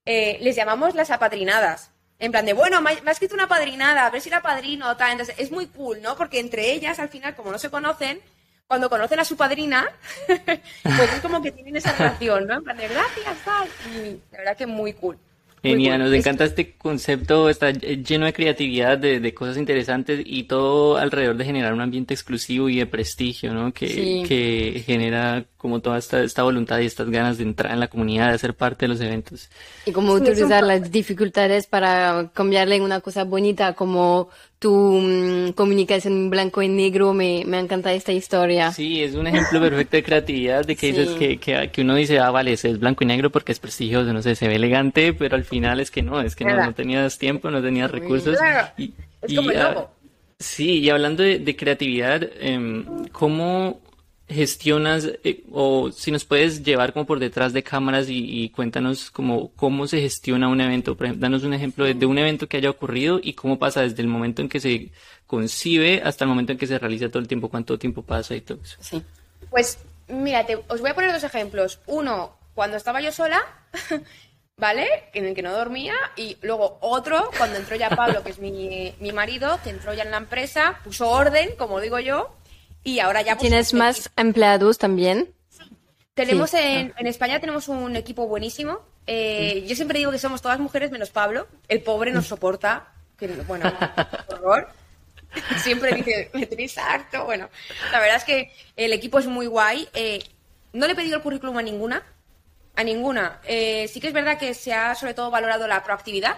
eh, 0.05 0.37
les 0.41 0.55
llamamos 0.55 0.93
las 0.95 1.09
apadrinadas. 1.09 1.91
En 2.19 2.31
plan 2.31 2.45
de, 2.45 2.53
bueno, 2.53 2.81
me 2.81 2.91
ha 2.91 3.11
escrito 3.11 3.33
una 3.33 3.47
padrinada, 3.47 4.05
a 4.05 4.09
ver 4.09 4.21
si 4.21 4.29
era 4.29 4.41
padrino 4.41 4.89
o 4.89 4.97
tal. 4.97 5.13
Entonces, 5.13 5.35
es 5.37 5.51
muy 5.51 5.67
cool, 5.67 6.01
¿no? 6.01 6.17
Porque 6.17 6.39
entre 6.39 6.73
ellas, 6.73 6.99
al 6.99 7.07
final, 7.07 7.33
como 7.33 7.49
no 7.49 7.57
se 7.57 7.69
conocen, 7.69 8.21
cuando 8.69 8.87
conocen 8.87 9.19
a 9.19 9.25
su 9.25 9.35
padrina, 9.35 9.83
pues 10.27 11.13
es 11.15 11.19
como 11.21 11.41
que 11.41 11.51
tienen 11.51 11.75
esa 11.75 11.91
relación, 11.97 12.45
¿no? 12.45 12.53
En 12.57 12.63
plan 12.63 12.77
de, 12.77 12.87
gracias, 12.87 13.35
tal. 13.43 13.67
Y 13.95 14.19
la 14.31 14.37
verdad 14.37 14.57
que 14.57 14.67
muy 14.67 14.93
cool. 14.93 15.17
Genial, 15.63 15.95
cool. 15.97 16.05
nos 16.05 16.13
Es- 16.13 16.19
encanta 16.19 16.45
este 16.45 16.73
concepto, 16.77 17.49
está 17.49 17.71
lleno 17.71 18.27
de 18.27 18.31
creatividad, 18.33 18.97
de, 18.99 19.19
de 19.19 19.33
cosas 19.33 19.57
interesantes 19.57 20.21
y 20.23 20.43
todo 20.43 20.97
alrededor 20.97 21.35
de 21.35 21.45
generar 21.45 21.73
un 21.73 21.81
ambiente 21.81 22.13
exclusivo 22.13 22.69
y 22.69 22.77
de 22.77 22.85
prestigio, 22.85 23.53
¿no? 23.55 23.73
Que, 23.73 23.89
Sí. 23.89 24.23
que 24.27 24.83
genera 24.85 25.45
como 25.57 25.81
toda 25.81 25.97
esta, 25.97 26.21
esta 26.23 26.43
voluntad 26.43 26.77
y 26.79 26.85
estas 26.85 27.09
ganas 27.09 27.39
de 27.39 27.43
entrar 27.45 27.73
en 27.73 27.79
la 27.79 27.87
comunidad, 27.87 28.31
de 28.31 28.37
ser 28.37 28.53
parte 28.53 28.85
de 28.85 28.89
los 28.89 29.01
eventos. 29.01 29.49
Y 29.87 29.91
cómo 29.91 30.15
Sí, 30.15 30.21
un 30.21 30.27
utilizar 30.29 30.61
po- 30.61 30.67
las 30.67 30.91
dificultades 30.91 31.65
para 31.65 32.29
cambiarle 32.35 32.75
en 32.75 32.83
una 32.83 33.01
cosa 33.01 33.23
bonita, 33.25 33.73
como 33.73 34.29
tu 34.59 34.73
mm, 35.01 35.53
comunicación 35.53 36.13
en 36.13 36.29
blanco 36.29 36.61
y 36.61 36.67
negro. 36.67 37.13
Me, 37.13 37.43
me 37.45 37.59
encanta 37.59 37.93
esta 37.93 38.11
historia. 38.11 38.71
Sí, 38.71 39.01
es 39.01 39.15
un 39.15 39.25
ejemplo 39.27 39.59
perfecto 39.61 39.97
de 39.97 40.03
creatividad, 40.03 40.65
de 40.65 40.75
que 40.75 40.91
Sí. 40.91 40.99
dices 40.99 41.15
que, 41.15 41.37
que, 41.39 41.69
que 41.71 41.81
uno 41.81 41.95
dice, 41.95 42.19
ah, 42.19 42.29
vale, 42.29 42.53
ese 42.53 42.69
es 42.69 42.79
blanco 42.79 43.03
y 43.03 43.07
negro 43.07 43.29
porque 43.31 43.51
es 43.53 43.59
prestigioso, 43.59 44.11
no 44.13 44.21
sé, 44.21 44.35
se 44.35 44.47
ve 44.47 44.55
elegante, 44.55 45.13
pero 45.13 45.35
al 45.35 45.45
final 45.45 45.79
es 45.79 45.89
que 45.91 46.01
no, 46.03 46.21
es 46.21 46.35
que 46.35 46.45
no, 46.45 46.55
no 46.57 46.73
tenías 46.73 47.17
tiempo, 47.17 47.49
no 47.49 47.61
tenías 47.61 47.89
recursos. 47.89 48.37
Claro, 48.37 48.67
Y, 48.77 48.93
es 49.21 49.31
y, 49.31 49.35
como 49.35 49.51
el 49.51 49.57
ah, 49.57 49.71
logo. 49.73 49.91
Sí, 50.39 50.79
y 50.79 50.89
hablando 50.89 51.23
de, 51.23 51.39
de 51.39 51.55
creatividad, 51.55 52.29
em, 52.39 52.85
¿cómo 53.11 53.81
gestionas 54.29 55.09
eh, 55.23 55.43
o 55.51 55.91
si 55.91 56.11
nos 56.11 56.23
puedes 56.23 56.63
llevar 56.63 56.93
como 56.93 57.05
por 57.05 57.19
detrás 57.19 57.51
de 57.51 57.63
cámaras 57.63 58.07
y, 58.09 58.49
cuéntanos 58.49 59.09
como 59.11 59.51
cómo 59.55 59.87
se 59.87 59.99
gestiona 60.01 60.47
un 60.47 60.61
evento? 60.61 60.95
Por 60.95 61.17
danos 61.17 61.43
un 61.43 61.53
ejemplo 61.53 61.85
de, 61.85 62.05
un 62.05 62.17
evento 62.17 62.47
que 62.47 62.57
haya 62.57 62.69
ocurrido 62.69 63.19
y 63.21 63.33
cómo 63.33 63.57
pasa 63.57 63.81
desde 63.81 64.01
el 64.01 64.07
momento 64.07 64.41
en 64.41 64.49
que 64.49 64.59
se 64.59 64.91
concibe 65.27 66.01
hasta 66.03 66.25
el 66.25 66.29
momento 66.29 66.51
en 66.51 66.57
que 66.57 66.67
se 66.67 66.79
realiza 66.79 67.09
todo 67.09 67.19
el 67.19 67.27
tiempo, 67.27 67.49
cuánto 67.49 67.77
tiempo 67.79 68.03
pasa 68.03 68.35
y 68.35 68.41
todo 68.41 68.59
eso. 68.63 68.77
Sí. 68.79 69.03
Pues, 69.49 69.79
mira, 70.07 70.45
te- 70.45 70.59
os 70.67 70.79
voy 70.81 70.91
a 70.91 70.95
poner 70.95 71.11
dos 71.11 71.23
ejemplos. 71.23 71.79
Uno, 71.87 72.37
cuando 72.53 72.77
estaba 72.77 73.01
yo 73.01 73.11
sola, 73.11 73.41
¿vale? 74.57 74.87
En 75.13 75.25
el 75.25 75.33
que 75.33 75.41
no 75.41 75.53
dormía. 75.53 75.95
Y 76.15 76.37
luego 76.41 76.77
otro, 76.81 77.29
cuando 77.37 77.57
entró 77.57 77.75
ya 77.75 77.89
Pablo, 77.89 78.23
que 78.23 78.29
es 78.31 78.39
mi, 78.39 78.93
mi 78.99 79.11
marido, 79.11 79.59
que 79.63 79.69
entró 79.71 79.93
ya 79.93 80.03
en 80.03 80.11
la 80.11 80.17
empresa, 80.17 80.79
puso 80.83 81.09
orden, 81.09 81.49
como 81.57 81.79
digo 81.79 81.99
yo. 81.99 82.35
Y 82.83 82.99
ahora 82.99 83.21
ya... 83.21 83.35
pues, 83.35 83.49
¿Tienes 83.49 83.73
más 83.73 84.11
empleados 84.15 84.77
también? 84.77 85.33
Tenemos 86.13 86.49
Sí. 86.51 86.57
en, 86.59 86.93
en 86.97 87.07
España 87.07 87.39
tenemos 87.39 87.67
un 87.67 87.95
equipo 87.95 88.27
buenísimo. 88.27 88.79
Eh, 89.07 89.65
yo 89.67 89.75
siempre 89.75 89.99
digo 89.99 90.11
que 90.11 90.19
somos 90.19 90.41
todas 90.41 90.59
mujeres 90.59 90.91
menos 90.91 91.09
Pablo. 91.09 91.47
El 91.67 91.81
pobre 91.81 92.11
nos 92.11 92.27
soporta. 92.27 92.93
Que, 93.17 93.27
bueno, 93.27 93.71
horror. 94.29 94.69
Siempre 95.57 95.93
dice, 95.95 96.31
me 96.33 96.45
tenéis 96.47 96.77
harto. 96.77 97.25
Bueno, 97.25 97.49
la 97.91 97.99
verdad 97.99 98.17
es 98.17 98.23
que 98.23 98.51
el 98.75 98.93
equipo 98.93 99.19
es 99.19 99.27
muy 99.27 99.45
guay. 99.45 99.87
Eh, 99.93 100.23
no 100.73 100.87
le 100.87 100.93
he 100.93 100.95
pedido 100.95 101.17
el 101.17 101.21
currículum 101.23 101.57
a 101.57 101.61
ninguna. 101.61 102.03
A 102.75 102.83
ninguna. 102.83 103.39
Eh, 103.45 103.87
sí 103.87 103.99
que 103.99 104.07
es 104.07 104.13
verdad 104.13 104.39
que 104.39 104.53
se 104.53 104.73
ha 104.73 104.95
sobre 104.95 105.13
todo 105.13 105.29
valorado 105.29 105.67
la 105.67 105.83
proactividad. 105.83 106.37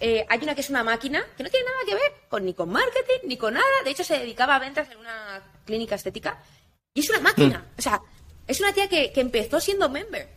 Eh, 0.00 0.26
hay 0.28 0.38
una 0.42 0.54
que 0.54 0.60
es 0.60 0.70
una 0.70 0.82
máquina 0.84 1.24
que 1.36 1.42
no 1.44 1.50
tiene 1.50 1.66
nada 1.66 1.78
que 1.86 1.94
ver 1.94 2.12
con 2.28 2.44
ni 2.44 2.52
con 2.54 2.68
marketing 2.70 3.28
ni 3.28 3.36
con 3.36 3.54
nada. 3.54 3.64
De 3.84 3.90
hecho, 3.90 4.04
se 4.04 4.18
dedicaba 4.18 4.56
a 4.56 4.58
ventas 4.58 4.90
en 4.90 4.98
una 4.98 5.42
clínica 5.64 5.94
estética. 5.94 6.42
Y 6.92 7.00
es 7.00 7.10
una 7.10 7.20
máquina. 7.20 7.66
O 7.78 7.82
sea, 7.82 8.00
es 8.46 8.60
una 8.60 8.72
tía 8.72 8.88
que, 8.88 9.12
que 9.12 9.20
empezó 9.20 9.60
siendo 9.60 9.88
member. 9.88 10.28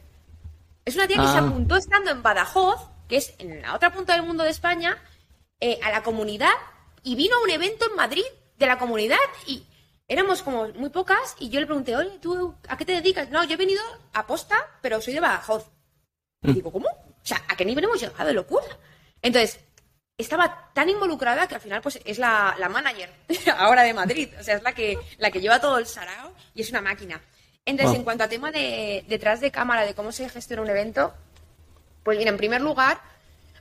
Es 0.86 0.96
una 0.96 1.08
tía 1.08 1.18
que 1.18 1.28
se 1.28 1.38
Ah. 1.38 1.40
apuntó 1.48 1.76
estando 1.76 2.12
en 2.12 2.24
Badajoz, 2.24 2.80
que 3.10 3.18
es 3.18 3.34
en 3.40 3.62
la 3.62 3.76
otra 3.76 3.92
punta 3.92 4.14
del 4.14 4.24
mundo 4.24 4.44
de 4.44 4.52
España, 4.52 5.02
eh, 5.60 5.80
a 5.84 5.92
la 5.92 6.04
comunidad 6.04 6.54
y 7.04 7.16
vino 7.16 7.36
a 7.38 7.44
un 7.44 7.50
evento 7.50 7.90
en 7.90 7.96
Madrid 7.96 8.24
de 8.58 8.66
la 8.68 8.78
comunidad 8.78 9.18
y 9.48 9.66
éramos 10.08 10.44
como 10.44 10.70
muy 10.70 10.90
pocas 10.90 11.36
y 11.40 11.50
yo 11.50 11.60
le 11.60 11.66
pregunté, 11.66 11.96
oye, 11.96 12.18
¿tú 12.22 12.56
a 12.70 12.78
qué 12.78 12.86
te 12.86 12.94
dedicas? 12.94 13.30
No, 13.30 13.44
yo 13.44 13.56
he 13.56 13.58
venido 13.58 13.82
a 14.14 14.26
posta, 14.28 14.56
pero 14.82 15.02
soy 15.02 15.14
de 15.14 15.20
Badajoz. 15.20 15.66
Y 16.44 16.54
digo, 16.54 16.72
¿cómo? 16.72 16.88
O 16.88 17.26
sea, 17.26 17.44
¿a 17.50 17.56
qué 17.58 17.66
nivel 17.66 17.84
hemos 17.84 18.00
llegado 18.00 18.26
de 18.26 18.34
locura? 18.34 18.66
Entonces, 19.22 19.60
estaba 20.18 20.72
tan 20.74 20.90
involucrada 20.90 21.48
que 21.48 21.56
al 21.56 21.62
final 21.62 21.82
pues 21.82 22.00
es 22.04 22.18
la, 22.18 22.56
la 22.58 22.70
manager 22.70 23.10
ahora 23.58 23.84
de 23.84 23.94
Madrid. 23.94 24.30
O 24.40 24.44
sea, 24.44 24.56
es 24.56 24.64
la 24.64 24.74
que, 24.74 24.98
la 25.18 25.32
que 25.32 25.42
lleva 25.42 25.62
todo 25.62 25.78
el 25.78 25.86
sarao 25.88 26.34
y 26.54 26.62
es 26.62 26.70
una 26.72 26.82
máquina. 26.82 27.22
Entonces, 27.66 27.92
Wow. 27.92 27.96
en 28.00 28.04
cuanto 28.04 28.24
a 28.24 28.30
tema 28.30 28.52
de 28.52 29.04
detrás 29.08 29.42
de 29.42 29.52
cámara, 29.52 29.86
de 29.86 29.94
cómo 29.94 30.12
se 30.12 30.30
gestiona 30.30 30.62
un 30.62 30.70
evento, 30.70 31.14
pues 32.04 32.18
mira, 32.18 32.32
en 32.32 32.38
primer 32.38 32.62
lugar, 32.62 33.02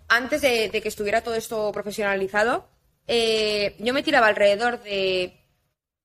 antes 0.09 0.40
de, 0.40 0.68
de 0.68 0.80
que 0.80 0.88
estuviera 0.88 1.22
todo 1.22 1.34
esto 1.34 1.72
profesionalizado, 1.72 2.68
eh, 3.09 3.74
yo 3.80 3.92
me 3.92 4.02
tiraba 4.04 4.28
alrededor 4.28 4.80
de 4.82 5.36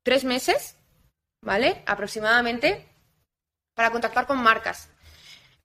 tres 0.03 0.23
meses, 0.23 0.75
¿vale? 1.41 1.83
Aproximadamente, 1.85 2.87
para 3.75 3.91
contactar 3.91 4.25
con 4.25 4.39
marcas. 4.41 4.89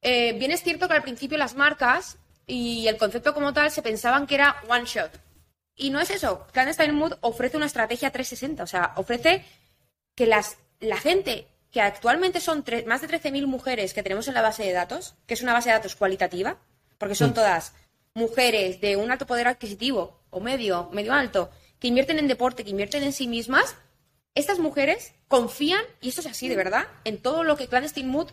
Eh, 0.02 0.34
bien 0.38 0.50
es 0.50 0.62
cierto 0.62 0.86
que 0.88 0.94
al 0.94 1.02
principio 1.02 1.38
las 1.38 1.54
marcas 1.54 2.18
y 2.46 2.86
el 2.86 2.96
concepto 2.96 3.34
como 3.34 3.52
tal 3.52 3.70
se 3.70 3.82
pensaban 3.82 4.26
que 4.26 4.36
era 4.36 4.56
one 4.68 4.84
shot. 4.84 5.10
Y 5.74 5.90
no 5.90 6.00
es 6.00 6.10
eso. 6.10 6.46
Clandestine 6.52 6.92
Mood 6.92 7.14
ofrece 7.20 7.56
una 7.56 7.66
estrategia 7.66 8.10
360. 8.10 8.62
O 8.62 8.66
sea, 8.66 8.92
ofrece 8.96 9.44
que 10.14 10.26
las, 10.26 10.56
la 10.80 10.96
gente, 10.96 11.46
que 11.70 11.80
actualmente 11.82 12.40
son 12.40 12.64
más 12.86 13.02
de 13.02 13.08
13.000 13.08 13.46
mujeres 13.46 13.92
que 13.92 14.02
tenemos 14.02 14.28
en 14.28 14.34
la 14.34 14.42
base 14.42 14.62
de 14.62 14.72
datos, 14.72 15.14
que 15.26 15.34
es 15.34 15.42
una 15.42 15.52
base 15.52 15.68
de 15.68 15.74
datos 15.74 15.96
cualitativa, 15.96 16.56
porque 16.96 17.14
son 17.14 17.34
todas 17.34 17.74
mujeres 18.14 18.80
de 18.80 18.96
un 18.96 19.10
alto 19.10 19.26
poder 19.26 19.48
adquisitivo 19.48 20.22
o 20.30 20.40
medio, 20.40 20.88
medio 20.92 21.12
alto, 21.12 21.50
que 21.78 21.88
invierten 21.88 22.18
en 22.18 22.28
deporte, 22.28 22.64
que 22.64 22.70
invierten 22.70 23.02
en 23.02 23.12
sí 23.12 23.28
mismas, 23.28 23.76
estas 24.34 24.58
mujeres 24.58 25.12
confían, 25.28 25.82
y 26.00 26.08
esto 26.08 26.22
es 26.22 26.26
así 26.28 26.48
de 26.48 26.56
verdad, 26.56 26.86
en 27.04 27.18
todo 27.18 27.44
lo 27.44 27.56
que 27.56 27.68
Clandestine 27.68 28.08
Mood 28.08 28.30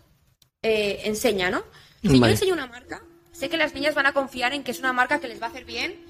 eh, 0.62 1.02
enseña, 1.04 1.50
¿no? 1.50 1.64
Si 2.02 2.20
yo 2.20 2.26
enseño 2.26 2.54
una 2.54 2.68
marca, 2.68 3.04
sé 3.34 3.50
que 3.50 3.58
las 3.58 3.74
niñas 3.74 3.94
van 3.96 4.06
a 4.06 4.14
confiar 4.14 4.54
en 4.54 4.64
que 4.64 4.72
es 4.72 4.80
una 4.80 4.94
marca 4.94 5.20
que 5.20 5.28
les 5.28 5.42
va 5.42 5.48
a 5.48 5.50
hacer 5.50 5.66
bien. 5.66 6.06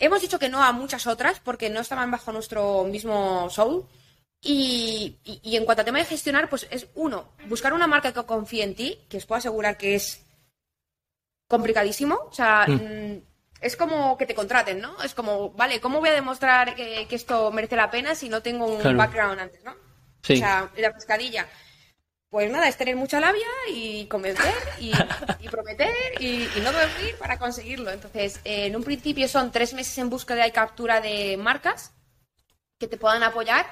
Hemos 0.00 0.20
dicho 0.20 0.38
que 0.40 0.48
no 0.48 0.62
a 0.64 0.72
muchas 0.72 1.06
otras 1.06 1.38
porque 1.40 1.70
no 1.70 1.80
estaban 1.80 2.10
bajo 2.10 2.32
nuestro 2.32 2.82
mismo 2.84 3.48
soul. 3.50 3.86
Y, 4.42 5.16
y- 5.24 5.40
y 5.42 5.56
en 5.56 5.64
cuanto 5.64 5.82
a 5.82 5.84
tema 5.84 5.98
de 5.98 6.04
gestionar, 6.04 6.48
pues 6.50 6.66
es 6.70 6.88
uno, 6.94 7.30
buscar 7.48 7.72
una 7.72 7.86
marca 7.86 8.12
que 8.12 8.24
confíe 8.26 8.62
en 8.64 8.74
ti, 8.74 8.98
que 9.08 9.16
os 9.18 9.24
puedo 9.26 9.38
asegurar 9.38 9.78
que 9.78 9.94
es 9.94 10.20
complicadísimo. 11.48 12.16
O 12.28 12.32
sea, 12.32 12.66
mm, 12.68 13.20
es 13.60 13.76
como 13.76 14.16
que 14.18 14.26
te 14.26 14.34
contraten, 14.34 14.80
¿no? 14.80 15.00
Es 15.02 15.14
como, 15.14 15.50
vale, 15.52 15.80
¿cómo 15.80 16.00
voy 16.00 16.10
a 16.10 16.14
demostrar 16.14 16.74
que, 16.74 17.06
que 17.08 17.16
esto 17.16 17.50
merece 17.52 17.76
la 17.76 17.90
pena 17.90 18.14
si 18.14 18.28
no 18.28 18.42
tengo 18.42 18.66
un 18.66 18.80
Claro. 18.80 18.98
background 18.98 19.40
antes, 19.40 19.64
¿no? 19.64 19.74
Sí. 20.22 20.34
O 20.34 20.36
sea, 20.36 20.70
la 20.76 20.92
pescadilla. 20.92 21.48
Pues 22.36 22.50
nada, 22.50 22.68
es 22.68 22.76
tener 22.76 22.96
mucha 22.96 23.18
labia 23.18 23.46
y 23.72 24.04
convencer 24.08 24.52
y, 24.78 24.92
y 25.40 25.48
prometer 25.48 25.88
y, 26.20 26.42
y 26.54 26.60
no 26.62 26.70
dormir 26.70 27.16
para 27.18 27.38
conseguirlo. 27.38 27.90
Entonces, 27.90 28.40
eh, 28.44 28.66
en 28.66 28.76
un 28.76 28.84
principio 28.84 29.26
son 29.26 29.50
tres 29.50 29.72
meses 29.72 29.96
en 29.96 30.10
búsqueda 30.10 30.46
y 30.46 30.50
captura 30.52 31.00
de 31.00 31.38
marcas 31.38 31.94
que 32.78 32.88
te 32.88 32.98
puedan 32.98 33.22
apoyar. 33.22 33.64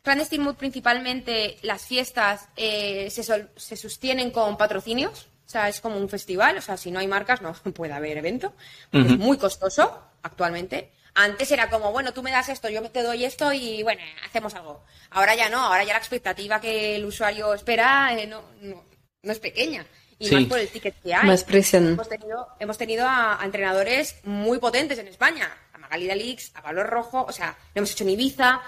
Clandestine 0.00 0.44
Mood 0.44 0.54
principalmente 0.54 1.58
las 1.60 1.84
fiestas 1.84 2.48
eh, 2.56 3.10
se, 3.10 3.22
sol- 3.22 3.50
se 3.54 3.76
sostienen 3.76 4.30
con 4.30 4.56
patrocinios, 4.56 5.26
o 5.46 5.50
sea, 5.50 5.68
es 5.68 5.82
como 5.82 5.98
un 5.98 6.08
festival, 6.08 6.56
o 6.56 6.62
sea, 6.62 6.78
si 6.78 6.90
no 6.90 7.00
hay 7.00 7.08
marcas 7.08 7.42
no 7.42 7.52
puede 7.74 7.92
haber 7.92 8.16
evento, 8.16 8.54
porque 8.90 9.08
es 9.08 9.18
muy 9.18 9.36
costoso 9.36 10.04
actualmente. 10.22 10.90
Antes 11.18 11.50
era 11.50 11.70
como, 11.70 11.92
bueno, 11.92 12.12
tú 12.12 12.22
me 12.22 12.30
das 12.30 12.48
esto, 12.50 12.68
yo 12.68 12.82
te 12.90 13.02
doy 13.02 13.24
esto 13.24 13.52
y 13.52 13.82
bueno, 13.82 14.02
hacemos 14.26 14.54
algo. 14.54 14.84
Ahora 15.10 15.34
ya 15.34 15.48
no, 15.48 15.58
ahora 15.64 15.82
ya 15.82 15.94
la 15.94 15.98
expectativa 15.98 16.60
que 16.60 16.94
el 16.96 17.04
usuario 17.06 17.54
espera 17.54 18.12
eh, 18.14 18.26
no, 18.26 18.42
no, 18.60 18.84
no 19.22 19.32
es 19.32 19.38
pequeña. 19.38 19.86
Y 20.18 20.28
Sí. 20.28 20.34
más 20.34 20.44
por 20.44 20.58
el 20.58 20.68
ticket 20.68 20.94
que 21.02 21.14
hay. 21.14 21.26
Más 21.26 21.44
presión. 21.44 21.88
Hemos 21.88 22.08
tenido, 22.08 22.48
hemos 22.58 22.78
tenido 22.78 23.06
a, 23.06 23.40
a 23.40 23.44
entrenadores 23.44 24.16
muy 24.24 24.58
potentes 24.58 24.98
en 24.98 25.08
España, 25.08 25.50
a 25.72 25.78
Magali 25.78 26.06
Dalix, 26.06 26.52
a 26.54 26.62
Pablo 26.62 26.84
Rojo, 26.84 27.24
o 27.28 27.32
sea, 27.32 27.56
lo 27.74 27.80
hemos 27.80 27.92
hecho 27.92 28.04
en 28.04 28.10
Ibiza. 28.10 28.60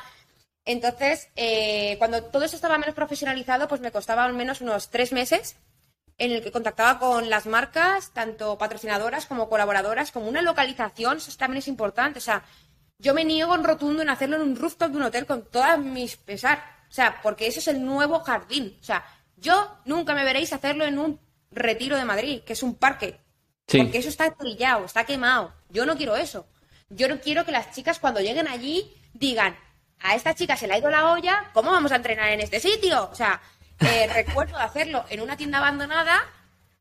Entonces, 0.65 1.29
eh, 1.37 1.97
cuando 1.99 2.25
todo 2.25 2.45
eso 2.45 2.57
estaba 2.57 2.77
menos 2.79 2.95
profesionalizado, 2.95 3.69
pues 3.69 3.81
me 3.81 3.91
costaba 3.93 4.25
al 4.25 4.35
menos 4.35 4.61
unos 4.61 4.91
tres 4.91 5.13
meses 5.13 5.57
en 6.19 6.33
el 6.33 6.43
que 6.43 6.51
contactaba 6.51 6.99
con 6.99 7.31
las 7.31 7.47
marcas, 7.47 8.11
tanto 8.13 8.59
patrocinadoras 8.59 9.27
como 9.27 9.49
colaboradoras, 9.49 10.11
como 10.11 10.29
una 10.29 10.43
localización, 10.43 11.19
eso 11.19 11.33
también 11.39 11.59
es 11.59 11.69
importante. 11.69 12.19
O 12.19 12.23
sea, 12.23 12.43
yo 12.99 13.15
me 13.15 13.25
niego 13.25 13.55
en 13.55 13.63
rotundo 13.63 14.03
en 14.03 14.11
hacerlo 14.11 14.37
en 14.37 14.43
un 14.43 14.57
rooftop 14.57 14.91
de 14.91 14.97
un 14.97 15.05
hotel 15.05 15.27
con 15.27 15.45
todas 15.45 15.79
mis 15.79 16.17
pesar. 16.17 16.63
O 16.91 16.93
sea, 16.93 17.21
porque 17.23 17.47
eso 17.47 17.61
es 17.61 17.69
el 17.69 17.85
nuevo 17.85 18.21
jardín. 18.21 18.77
O 18.81 18.85
sea, 18.85 19.05
yo 19.37 19.79
nunca 19.85 20.15
me 20.15 20.25
veréis 20.25 20.53
hacerlo 20.53 20.85
en 20.85 20.99
un 20.99 21.21
retiro 21.53 21.97
de 21.97 22.05
Madrid, 22.05 22.43
que 22.45 22.55
es 22.55 22.63
un 22.65 22.75
parque. 22.75 23.21
Sí. 23.69 23.79
Porque 23.79 23.99
eso 23.99 24.09
está 24.09 24.33
trillado, 24.33 24.85
está 24.87 25.05
quemado. 25.05 25.53
Yo 25.69 25.87
no 25.87 25.97
quiero 25.97 26.17
eso. 26.17 26.49
Yo 26.89 27.07
no 27.09 27.21
quiero 27.21 27.45
que 27.45 27.53
las 27.53 27.71
chicas 27.73 28.01
cuando 28.01 28.21
lleguen 28.21 28.49
allí 28.49 28.93
digan, 29.13 29.57
a 30.01 30.17
esta 30.17 30.35
chica 30.35 30.57
se 30.57 30.67
le 30.67 30.75
ha 30.75 30.79
ido 30.79 30.91
la 30.91 31.13
olla, 31.13 31.51
¿cómo 31.53 31.71
vamos 31.71 31.93
a 31.93 31.97
entrenar 31.97 32.31
en 32.31 32.41
este 32.41 32.61
sitio? 32.61 33.09
O 33.11 33.15
sea, 33.15 33.41
eh, 33.81 34.11
recuerdo 34.13 34.57
hacerlo 34.59 35.05
en 35.09 35.21
una 35.21 35.37
tienda 35.37 35.59
abandonada 35.59 36.21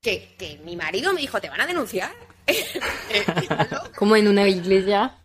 que, 0.01 0.35
que 0.37 0.57
mi 0.63 0.75
marido 0.75 1.13
me 1.13 1.21
dijo, 1.21 1.39
te 1.41 1.49
van 1.49 1.61
a 1.61 1.67
denunciar. 1.67 2.11
Como 3.95 4.15
en 4.15 4.27
una 4.27 4.47
iglesia. 4.47 5.15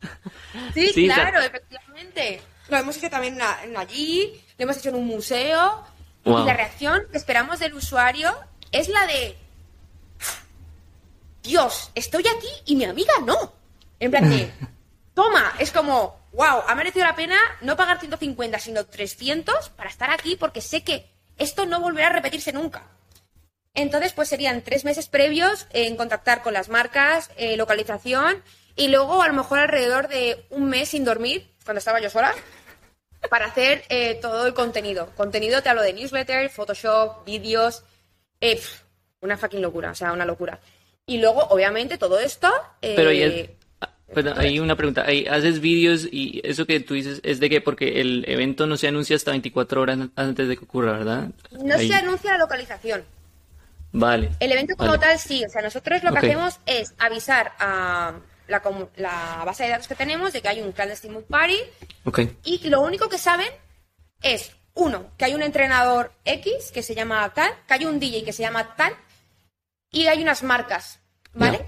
Sí, 0.75 0.89
Sí, 0.93 1.09
o 1.09 1.15
sea- 1.15 1.31
claro, 1.31 1.41
efectivamente. 1.41 2.43
Lo 2.69 2.77
hemos 2.79 2.97
hecho 2.97 3.11
también 3.11 3.39
en 3.65 3.77
allí, 3.77 4.41
lo 4.59 4.63
hemos 4.65 4.77
hecho 4.79 4.89
en 4.91 4.95
un 4.97 5.07
museo. 5.07 5.85
Wow. 6.25 6.43
Y 6.43 6.47
la 6.47 6.55
reacción 6.55 7.03
que 7.11 7.19
esperamos 7.19 7.59
del 7.59 7.75
usuario 7.75 8.33
es 8.71 8.89
la 8.89 9.07
de... 9.07 9.37
Dios, 11.43 11.91
estoy 11.95 12.25
aquí 12.29 12.49
y 12.67 12.77
mi 12.77 12.85
amiga 12.85 13.13
no. 13.25 13.53
En 13.99 14.11
plan 14.11 14.29
de... 14.31 14.51
Toma, 15.15 15.53
es 15.59 15.71
como... 15.73 16.21
Wow, 16.33 16.63
ha 16.67 16.75
merecido 16.75 17.05
la 17.05 17.15
pena 17.15 17.37
no 17.61 17.77
pagar 17.77 18.01
150, 18.01 18.59
sino 18.59 18.87
300 18.87 19.69
para 19.71 19.91
estar 19.91 20.11
aquí 20.11 20.37
porque 20.37 20.63
sé 20.63 20.83
que 20.83 21.12
esto 21.43 21.67
no 21.67 21.81
volverá 21.81 22.09
a 22.09 22.13
repetirse 22.13 22.53
nunca. 22.53 22.87
Entonces, 23.75 24.13
pues 24.13 24.29
serían 24.29 24.63
tres 24.63 24.85
meses 24.85 25.09
previos 25.09 25.67
en 25.71 25.97
contactar 25.97 26.43
con 26.43 26.53
las 26.53 26.69
marcas, 26.69 27.31
eh, 27.37 27.57
localización 27.57 28.43
y 28.77 28.89
luego 28.89 29.23
a 29.23 29.29
lo 29.29 29.35
mejor 29.35 29.59
alrededor 29.59 30.09
de 30.09 30.45
un 30.51 30.69
mes 30.69 30.91
sin 30.91 31.05
dormir, 31.05 31.51
cuando 31.65 31.79
estaba 31.79 32.01
yo 32.01 32.11
sola, 32.11 32.35
para 33.31 33.47
hacer 33.47 33.85
eh, 33.89 34.19
todo 34.21 34.47
el 34.47 34.55
contenido. 34.55 35.11
Contenido, 35.17 35.63
te 35.63 35.69
hablo 35.69 35.83
de 35.83 35.93
newsletter, 35.93 36.51
Photoshop, 36.51 37.25
vídeos, 37.25 37.83
eh, 38.41 38.61
una 39.21 39.39
fucking 39.39 39.63
locura, 39.63 39.93
o 39.93 39.95
sea, 39.95 40.13
una 40.13 40.27
locura. 40.27 40.61
Y 41.07 41.19
luego, 41.19 41.45
obviamente, 41.49 41.99
todo 41.99 42.19
esto... 42.19 42.53
Pero 42.81 43.11
perdón, 44.15 44.39
hay 44.39 44.59
una 44.59 44.77
pregunta. 44.77 45.05
Haces 45.31 45.61
vídeos 45.61 46.07
y 46.11 46.41
eso 46.45 46.67
que 46.67 46.81
tú 46.81 46.95
dices 46.95 47.21
es 47.23 47.41
de 47.41 47.49
que 47.51 47.61
porque 47.61 48.01
el 48.01 48.25
evento 48.29 48.67
no 48.67 48.77
se 48.77 48.89
anuncia 48.89 49.17
hasta 49.17 49.31
24 49.33 49.81
horas 49.81 49.99
antes 50.17 50.49
de 50.49 50.57
que 50.57 50.65
ocurra, 50.65 50.93
¿verdad? 50.93 51.29
no 51.63 51.75
Ahí. 51.75 51.89
se 51.89 51.95
anuncia 51.95 52.33
la 52.33 52.39
localización. 52.39 53.05
Vale. 53.93 54.31
El 54.41 54.53
evento 54.53 54.75
como 54.77 54.91
Vale. 54.93 55.03
tal 55.03 55.19
sí, 55.19 55.45
o 55.45 55.49
sea, 55.51 55.61
nosotros 55.63 56.03
lo 56.03 56.13
que 56.13 56.19
hacemos 56.19 56.59
es 56.67 56.95
avisar 56.99 57.53
a 57.59 58.15
la, 58.49 58.63
la 58.97 59.43
base 59.45 59.65
de 59.65 59.71
datos 59.71 59.87
que 59.87 59.95
tenemos 59.95 60.33
de 60.33 60.41
que 60.41 60.49
hay 60.49 60.61
un 60.63 60.73
clandestine 60.73 61.13
mood 61.13 61.25
party 61.25 61.59
Ok. 62.05 62.21
y 62.45 62.69
lo 62.69 62.81
único 62.81 63.09
que 63.11 63.19
saben 63.19 63.49
es, 64.23 64.53
uno, 64.75 65.11
que 65.19 65.27
hay 65.27 65.35
un 65.35 65.43
entrenador 65.43 66.13
X 66.25 66.71
que 66.73 66.83
se 66.83 66.95
llama 66.95 67.31
tal, 67.35 67.51
que 67.69 67.75
hay 67.75 67.85
un 67.85 68.01
DJ 68.01 68.25
que 68.25 68.33
se 68.33 68.43
llama 68.43 68.75
tal 68.77 68.95
y 69.91 70.07
hay 70.07 70.23
unas 70.23 70.43
marcas, 70.43 70.99
¿vale? 71.35 71.67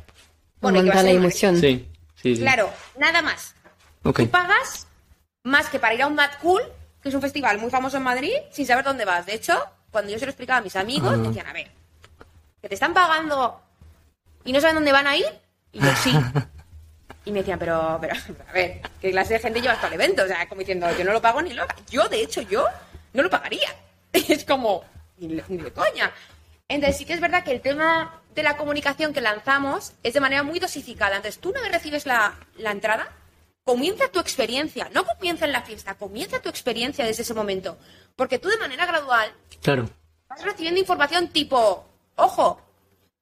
Bueno, 0.62 0.78
y 0.80 0.84
que 0.84 0.88
va 0.88 0.94
a 0.94 0.98
Aumenta 1.00 1.02
la 1.02 1.10
emoción. 1.10 1.60
Sí, 1.60 1.86
sí, 2.24 2.36
sí. 2.36 2.40
Claro, 2.42 2.72
nada 2.98 3.20
más. 3.22 3.54
Ok. 4.02 4.20
Tú 4.20 4.30
pagas 4.30 4.86
más 5.44 5.68
que 5.68 5.78
para 5.78 5.92
ir 5.94 6.02
a 6.02 6.06
un 6.06 6.14
Mad 6.14 6.30
Cool, 6.40 6.62
que 7.02 7.10
es 7.10 7.14
un 7.14 7.20
festival 7.20 7.58
muy 7.58 7.70
famoso 7.70 7.98
en 7.98 8.02
Madrid, 8.02 8.32
sin 8.50 8.66
saber 8.66 8.84
dónde 8.84 9.04
vas. 9.04 9.26
De 9.26 9.34
hecho, 9.34 9.62
cuando 9.90 10.10
yo 10.10 10.18
se 10.18 10.24
lo 10.24 10.30
explicaba 10.30 10.58
a 10.58 10.62
mis 10.62 10.74
amigos, 10.76 11.12
Ah. 11.12 11.16
decían, 11.18 11.46
a 11.46 11.52
ver, 11.52 11.70
que 12.62 12.68
te 12.68 12.74
están 12.74 12.94
pagando 12.94 13.60
y 14.44 14.52
no 14.52 14.60
saben 14.60 14.76
dónde 14.76 14.92
van 14.92 15.06
a 15.06 15.16
ir. 15.16 15.26
Y 15.72 15.80
yo, 15.80 15.94
sí. 15.96 16.12
Y 17.26 17.32
me 17.32 17.38
decían, 17.38 17.58
pero, 17.58 17.96
pero, 18.02 18.14
a 18.48 18.52
ver, 18.52 18.82
¿qué 19.00 19.10
clase 19.10 19.34
de 19.34 19.40
gente 19.40 19.60
lleva 19.62 19.72
hasta 19.72 19.86
el 19.86 19.94
evento? 19.94 20.24
O 20.24 20.26
sea, 20.26 20.46
como 20.46 20.58
diciendo, 20.58 20.86
yo 20.98 21.04
no 21.06 21.12
lo 21.14 21.22
pago 21.22 21.40
ni 21.40 21.54
loca. 21.54 21.74
Yo, 21.90 22.06
de 22.08 22.20
hecho, 22.20 22.42
yo 22.42 22.66
no 23.14 23.22
lo 23.22 23.30
pagaría. 23.30 23.68
Es 24.12 24.44
como, 24.44 24.84
ni 25.16 25.28
de 25.28 25.72
coña. 25.72 26.12
Entonces, 26.68 26.98
sí 26.98 27.04
que 27.06 27.14
es 27.14 27.20
verdad 27.20 27.42
que 27.42 27.52
el 27.52 27.60
tema 27.62 28.20
de 28.34 28.42
la 28.42 28.56
comunicación 28.56 29.12
que 29.12 29.20
lanzamos 29.20 29.92
es 30.02 30.14
de 30.14 30.20
manera 30.20 30.42
muy 30.42 30.58
dosificada. 30.58 31.16
Entonces, 31.16 31.40
tú 31.40 31.50
una 31.50 31.60
vez 31.62 31.72
recibes 31.72 32.06
la, 32.06 32.34
la 32.58 32.70
entrada, 32.72 33.08
comienza 33.64 34.08
tu 34.08 34.18
experiencia. 34.20 34.88
No 34.92 35.04
comienza 35.04 35.44
en 35.46 35.52
la 35.52 35.62
fiesta, 35.62 35.94
comienza 35.94 36.40
tu 36.40 36.48
experiencia 36.48 37.04
desde 37.04 37.22
ese 37.22 37.34
momento. 37.34 37.78
Porque 38.16 38.38
tú 38.38 38.48
de 38.48 38.58
manera 38.58 38.86
gradual 38.86 39.32
Claro. 39.62 39.88
vas 40.28 40.42
recibiendo 40.44 40.80
información 40.80 41.28
tipo, 41.28 41.86
ojo, 42.16 42.60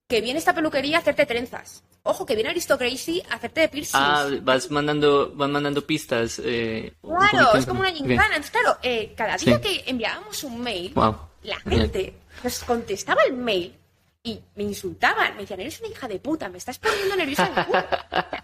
que 0.09 0.21
viene 0.21 0.39
esta 0.39 0.55
peluquería 0.55 0.97
a 0.99 1.01
hacerte 1.01 1.27
trenzas. 1.27 1.83
Ojo, 2.05 2.27
que 2.27 2.35
viene 2.35 2.51
Aristocracy 2.51 3.23
a 3.31 3.37
hacerte 3.37 3.61
de 3.61 3.69
piercings. 3.69 3.95
Ah, 3.95 4.27
vas 4.43 4.69
mandando, 4.73 5.31
van 5.37 5.53
mandando 5.53 5.87
pistas. 5.87 6.41
Eh, 6.45 6.93
Claro, 7.01 7.55
es 7.57 7.65
como 7.65 7.79
una 7.81 7.93
gincana. 7.93 8.27
Entonces, 8.27 8.51
claro, 8.51 8.77
eh, 8.83 9.15
cada 9.17 9.37
día 9.37 9.57
Sí. 9.57 9.63
que 9.63 9.85
enviábamos 9.89 10.43
un 10.43 10.61
mail, 10.61 10.93
Wow. 10.95 11.17
la 11.45 11.61
gente 11.61 12.15
nos 12.43 12.59
contestaba 12.65 13.23
el 13.29 13.35
mail 13.35 13.79
y 14.23 14.41
me 14.55 14.63
insultaban. 14.65 15.35
Me 15.35 15.43
decían, 15.43 15.61
eres 15.61 15.81
una 15.81 15.89
hija 15.89 16.09
de 16.09 16.19
puta, 16.19 16.49
me 16.49 16.59
estás 16.59 16.79
poniendo 16.79 17.17
nerviosa 17.17 17.47
en 17.55 17.65
culo". 17.65 17.85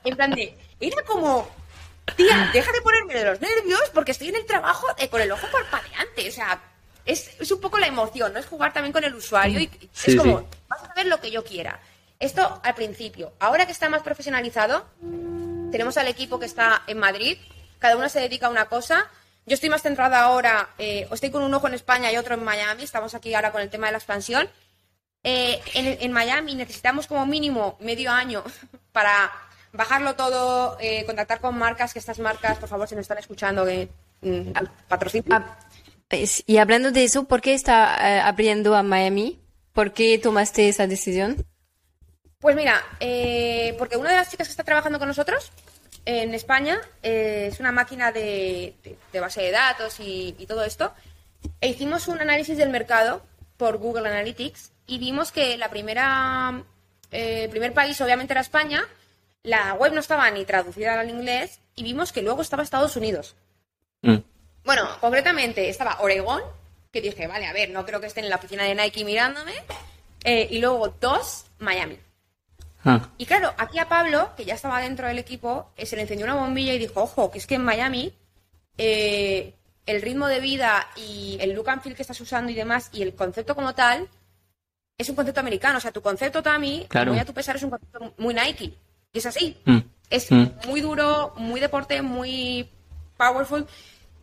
En 0.05 0.16
plan 0.16 0.31
de, 0.33 0.57
era 0.81 1.03
como, 1.05 1.49
tía, 2.16 2.51
deja 2.53 2.72
de 2.72 2.81
ponerme 2.83 3.14
de 3.14 3.24
los 3.24 3.41
nervios 3.41 3.83
porque 3.95 4.12
estoy 4.12 4.29
en 4.29 4.37
el 4.37 4.47
trabajo 4.47 4.87
eh, 4.99 5.09
con 5.09 5.20
el 5.20 5.31
ojo 5.31 5.47
parpadeante. 5.53 6.29
O 6.29 6.33
sea, 6.33 6.61
es, 7.05 7.31
es 7.41 7.51
un 7.53 7.61
poco 7.61 7.79
la 7.79 7.87
emoción, 7.87 8.33
¿no? 8.33 8.39
Es 8.39 8.47
jugar 8.47 8.72
también 8.72 8.93
con 8.93 9.05
el 9.05 9.14
usuario 9.14 9.61
y 9.61 9.70
Sí, 9.93 10.12
es 10.12 10.16
como, 10.16 10.41
sí. 10.41 10.47
vas 10.68 10.83
a 10.83 10.95
ver 10.95 11.07
lo 11.07 11.20
que 11.20 11.31
yo 11.31 11.45
quiera. 11.45 11.81
Esto 12.18 12.61
al 12.64 12.74
principio. 12.74 13.33
Ahora 13.39 13.66
que 13.66 13.72
está 13.72 13.89
más 13.89 14.03
profesionalizado, 14.03 14.85
tenemos 15.70 15.97
al 15.97 16.09
equipo 16.09 16.41
que 16.41 16.47
está 16.47 16.83
en 16.89 16.99
Madrid, 16.99 17.39
cada 17.79 17.97
uno 17.97 18.09
se 18.09 18.18
dedica 18.20 18.49
a 18.49 18.51
una 18.51 18.64
cosa. 18.68 19.09
Yo 19.47 19.55
estoy 19.55 19.70
más 19.70 19.83
centrada 19.83 20.20
ahora, 20.22 20.70
eh, 20.79 21.09
estoy 21.12 21.31
con 21.31 21.43
un 21.43 21.55
ojo 21.55 21.68
en 21.68 21.74
España 21.74 22.11
y 22.12 22.16
otro 22.16 22.35
en 22.35 22.43
Miami, 22.45 22.83
estamos 22.83 23.14
aquí 23.14 23.33
ahora 23.35 23.53
con 23.53 23.62
el 23.62 23.70
tema 23.70 23.87
de 23.87 23.93
la 23.93 23.99
expansión. 23.99 24.51
Eh, 25.25 25.61
en, 25.75 25.99
en 26.01 26.12
Miami 26.12 26.55
necesitamos 26.55 27.07
como 27.07 27.27
mínimo 27.27 27.77
medio 27.81 28.11
año 28.12 28.45
para 28.93 29.31
bajarlo 29.73 30.14
todo, 30.14 30.77
eh, 30.81 31.05
contactar 31.07 31.41
con 31.41 31.57
marcas, 31.59 31.93
que 31.93 31.99
estas 31.99 32.19
marcas, 32.19 32.59
por 32.59 32.69
favor, 32.69 32.89
si 32.89 32.95
nos 32.95 33.03
están 33.03 33.19
escuchando, 33.19 33.66
que 33.66 33.89
mm, 34.23 34.53
patrocinen. 34.89 35.33
Ah, 35.33 35.59
pues, 36.09 36.43
y 36.47 36.57
hablando 36.59 36.91
de 36.91 37.05
eso, 37.05 37.25
¿por 37.25 37.41
qué 37.43 37.53
está 37.55 37.97
eh, 38.01 38.21
abriendo 38.21 38.75
a 38.75 38.83
Miami? 38.83 39.39
¿Por 39.73 39.93
qué 39.93 40.19
tomaste 40.19 40.69
esa 40.69 40.87
decisión? 40.87 41.45
Pues 42.41 42.57
mira, 42.57 42.83
eh, 43.01 43.75
porque 43.79 43.97
una 43.97 44.11
de 44.11 44.16
las 44.16 44.31
chicas 44.31 44.47
que 44.49 44.53
está 44.53 44.64
trabajando 44.64 44.99
con 44.99 45.09
nosotros 45.09 45.51
en 46.05 46.33
España 46.35 46.81
eh, 47.03 47.49
es 47.53 47.61
una 47.61 47.73
máquina 47.73 48.11
de, 48.12 48.75
de- 48.83 48.97
de 49.12 49.21
base 49.21 49.43
de 49.43 49.51
datos 49.51 50.01
y, 50.01 50.35
y 50.39 50.47
todo 50.47 50.64
esto. 50.64 50.93
E 51.61 51.69
hicimos 51.69 52.09
un 52.09 52.21
análisis 52.21 52.57
del 52.57 52.71
mercado 52.71 53.23
por 53.59 53.77
Google 53.77 54.09
Analytics 54.09 54.73
y 54.87 54.99
vimos 54.99 55.31
que 55.33 55.59
la 55.59 55.69
primera, 55.69 56.63
eh, 57.11 57.45
el 57.45 57.51
primer 57.51 57.75
país 57.75 58.01
obviamente 58.01 58.33
era 58.33 58.41
España, 58.41 58.83
la 59.43 59.75
web 59.75 59.93
no 59.93 60.01
estaba 60.01 60.31
ni 60.31 60.47
traducida 60.47 60.99
al 60.99 61.11
inglés 61.11 61.61
y 61.75 61.83
vimos 61.83 62.13
que 62.13 62.23
luego 62.23 62.41
estaba 62.41 62.63
Estados 62.63 62.97
Unidos. 62.97 63.37
Mm. 64.01 64.17
Bueno, 64.65 64.89
concretamente 65.01 65.69
estaba 65.69 65.99
Oregón, 66.01 66.43
que 66.93 67.01
dije, 67.03 67.27
vale, 67.27 67.47
a 67.47 67.53
ver, 67.53 67.71
no 67.71 67.85
creo 67.85 68.01
que 68.01 68.07
estén 68.07 68.25
en 68.25 68.31
la 68.31 68.37
oficina 68.37 68.65
de 68.65 68.75
Nike 68.75 69.05
mirándome. 69.05 69.53
eh, 70.25 70.49
y 70.51 70.59
luego 70.61 70.89
dos, 71.01 71.45
Miami. 71.59 71.99
Ah, 72.85 73.09
Y 73.19 73.27
claro, 73.27 73.53
aquí 73.59 73.79
a 73.79 73.89
Pablo, 73.89 74.31
que 74.37 74.45
ya 74.45 74.55
estaba 74.55 74.81
dentro 74.81 75.07
del 75.09 75.19
equipo, 75.19 75.71
eh, 75.77 75.85
se 75.85 75.97
le 75.97 76.03
encendió 76.03 76.25
una 76.27 76.35
bombilla 76.37 76.73
y 76.75 76.79
dijo, 76.79 77.03
ojo, 77.03 77.31
que 77.31 77.39
es 77.39 77.47
que 77.47 77.57
en 77.57 77.65
Miami 77.65 78.13
eh, 78.79 79.53
el 79.89 80.03
ritmo 80.03 80.26
de 80.28 80.41
vida 80.41 80.86
y 80.97 81.39
el 81.41 81.53
look 81.55 81.68
and 81.70 81.82
feel 81.82 81.97
que 81.97 82.03
estás 82.03 82.20
usando 82.20 82.53
y 82.53 82.55
demás, 82.55 82.91
y 82.93 83.03
el 83.03 83.14
concepto 83.14 83.55
como 83.55 83.74
tal, 83.74 84.09
es 84.99 85.09
un 85.09 85.16
concepto 85.16 85.41
americano. 85.41 85.78
O 85.78 85.80
sea, 85.80 85.93
tu 85.93 86.03
concepto, 86.03 86.43
Tami, 86.43 86.86
Claro. 86.89 87.12
voy 87.12 87.20
a 87.20 87.24
tu 87.24 87.32
pesar, 87.32 87.57
es 87.57 87.62
un 87.62 87.70
concepto 87.70 88.12
muy 88.18 88.34
Nike. 88.34 88.74
Y 89.12 89.18
es 89.18 89.26
así. 89.26 89.57
mm. 89.64 89.78
Es 90.11 90.30
Mm. 90.30 90.47
muy 90.66 90.80
duro, 90.80 91.32
muy 91.36 91.61
deporte, 91.61 92.03
muy 92.03 92.68
powerful. 93.16 93.66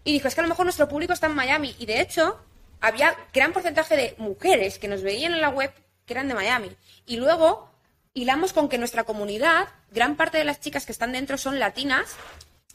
Y 0.03 0.13
dijo, 0.13 0.27
es 0.27 0.35
que 0.35 0.41
a 0.41 0.43
lo 0.43 0.49
mejor 0.49 0.65
nuestro 0.65 0.87
público 0.87 1.13
está 1.13 1.27
en 1.27 1.35
Miami. 1.35 1.75
Y 1.79 1.85
de 1.85 2.01
hecho, 2.01 2.39
había 2.81 3.15
gran 3.33 3.53
porcentaje 3.53 3.95
de 3.95 4.15
mujeres 4.17 4.77
que 4.79 4.87
nos 4.87 5.01
veían 5.01 5.33
en 5.33 5.41
la 5.41 5.49
web 5.49 5.71
que 6.05 6.13
eran 6.13 6.27
de 6.27 6.33
Miami. 6.35 6.69
Y 7.07 7.17
luego 7.17 7.69
hilamos 8.13 8.53
con 8.53 8.69
que 8.69 8.77
nuestra 8.77 9.03
comunidad, 9.03 9.67
gran 9.91 10.15
parte 10.15 10.37
de 10.37 10.43
las 10.43 10.59
chicas 10.59 10.85
que 10.85 10.91
están 10.91 11.11
dentro 11.11 11.37
son 11.37 11.59
latinas, 11.59 12.15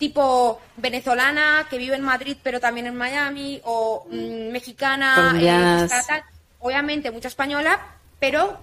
tipo 0.00 0.58
venezolana 0.78 1.66
que 1.68 1.76
vive 1.76 1.94
en 1.94 2.00
Madrid 2.02 2.38
pero 2.42 2.58
también 2.58 2.86
en 2.86 2.96
Miami, 2.96 3.60
o 3.64 4.06
mm, 4.10 4.50
mexicana, 4.50 5.34
eh, 5.38 6.22
obviamente 6.58 7.10
mucha 7.10 7.28
española, 7.28 7.78
pero 8.18 8.58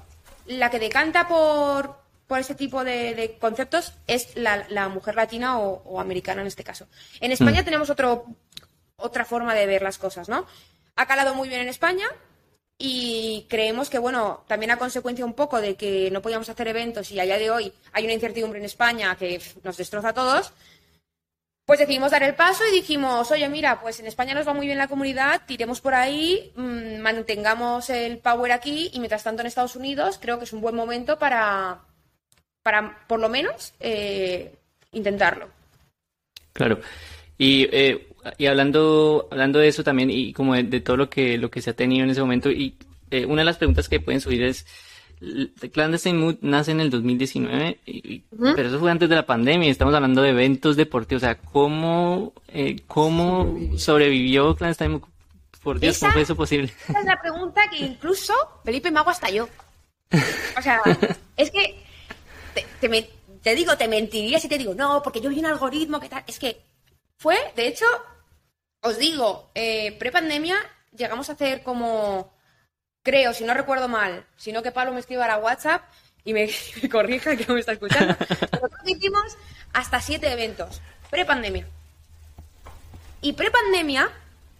la 0.47 0.71
que 0.71 0.79
decanta 0.79 1.27
por, 1.27 1.95
por 2.25 2.39
ese 2.39 2.55
tipo 2.55 2.83
de, 2.83 3.13
de 3.13 3.37
conceptos 3.37 3.93
es 4.07 4.35
la, 4.35 4.65
la 4.69 4.89
mujer 4.89 5.13
latina 5.13 5.59
o, 5.59 5.83
o 5.85 5.99
americana 6.01 6.41
en 6.41 6.47
este 6.47 6.63
caso. 6.63 6.87
En 7.21 7.31
España 7.31 7.63
tenemos 7.63 7.91
otro, 7.91 8.25
otra 8.95 9.23
forma 9.23 9.53
de 9.53 9.67
ver 9.67 9.83
las 9.83 9.99
cosas, 9.99 10.27
¿no? 10.27 10.47
Ha 10.95 11.05
calado 11.05 11.35
muy 11.35 11.49
bien 11.49 11.61
en 11.61 11.69
España 11.69 12.07
y 12.79 13.45
creemos 13.47 13.89
que, 13.91 13.99
bueno, 13.99 14.43
también 14.47 14.71
a 14.71 14.77
consecuencia 14.77 15.25
un 15.25 15.33
poco 15.33 15.61
de 15.61 15.75
que 15.75 16.09
no 16.09 16.21
podíamos 16.23 16.49
hacer 16.49 16.67
eventos 16.67 17.11
y 17.11 17.19
a 17.19 17.23
día 17.23 17.37
de 17.37 17.51
hoy 17.51 17.73
hay 17.93 18.05
una 18.05 18.13
incertidumbre 18.13 18.59
en 18.59 18.65
España 18.65 19.15
que 19.15 19.39
nos 19.63 19.77
destroza 19.77 20.09
a 20.09 20.13
todos, 20.13 20.53
pues 21.67 21.79
decidimos 21.79 22.11
dar 22.11 22.23
el 22.23 22.33
paso 22.33 22.63
y 22.65 22.73
dijimos, 22.73 23.29
oye, 23.29 23.47
mira, 23.49 23.81
pues 23.81 23.99
en 23.99 24.07
España 24.07 24.33
nos 24.33 24.47
va 24.47 24.53
muy 24.53 24.65
bien 24.65 24.77
la 24.77 24.87
comunidad, 24.87 25.41
tiremos 25.45 25.81
por 25.81 25.93
ahí, 25.93 26.53
mm, 26.55 26.99
mantengamos 26.99 27.89
el 27.89 28.19
power 28.19 28.53
aquí 28.53 28.89
y 28.93 28.99
mientras 28.99 29.23
tanto 29.23 29.41
en 29.41 29.47
Estados 29.47 29.75
Unidos 29.75 30.17
creo 30.19 30.39
que 30.39 30.45
es 30.45 30.53
un 30.53 30.61
buen 30.61 30.75
momento 30.75 31.19
para, 31.19 31.81
para 32.63 33.05
por 33.05 33.19
lo 33.19 33.27
menos, 33.27 33.73
eh, 33.81 34.55
intentarlo. 34.93 35.49
Claro. 36.53 36.79
Y 37.37 37.67
eh, 37.71 38.07
y 38.37 38.45
hablando, 38.45 39.27
hablando 39.31 39.59
de 39.59 39.67
eso 39.67 39.83
también 39.83 40.09
y 40.09 40.33
como 40.33 40.55
de, 40.55 40.81
todo 40.81 40.97
lo 40.97 41.09
que, 41.09 41.37
lo 41.37 41.49
que 41.49 41.61
se 41.61 41.69
ha 41.69 41.75
tenido 41.75 42.03
en 42.03 42.09
ese 42.09 42.21
momento, 42.21 42.49
y 42.49 42.75
eh, 43.11 43.25
una 43.25 43.41
de 43.41 43.45
las 43.45 43.57
preguntas 43.57 43.87
que 43.87 43.99
pueden 43.99 44.21
subir 44.21 44.43
es, 44.43 44.65
Clandestine 45.71 46.19
Mood 46.19 46.35
nace 46.41 46.71
en 46.71 46.79
el 46.79 46.89
2019, 46.91 47.79
pero 48.55 48.67
eso 48.67 48.79
fue 48.79 48.91
antes 48.91 49.09
de 49.09 49.15
la 49.15 49.25
pandemia. 49.25 49.69
Estamos 49.69 49.93
hablando 49.93 50.21
de 50.21 50.29
eventos 50.29 50.75
deportivos. 50.75 51.23
O 51.23 51.25
sea, 51.25 51.37
¿cómo, 51.39 52.33
eh, 52.49 52.77
cómo 52.87 53.57
sobrevivió 53.77 54.55
Clandestine 54.55 54.89
Mood? 54.89 55.01
Por 55.63 55.79
Dios, 55.79 55.99
¿cómo 55.99 56.13
fue 56.13 56.21
eso 56.21 56.35
posible? 56.35 56.71
Esa 56.87 56.99
es 56.99 57.05
la 57.05 57.19
pregunta 57.19 57.61
que 57.69 57.77
incluso 57.77 58.33
Felipe 58.63 58.91
Mago 58.91 59.09
hasta 59.09 59.29
yo. 59.29 59.49
O 60.57 60.61
sea, 60.61 60.81
es 61.37 61.51
que 61.51 61.83
te, 62.53 62.65
te, 63.41 63.55
digo, 63.55 63.75
te 63.75 63.87
mentiría 63.87 64.39
si 64.39 64.47
te 64.47 64.57
digo, 64.57 64.75
no, 64.75 65.01
porque 65.01 65.19
yo 65.19 65.29
vi 65.29 65.39
un 65.39 65.47
algoritmo 65.47 65.99
que 65.99 66.09
tal. 66.09 66.23
Es 66.27 66.39
que 66.39 66.61
fue, 67.17 67.37
de 67.55 67.67
hecho, 67.67 67.85
os 68.81 68.97
digo, 68.97 69.49
eh, 69.55 69.97
pre-pandemia 69.97 70.57
llegamos 70.95 71.29
a 71.29 71.33
hacer 71.33 71.63
como 71.63 72.31
creo, 73.07 73.33
si 73.33 73.45
no 73.45 73.53
recuerdo 73.53 73.87
mal, 73.87 74.25
sino 74.35 74.61
que 74.61 74.73
Pablo 74.73 74.91
me 74.91 74.99
escriba 74.99 75.31
a 75.31 75.37
WhatsApp 75.37 75.81
y 76.25 76.33
me, 76.33 76.51
corrija 76.91 77.37
que 77.37 77.45
no 77.45 77.53
me 77.53 77.61
está 77.61 77.71
escuchando. 77.71 78.17
Nosotros 78.51 78.81
hicimos 78.85 79.37
hasta 79.71 80.01
siete 80.01 80.29
eventos, 80.29 80.81
pre-pandemia. 81.09 81.65
Y 83.21 83.31
pre-pandemia 83.31 84.09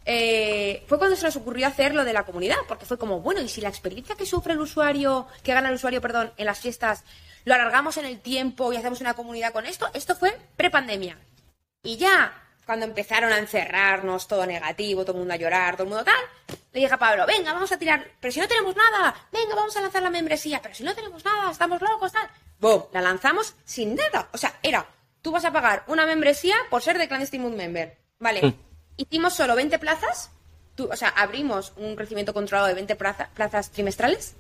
eh, 0.06 0.86
fue 0.88 0.98
cuando 0.98 1.18
se 1.18 1.26
nos 1.26 1.36
ocurrió 1.36 1.68
hacer 1.68 1.94
lo 1.94 2.06
de 2.06 2.14
la 2.14 2.24
comunidad, 2.24 2.56
porque 2.70 2.86
fue 2.86 2.98
como, 2.98 3.20
bueno, 3.20 3.42
y 3.42 3.50
si 3.50 3.60
la 3.60 3.68
experiencia 3.68 4.16
que 4.16 4.26
sufre 4.26 4.54
el 4.54 4.62
usuario, 4.62 5.28
que 5.44 5.54
gana 5.54 5.68
el 5.68 5.76
usuario, 5.76 6.00
perdón, 6.00 6.32
en 6.38 6.46
las 6.46 6.60
fiestas, 6.60 7.04
lo 7.44 7.54
alargamos 7.54 7.98
en 7.98 8.06
el 8.06 8.22
tiempo 8.22 8.72
y 8.72 8.78
hacemos 8.78 9.02
una 9.02 9.14
comunidad 9.14 9.52
con 9.52 9.66
esto, 9.66 9.90
esto 9.94 10.16
fue 10.16 10.38
pre-pandemia. 10.56 11.18
Y 11.84 11.98
ya 11.98 12.47
cuando 12.68 12.86
empezaron 12.86 13.32
a 13.32 13.38
encerrarnos, 13.38 14.28
todo 14.28 14.46
negativo, 14.46 15.04
todo 15.04 15.14
el 15.14 15.20
mundo 15.20 15.34
a 15.34 15.38
llorar, 15.38 15.76
todo 15.76 15.84
el 15.84 15.90
mundo 15.90 16.04
tal, 16.04 16.58
le 16.74 16.82
dije 16.82 16.94
a 16.94 16.98
Pablo, 16.98 17.26
venga, 17.26 17.54
vamos 17.54 17.72
a 17.72 17.80
tirar, 17.80 18.06
pero 18.20 18.30
si 18.30 18.42
no 18.42 18.48
tenemos 18.48 18.76
nada, 18.76 19.16
venga, 19.32 19.56
vamos 19.56 19.76
a 19.78 19.82
lanzar 19.82 20.04
la 20.04 20.10
membresía, 20.10 20.62
pero 20.62 20.76
si 20.76 20.84
no 20.84 20.94
tenemos 20.94 21.24
nada, 21.24 21.50
estamos 21.50 21.82
locos, 21.82 22.12
tal. 22.12 22.30
¡Bum! 22.60 22.84
La 22.92 23.00
lanzamos 23.00 23.56
sin 23.64 23.96
nada. 23.96 24.28
O 24.34 24.38
sea, 24.38 24.60
era, 24.62 24.86
tú 25.22 25.32
vas 25.32 25.46
a 25.46 25.54
pagar 25.54 25.86
una 25.88 26.06
membresía 26.06 26.58
por 26.70 26.82
ser 26.82 26.98
de 26.98 27.08
Clandestine 27.08 27.42
Mood 27.42 27.56
Member. 27.56 27.98
Vale, 28.20 28.42
mm. 28.42 28.54
hicimos 28.98 29.34
solo 29.34 29.56
20 29.56 29.80
plazas, 29.80 30.30
tú, 30.76 30.90
o 30.92 30.96
sea, 30.98 31.08
abrimos 31.08 31.72
un 31.78 31.96
crecimiento 31.96 32.34
controlado 32.34 32.68
de 32.68 32.74
20 32.74 32.98
plazas 32.98 33.72
trimestrales 33.72 34.36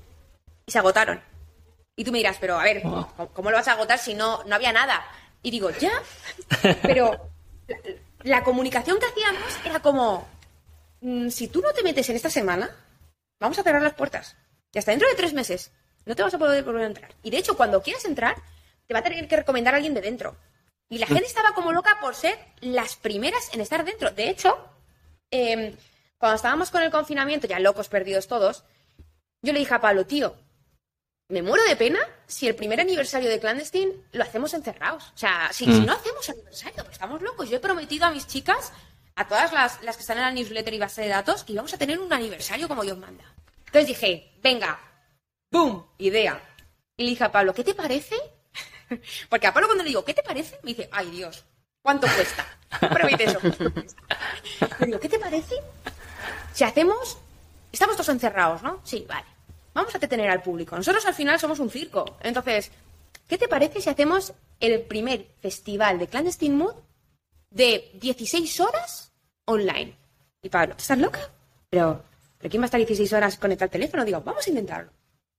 y 0.65 0.71
se 0.73 0.79
agotaron. 0.79 1.21
Y 1.95 2.03
tú 2.03 2.11
me 2.11 2.17
dirás, 2.17 2.35
pero 2.41 2.59
a 2.59 2.63
ver, 2.63 2.83
¿cómo, 3.33 3.51
lo 3.51 3.55
vas 3.55 3.69
a 3.69 3.71
agotar 3.71 3.99
si 3.99 4.15
no, 4.15 4.43
no 4.43 4.53
había 4.53 4.73
nada? 4.73 5.01
Y 5.41 5.49
digo, 5.49 5.69
ya, 5.69 5.93
pero 6.81 7.31
la 8.23 8.43
comunicación 8.43 8.99
que 8.99 9.05
hacíamos 9.05 9.57
era 9.65 9.81
como, 9.81 10.27
mm, 11.01 11.29
si 11.29 11.47
tú 11.47 11.61
no 11.61 11.71
te 11.73 11.83
metes 11.83 12.09
en 12.09 12.15
esta 12.15 12.29
semana, 12.29 12.69
vamos 13.39 13.57
a 13.59 13.63
cerrar 13.63 13.81
las 13.81 13.93
puertas. 13.93 14.35
Y 14.73 14.79
hasta 14.79 14.91
dentro 14.91 15.07
de 15.07 15.15
tres 15.15 15.33
meses 15.33 15.71
no 16.05 16.15
te 16.15 16.23
vas 16.23 16.33
a 16.33 16.37
poder 16.37 16.63
volver 16.63 16.83
a 16.83 16.87
entrar. 16.87 17.15
Y 17.23 17.29
de 17.29 17.37
hecho, 17.37 17.55
cuando 17.55 17.81
quieras 17.81 18.05
entrar, 18.05 18.35
te 18.85 18.93
va 18.93 19.01
a 19.01 19.03
tener 19.03 19.27
que 19.27 19.35
recomendar 19.35 19.73
a 19.73 19.77
alguien 19.77 19.93
de 19.93 20.01
dentro. 20.01 20.37
Y 20.89 20.97
la 20.99 21.05
mm. 21.05 21.09
gente 21.09 21.25
estaba 21.25 21.53
como 21.53 21.71
loca 21.71 21.97
por 22.01 22.15
ser 22.15 22.37
las 22.61 22.95
primeras 22.95 23.53
en 23.53 23.61
estar 23.61 23.83
dentro. 23.83 24.11
De 24.11 24.29
hecho, 24.29 24.57
em, 25.31 25.75
cuando 26.17 26.35
estábamos 26.35 26.71
con 26.71 26.81
el 26.81 26.91
confinamiento, 26.91 27.47
ya 27.47 27.59
locos 27.59 27.89
perdidos 27.89 28.27
todos, 28.27 28.63
yo 29.41 29.53
le 29.53 29.59
dije 29.59 29.73
a 29.73 29.81
Pablo, 29.81 30.05
tío, 30.05 30.35
me 31.29 31.41
muero 31.41 31.63
de 31.65 31.75
pena 31.75 31.99
si 32.25 32.47
el 32.47 32.55
primer 32.55 32.79
aniversario 32.79 33.29
de 33.29 33.39
Clandestine 33.39 33.93
lo 34.13 34.23
hacemos 34.23 34.53
encerrados. 34.53 35.11
O 35.15 35.17
sea, 35.17 35.49
si, 35.51 35.67
mm. 35.67 35.85
no 35.85 35.93
hacemos 35.93 36.29
aniversario, 36.29 36.83
pues 36.83 36.93
estamos 36.93 37.21
locos. 37.21 37.49
Yo 37.49 37.57
he 37.57 37.59
prometido 37.59 38.05
a 38.05 38.11
mis 38.11 38.27
chicas, 38.27 38.71
a 39.15 39.27
todas 39.27 39.51
las, 39.51 39.77
que 39.77 40.01
están 40.01 40.17
en 40.17 40.23
la 40.23 40.31
newsletter 40.31 40.73
y 40.73 40.79
base 40.79 41.01
de 41.01 41.09
datos, 41.09 41.43
que 41.43 41.53
íbamos 41.53 41.73
a 41.73 41.77
tener 41.77 41.99
un 41.99 42.11
aniversario 42.13 42.67
como 42.67 42.83
Dios 42.83 42.97
manda. 42.97 43.23
Entonces 43.65 43.87
dije, 43.87 44.31
venga, 44.41 44.79
¡boom! 45.51 45.85
Idea. 45.97 46.41
Y 46.95 47.03
le 47.03 47.09
dije 47.09 47.25
a 47.25 47.31
Pablo, 47.31 47.53
¿qué 47.53 47.63
te 47.63 47.73
parece? 47.73 48.15
Porque 49.29 49.47
a 49.47 49.53
Pablo 49.53 49.67
cuando 49.67 49.83
le 49.83 49.89
digo, 49.89 50.05
¿qué 50.05 50.13
te 50.13 50.23
parece? 50.23 50.59
Me 50.63 50.71
dice, 50.71 50.89
ay 50.93 51.11
Dios, 51.11 51.43
¿cuánto 51.81 52.07
cuesta? 52.07 52.45
Promete 52.93 53.25
eso. 53.25 53.39
Le 54.79 54.85
digo, 54.85 54.99
¿qué 54.99 55.09
te 55.09 55.19
parece? 55.19 55.55
Si 56.53 56.63
hacemos, 56.63 57.17
estamos 57.71 57.97
todos 57.97 58.09
encerrados, 58.09 58.63
¿no? 58.63 58.79
Sí, 58.85 59.05
vale 59.07 59.36
vamos 59.77 59.93
a 59.93 59.99
detener 59.99 60.29
al 60.29 60.41
público. 60.41 60.75
Nosotros 60.75 61.05
al 61.05 61.13
final 61.13 61.39
somos 61.39 61.59
un 61.59 61.69
circo. 61.69 62.17
Entonces, 62.21 62.71
¿qué 63.27 63.37
te 63.37 63.47
parece 63.47 63.79
si 63.79 63.89
hacemos 63.89 64.33
el 64.59 64.81
primer 64.81 65.27
festival 65.39 65.99
de 65.99 66.07
Clandestine 66.07 66.55
Mood 66.55 66.73
de 67.51 67.91
16 67.93 68.59
horas 68.59 69.13
online? 69.45 69.95
Y 70.41 70.49
Pablo, 70.49 70.73
¿estás 70.77 70.97
loca? 70.97 71.19
Pero, 71.69 72.03
¿pero 72.39 72.49
quién 72.49 72.61
va 72.61 72.65
a 72.65 72.67
estar 72.67 72.79
16 72.79 73.13
horas 73.13 73.37
conectado 73.37 73.67
al 73.67 73.71
teléfono? 73.71 74.03
Digo, 74.03 74.21
vamos 74.21 74.47
a 74.47 74.49
intentarlo. 74.49 74.91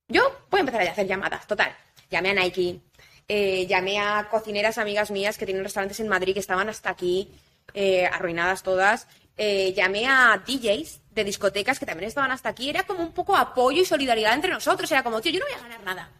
Yo 0.07 0.21
voy 0.49 0.59
a 0.59 0.61
empezar 0.61 0.87
a 0.87 0.91
hacer 0.91 1.05
llamadas, 1.05 1.45
total. 1.45 1.75
Llamé 2.09 2.29
a 2.29 2.33
Nike, 2.35 2.79
eh, 3.27 3.67
llamé 3.67 3.99
a 3.99 4.29
cocineras 4.31 4.77
amigas 4.77 5.11
mías 5.11 5.37
que 5.37 5.45
tienen 5.45 5.63
restaurantes 5.63 5.99
en 5.99 6.07
Madrid 6.07 6.33
que 6.33 6.39
estaban 6.39 6.69
hasta 6.69 6.89
aquí, 6.89 7.29
eh, 7.73 8.05
arruinadas 8.05 8.63
todas. 8.63 9.05
Eh, 9.41 9.71
llamé 9.73 10.05
a 10.05 10.43
DJs 10.45 10.99
de 11.11 11.23
discotecas 11.23 11.79
que 11.79 11.85
también 11.85 12.09
estaban 12.09 12.29
hasta 12.29 12.49
aquí, 12.49 12.69
era 12.69 12.83
como 12.83 13.01
un 13.01 13.13
poco 13.13 13.37
apoyo 13.37 13.81
y 13.81 13.85
solidaridad 13.85 14.33
entre 14.33 14.51
nosotros. 14.51 14.91
Era 14.91 15.01
como, 15.01 15.21
tío, 15.21 15.31
yo 15.31 15.39
no 15.39 15.45
voy 15.45 15.55
a 15.55 15.61
ganar 15.61 15.83
nada. 15.85 16.11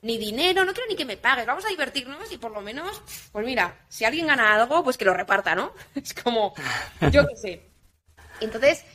Ni 0.00 0.16
dinero, 0.16 0.64
no 0.64 0.72
quiero 0.72 0.88
ni 0.88 0.96
que 0.96 1.04
me 1.04 1.18
pagues, 1.18 1.44
vamos 1.44 1.66
a 1.66 1.68
divertirnos 1.68 2.32
y 2.32 2.38
por 2.38 2.50
lo 2.50 2.62
menos, 2.62 3.02
pues 3.30 3.44
mira, 3.44 3.84
si 3.90 4.06
alguien 4.06 4.26
gana 4.26 4.54
algo, 4.54 4.82
pues 4.82 4.96
que 4.96 5.04
lo 5.04 5.12
reparta, 5.12 5.54
¿no? 5.54 5.74
Es 5.94 6.14
como, 6.14 6.54
yo 7.10 7.28
qué 7.28 7.36
sé. 7.36 7.62
Entonces, 8.40 8.86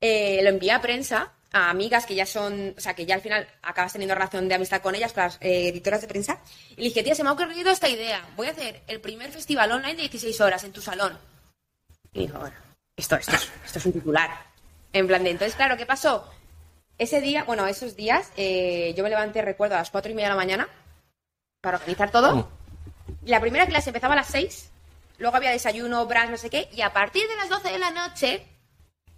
eh, 0.00 0.40
lo 0.42 0.48
envié 0.48 0.72
a 0.72 0.80
prensa, 0.80 1.34
a 1.52 1.68
amigas 1.68 2.06
que 2.06 2.14
ya 2.14 2.24
son, 2.24 2.74
o 2.74 2.80
sea, 2.80 2.94
que 2.94 3.04
ya 3.04 3.16
al 3.16 3.20
final 3.20 3.46
acabas 3.60 3.92
teniendo 3.92 4.14
relación 4.14 4.48
de 4.48 4.54
amistad 4.54 4.80
con 4.80 4.94
ellas, 4.94 5.12
con 5.12 5.24
las 5.24 5.36
eh, 5.42 5.68
editoras 5.68 6.00
de 6.00 6.08
prensa, 6.08 6.40
y 6.70 6.76
le 6.76 6.84
dije, 6.84 7.02
tía, 7.02 7.14
se 7.14 7.22
me 7.22 7.28
ha 7.28 7.32
ocurrido 7.32 7.70
esta 7.70 7.90
idea, 7.90 8.26
voy 8.34 8.46
a 8.46 8.52
hacer 8.52 8.82
el 8.86 9.02
primer 9.02 9.30
festival 9.30 9.72
online 9.72 9.96
de 9.96 10.08
16 10.08 10.40
horas 10.40 10.64
en 10.64 10.72
tu 10.72 10.80
salón. 10.80 11.18
Y 12.14 12.20
dijo, 12.20 12.38
bueno, 12.38 12.65
esto, 12.96 13.16
esto, 13.16 13.36
esto 13.64 13.78
es 13.78 13.86
un 13.86 13.92
titular. 13.92 14.30
En 14.92 15.06
plan 15.06 15.22
de, 15.22 15.30
entonces, 15.30 15.54
claro, 15.54 15.76
¿qué 15.76 15.86
pasó? 15.86 16.28
Ese 16.98 17.20
día, 17.20 17.44
bueno, 17.44 17.66
esos 17.66 17.94
días, 17.94 18.32
eh, 18.36 18.94
yo 18.96 19.04
me 19.04 19.10
levanté, 19.10 19.42
recuerdo, 19.42 19.74
a 19.74 19.78
las 19.78 19.90
cuatro 19.90 20.10
y 20.10 20.14
media 20.14 20.28
de 20.28 20.34
la 20.34 20.40
mañana 20.40 20.68
para 21.60 21.76
organizar 21.76 22.10
todo. 22.10 22.34
Oh. 22.34 22.48
La 23.26 23.40
primera 23.40 23.66
clase 23.66 23.90
empezaba 23.90 24.14
a 24.14 24.16
las 24.16 24.28
seis, 24.28 24.70
luego 25.18 25.36
había 25.36 25.50
desayuno, 25.50 26.06
brunch, 26.06 26.30
no 26.30 26.36
sé 26.38 26.48
qué, 26.48 26.68
y 26.72 26.80
a 26.80 26.92
partir 26.92 27.28
de 27.28 27.36
las 27.36 27.50
doce 27.50 27.70
de 27.70 27.78
la 27.78 27.90
noche 27.90 28.46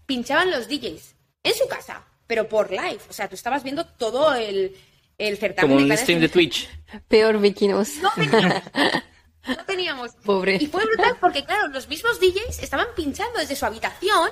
pinchaban 0.06 0.50
los 0.50 0.68
DJs 0.68 1.14
en 1.44 1.54
su 1.54 1.68
casa, 1.68 2.04
pero 2.26 2.48
por 2.48 2.70
live. 2.70 3.00
O 3.08 3.12
sea, 3.12 3.28
tú 3.28 3.36
estabas 3.36 3.62
viendo 3.62 3.86
todo 3.86 4.34
el, 4.34 4.76
el 5.18 5.38
certamen. 5.38 5.70
Como 5.70 5.84
un 5.84 5.96
stream 5.96 6.20
de 6.20 6.28
Twitch. 6.28 6.68
Peor 7.06 7.38
Vikinos. 7.38 7.96
No 8.02 8.10
teníamos. 8.16 8.62
No 9.46 9.64
teníamos. 9.64 10.12
Pobre. 10.24 10.56
Y 10.60 10.66
fue 10.66 10.84
brutal 10.84 11.16
porque, 11.20 11.44
claro, 11.44 11.68
los 11.68 11.88
mismos 11.88 12.20
DJs 12.20 12.62
estaban 12.62 12.88
pinchando 12.94 13.38
desde 13.38 13.56
su 13.56 13.64
habitación 13.64 14.30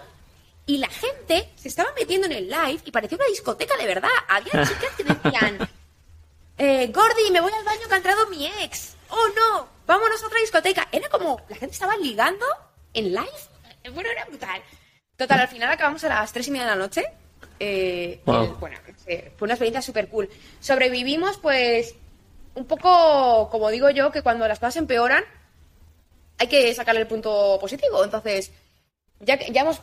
y 0.67 0.79
la 0.79 0.89
gente 0.89 1.49
se 1.55 1.69
estaba 1.69 1.91
metiendo 1.99 2.27
en 2.27 2.33
el 2.33 2.49
live 2.49 2.81
y 2.85 2.91
parecía 2.91 3.17
una 3.17 3.27
discoteca 3.27 3.77
de 3.77 3.87
verdad. 3.87 4.11
Había 4.29 4.53
chicas 4.69 4.91
que 4.97 5.05
decían, 5.05 5.69
eh, 6.59 6.89
Gordy, 6.89 7.31
me 7.31 7.41
voy 7.41 7.53
al 7.53 7.65
baño 7.65 7.87
que 7.87 7.95
ha 7.95 7.97
entrado 7.99 8.27
mi 8.29 8.47
ex. 8.47 8.97
Oh 9.09 9.29
no, 9.35 9.69
vámonos 9.87 10.23
a 10.23 10.27
otra 10.27 10.41
discoteca. 10.41 10.89
Era 10.91 11.09
como, 11.09 11.41
la 11.49 11.57
gente 11.57 11.75
estaba 11.75 11.97
ligando 11.97 12.45
en 12.93 13.13
live. 13.13 13.31
Eh, 13.85 13.91
bueno, 13.91 14.11
era 14.11 14.25
brutal. 14.25 14.61
Total, 15.17 15.41
al 15.41 15.49
final 15.49 15.71
acabamos 15.71 16.03
a 16.05 16.09
las 16.09 16.33
tres 16.33 16.49
y 16.49 16.51
media 16.51 16.65
de 16.65 16.71
la 16.71 16.77
noche. 16.77 17.05
Eh, 17.59 18.21
bueno, 18.25 18.57
fue 18.59 18.69
una 19.41 19.55
experiencia 19.55 19.81
súper 19.81 20.09
cool. 20.09 20.29
Sobrevivimos, 20.61 21.39
pues, 21.39 21.95
un 22.57 22.67
poco, 22.67 23.49
como 23.51 23.71
digo 23.71 23.91
yo, 23.91 24.11
que 24.11 24.23
cuando 24.23 24.49
las 24.49 24.59
cosas 24.59 24.77
empeoran, 24.77 25.23
hay 26.39 26.49
que 26.49 26.75
sacarle 26.75 27.03
el 27.03 27.07
punto 27.07 27.59
positivo. 27.61 28.03
Entonces, 28.03 28.51
ya, 29.21 29.39
ya 29.39 29.61
hemos 29.61 29.83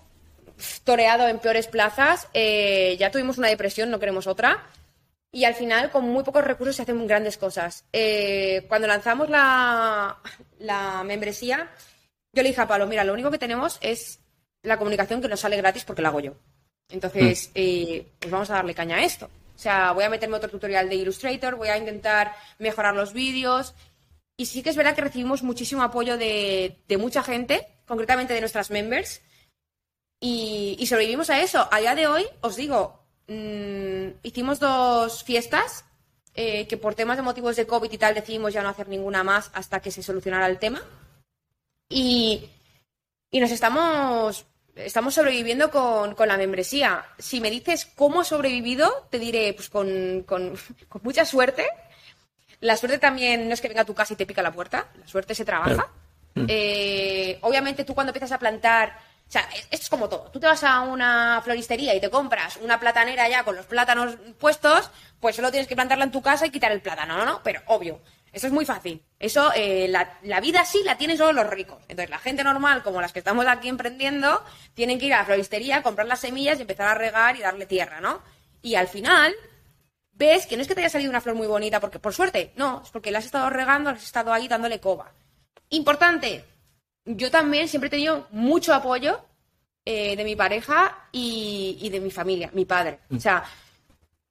toreado 0.84 1.28
en 1.28 1.40
peores 1.40 1.68
plazas, 1.68 2.28
eh, 2.34 2.96
ya 3.00 3.12
tuvimos 3.12 3.38
una 3.38 3.48
depresión, 3.48 3.90
no 3.90 4.00
queremos 4.00 4.28
otra. 4.28 4.68
Y 5.32 5.46
al 5.46 5.56
final, 5.56 5.90
con 5.90 6.08
muy 6.08 6.24
pocos 6.24 6.44
recursos, 6.44 6.76
se 6.76 6.84
hacen 6.84 7.08
grandes 7.08 7.38
cosas. 7.38 7.86
Eh, 7.94 8.66
cuando 8.68 8.88
lanzamos 8.88 9.30
la, 9.30 10.20
la 10.60 11.04
membresía, 11.04 11.72
yo 12.34 12.44
le 12.44 12.50
dije 12.50 12.62
a 12.62 12.68
Pablo, 12.68 12.88
mira, 12.88 13.04
lo 13.04 13.14
único 13.14 13.32
que 13.32 13.40
tenemos 13.40 13.78
es 13.82 14.20
la 14.62 14.78
comunicación 14.78 15.22
que 15.22 15.28
nos 15.28 15.40
sale 15.40 15.58
gratis 15.58 15.86
porque 15.86 16.02
la 16.02 16.10
hago 16.10 16.20
yo. 16.20 16.34
Entonces, 16.90 17.50
mm. 17.50 17.52
eh, 17.56 18.08
pues 18.20 18.32
vamos 18.32 18.50
a 18.50 18.56
darle 18.56 18.76
caña 18.76 18.98
a 18.98 19.04
esto. 19.04 19.30
O 19.64 19.70
sea, 19.72 19.93
voy 19.93 20.03
a 20.03 20.09
meterme 20.09 20.36
otro 20.36 20.49
tutorial 20.49 20.89
de 20.89 20.95
Illustrator, 20.95 21.55
voy 21.55 21.70
a 21.70 21.78
intentar 21.78 22.36
mejorar 22.59 22.93
los 22.93 23.14
vídeos. 23.14 23.74
Y 24.36 24.47
sí 24.47 24.61
que 24.61 24.72
es 24.72 24.76
verdad 24.76 24.93
que 24.93 24.99
recibimos 24.99 25.41
muchísimo 25.41 25.84
apoyo 25.84 26.18
de, 26.18 26.84
de 26.86 26.97
mucha 26.97 27.24
gente, 27.24 27.66
concretamente 27.88 28.34
de 28.34 28.41
nuestras 28.41 28.72
members, 28.72 29.22
y, 30.20 30.86
sobrevivimos 30.86 31.30
a 31.30 31.41
eso. 31.41 31.66
A 31.72 31.80
día 31.80 31.95
de 31.95 32.07
hoy, 32.07 32.26
os 32.41 32.57
digo, 32.57 33.07
mm, 33.30 34.20
hicimos 34.24 34.59
dos 34.59 35.24
fiestas 35.24 35.86
eh, 36.34 36.68
que 36.68 36.76
por 36.76 36.93
temas 36.93 37.16
de 37.16 37.24
motivos 37.24 37.55
de 37.55 37.66
COVID 37.66 37.89
y 37.89 37.97
tal 37.97 38.16
decidimos 38.16 38.51
ya 38.51 38.64
no 38.64 38.70
hacer 38.70 38.89
ninguna 38.89 39.24
más 39.24 39.49
hasta 39.53 39.80
que 39.80 39.91
se 39.91 40.03
solucionara 40.03 40.47
el 40.47 40.59
tema. 40.59 40.82
Y, 41.88 42.49
y 43.32 43.39
nos 43.39 43.51
estamos, 43.51 44.45
estamos 44.76 45.14
sobreviviendo 45.14 45.70
con, 45.72 46.16
con 46.16 46.28
la 46.28 46.38
membresía. 46.38 47.06
Si 47.20 47.40
me 47.42 47.50
dices 47.50 47.88
cómo 47.96 48.22
he 48.22 48.26
sobrevivido, 48.26 49.08
te 49.10 49.20
diré, 49.20 49.54
pues 49.54 49.70
con, 49.70 50.24
con, 50.28 50.56
con 50.90 51.02
mucha 51.04 51.26
suerte. 51.26 51.66
La 52.60 52.78
suerte 52.78 52.98
también 52.98 53.48
no 53.48 53.54
es 53.54 53.62
que 53.62 53.68
venga 53.68 53.82
a 53.82 53.86
tu 53.86 53.94
casa 53.94 54.14
y 54.14 54.18
te 54.18 54.26
pica 54.26 54.42
la 54.42 54.52
puerta, 54.54 54.88
la 54.98 55.08
suerte 55.08 55.36
se 55.36 55.44
trabaja. 55.46 55.90
Eh, 56.48 57.38
obviamente 57.42 57.84
tú 57.84 57.94
cuando 57.94 58.10
empiezas 58.12 58.32
a 58.32 58.40
plantar, 58.40 58.98
o 59.28 59.32
sea, 59.32 59.42
es- 59.54 59.68
esto 59.70 59.84
es 59.84 59.90
como 59.90 60.08
todo. 60.10 60.30
Tú 60.32 60.40
te 60.40 60.48
vas 60.48 60.64
a 60.64 60.82
una 60.82 61.42
floristería 61.44 61.94
y 61.94 62.00
te 62.02 62.10
compras 62.10 62.58
una 62.58 62.80
platanera 62.80 63.28
ya 63.30 63.44
con 63.44 63.56
los 63.56 63.66
plátanos 63.66 64.16
puestos, 64.40 64.90
pues 65.20 65.36
solo 65.36 65.52
tienes 65.52 65.68
que 65.68 65.76
plantarla 65.76 66.06
en 66.06 66.12
tu 66.12 66.22
casa 66.22 66.46
y 66.46 66.52
quitar 66.52 66.72
el 66.72 66.82
plátano, 66.82 67.18
¿no? 67.18 67.26
¿no? 67.26 67.42
Pero 67.44 67.62
obvio, 67.68 68.00
eso 68.34 68.48
es 68.48 68.54
muy 68.54 68.66
fácil. 68.66 69.02
Eso, 69.20 69.52
eh, 69.56 69.88
la, 69.88 70.18
la 70.24 70.42
vida 70.42 70.66
sí 70.66 70.82
la 70.84 70.98
tienen 70.98 71.18
solo 71.18 71.32
los 71.32 71.50
ricos. 71.52 71.78
Entonces 71.88 72.10
la 72.10 72.18
gente 72.18 72.44
normal, 72.44 72.82
como 72.82 73.00
las 73.00 73.14
que 73.14 73.20
estamos 73.20 73.46
aquí 73.46 73.70
emprendiendo, 73.70 74.44
tienen 74.74 74.98
que 74.98 75.06
ir 75.06 75.14
a 75.14 75.20
la 75.20 75.26
floristería, 75.26 75.84
comprar 75.84 76.08
las 76.08 76.20
semillas 76.20 76.58
y 76.58 76.64
empezar 76.64 76.88
a 76.88 76.96
regar 76.96 77.38
y 77.38 77.42
darle 77.42 77.68
tierra, 77.68 78.02
¿no? 78.02 78.22
Y 78.64 78.74
al 78.74 78.88
final, 78.88 79.34
ves 80.14 80.48
que 80.48 80.56
no 80.56 80.64
es 80.64 80.68
que 80.68 80.74
te 80.74 80.82
haya 80.82 80.90
salido 80.90 81.12
una 81.12 81.22
flor 81.22 81.36
muy 81.36 81.46
bonita, 81.46 81.80
porque 81.80 82.00
por 82.00 82.14
suerte, 82.14 82.54
no, 82.56 82.82
es 82.84 82.90
porque 82.90 83.12
la 83.12 83.20
has 83.20 83.26
estado 83.26 83.52
regando, 83.52 83.92
la 83.92 83.98
has 83.98 84.04
estado 84.04 84.34
ahí 84.34 84.48
dándole 84.48 84.80
coba. 84.80 85.12
Importante, 85.70 86.44
yo 87.06 87.30
también 87.30 87.68
siempre 87.68 87.88
he 87.88 87.92
tenido 87.92 88.28
mucho 88.32 88.74
apoyo 88.74 89.24
eh, 89.86 90.16
de 90.16 90.24
mi 90.24 90.36
pareja 90.36 91.08
y, 91.12 91.78
y 91.82 91.90
de 91.90 92.00
mi 92.00 92.10
familia, 92.10 92.50
mi 92.54 92.66
padre. 92.66 93.00
O 93.16 93.20
sea, 93.20 93.44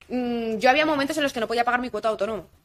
mm, 0.08 0.56
yo 0.56 0.70
había 0.70 0.86
momentos 0.86 1.16
en 1.18 1.22
los 1.22 1.32
que 1.32 1.38
no 1.38 1.46
podía 1.46 1.64
pagar 1.64 1.80
mi 1.80 1.90
cuota 1.90 2.08
de 2.08 2.12
autónomo. 2.12 2.61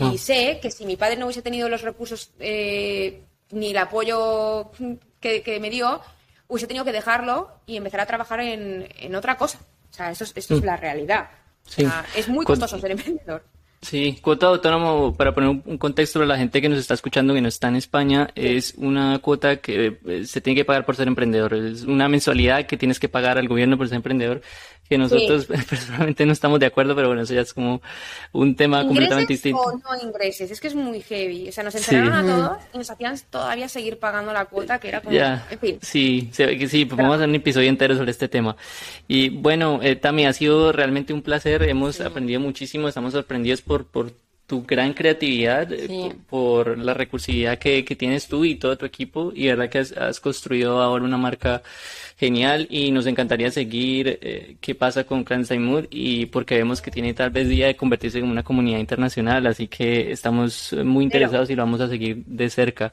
Ah. 0.00 0.10
Y 0.12 0.18
sé 0.18 0.58
que 0.62 0.70
si 0.70 0.86
mi 0.86 0.96
padre 0.96 1.16
no 1.16 1.26
hubiese 1.26 1.42
tenido 1.42 1.68
los 1.68 1.82
recursos 1.82 2.30
eh, 2.38 3.22
ni 3.50 3.70
el 3.70 3.76
apoyo 3.76 4.70
que, 5.20 5.42
que 5.42 5.60
me 5.60 5.70
dio, 5.70 6.00
hubiese 6.48 6.66
tenido 6.66 6.84
que 6.84 6.92
dejarlo 6.92 7.50
y 7.66 7.76
empezar 7.76 8.00
a 8.00 8.06
trabajar 8.06 8.40
en, 8.40 8.88
en 8.98 9.14
otra 9.14 9.36
cosa. 9.36 9.58
O 9.90 9.94
sea, 9.94 10.10
eso 10.10 10.24
es, 10.24 10.32
esto 10.34 10.54
es 10.54 10.64
la 10.64 10.76
realidad. 10.76 11.28
O 11.66 11.70
sea, 11.70 12.04
es 12.16 12.28
muy 12.28 12.44
costoso 12.44 12.78
ser 12.78 12.92
emprendedor. 12.92 13.44
Sí, 13.82 14.20
cuota 14.22 14.46
de 14.46 14.52
autónomo, 14.52 15.12
para 15.12 15.34
poner 15.34 15.50
un, 15.50 15.62
un 15.66 15.76
contexto 15.76 16.20
para 16.20 16.28
la 16.28 16.38
gente 16.38 16.62
que 16.62 16.68
nos 16.68 16.78
está 16.78 16.94
escuchando 16.94 17.34
que 17.34 17.40
no 17.40 17.48
está 17.48 17.66
en 17.66 17.74
España, 17.74 18.28
es 18.36 18.74
una 18.76 19.18
cuota 19.18 19.56
que 19.56 19.98
eh, 20.06 20.24
se 20.24 20.40
tiene 20.40 20.56
que 20.56 20.64
pagar 20.64 20.86
por 20.86 20.94
ser 20.94 21.08
emprendedor. 21.08 21.52
Es 21.52 21.82
una 21.82 22.08
mensualidad 22.08 22.66
que 22.66 22.76
tienes 22.76 23.00
que 23.00 23.08
pagar 23.08 23.38
al 23.38 23.48
gobierno 23.48 23.76
por 23.76 23.88
ser 23.88 23.96
emprendedor, 23.96 24.40
que 24.88 24.98
nosotros 24.98 25.46
personalmente 25.68 26.26
no 26.26 26.32
estamos 26.32 26.60
de 26.60 26.66
acuerdo, 26.66 26.94
pero 26.94 27.08
bueno, 27.08 27.22
eso 27.22 27.32
ya 27.34 27.40
es 27.40 27.54
como 27.54 27.80
un 28.32 28.54
tema 28.56 28.84
completamente 28.86 29.32
¿Ingreses 29.32 29.42
distinto. 29.44 29.60
o 29.62 29.72
no 29.78 30.08
ingreses? 30.08 30.50
Es 30.50 30.60
que 30.60 30.68
es 30.68 30.74
muy 30.74 31.00
heavy. 31.00 31.48
O 31.48 31.52
sea, 31.52 31.64
nos 31.64 31.72
Sí. 31.74 31.78
encerraron 31.78 32.12
a 32.14 32.22
todos 32.36 32.58
y 32.74 32.78
nos 32.78 32.90
hacían 32.90 33.16
todavía 33.30 33.68
seguir 33.68 33.98
pagando 33.98 34.32
la 34.32 34.44
cuota, 34.44 34.78
que 34.78 34.88
era 34.88 35.00
como... 35.00 35.16
Ya, 35.16 35.46
En 35.50 35.58
fin. 35.58 35.78
sí, 35.80 36.30
que 36.36 36.68
sí, 36.68 36.84
pues 36.84 36.96
vamos 36.98 37.12
a 37.12 37.16
hacer 37.16 37.28
un 37.28 37.34
episodio 37.36 37.68
entero 37.68 37.96
sobre 37.96 38.10
este 38.10 38.28
tema. 38.28 38.56
Y 39.08 39.30
bueno, 39.30 39.80
eh, 39.82 39.96
Tami, 39.96 40.26
ha 40.26 40.32
sido 40.32 40.72
realmente 40.72 41.12
un 41.14 41.22
placer, 41.22 41.62
hemos 41.62 42.00
aprendido 42.00 42.40
muchísimo, 42.40 42.88
estamos 42.88 43.12
sorprendidos 43.14 43.62
por, 43.62 43.86
por 43.86 44.12
tu 44.46 44.64
gran 44.64 44.92
creatividad, 44.92 45.72
eh, 45.72 45.86
Sí. 45.86 46.12
por, 46.28 46.76
la 46.76 46.92
recursividad 46.92 47.58
que, 47.58 47.84
que 47.86 47.96
tienes 47.96 48.26
tú 48.28 48.44
y 48.44 48.56
todo 48.56 48.76
tu 48.76 48.84
equipo, 48.84 49.32
y 49.34 49.46
verdad 49.46 49.70
que 49.70 49.78
has, 49.78 49.92
has 49.92 50.20
construido 50.20 50.82
ahora 50.82 51.04
una 51.04 51.16
marca 51.16 51.62
genial 52.22 52.68
y 52.70 52.92
nos 52.92 53.06
encantaría 53.06 53.50
seguir 53.50 54.20
eh, 54.22 54.54
qué 54.60 54.76
pasa 54.76 55.02
con 55.02 55.24
Clandestine 55.24 55.58
Mood 55.58 55.86
y 55.90 56.26
porque 56.26 56.54
vemos 56.54 56.80
que 56.80 56.92
tiene 56.92 57.14
tal 57.14 57.30
vez 57.30 57.48
día 57.48 57.66
de 57.66 57.74
convertirse 57.74 58.18
en 58.20 58.26
una 58.26 58.44
comunidad 58.44 58.78
internacional, 58.78 59.44
así 59.48 59.66
que 59.66 60.12
estamos 60.12 60.72
eh, 60.72 60.84
muy 60.84 61.02
interesados 61.02 61.50
y 61.50 61.56
lo 61.56 61.64
vamos 61.64 61.80
a 61.80 61.88
seguir 61.88 62.22
de 62.24 62.48
cerca. 62.48 62.92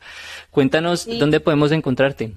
Cuéntanos 0.49 1.01
Sí. 1.01 1.19
dónde 1.19 1.39
podemos 1.39 1.71
encontrarte. 1.71 2.31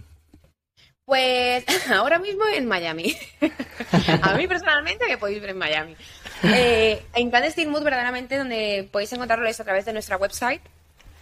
Pues 1.06 1.64
ahora 1.90 2.18
mismo 2.18 2.44
en 2.54 2.66
Miami. 2.66 3.16
A 4.22 4.34
mí 4.36 4.46
personalmente 4.46 5.06
me 5.08 5.16
podéis 5.16 5.40
ver 5.40 5.50
en 5.50 5.58
Miami. 5.58 5.96
Eh, 6.44 7.00
en 7.14 7.30
Clandestine 7.30 7.70
Mood, 7.70 7.84
verdaderamente, 7.84 8.36
donde 8.36 8.86
podéis 8.92 9.14
encontrarlo 9.14 9.46
es 9.48 9.58
a 9.60 9.64
través 9.64 9.86
de 9.86 9.94
nuestra 9.94 10.18
website, 10.18 10.60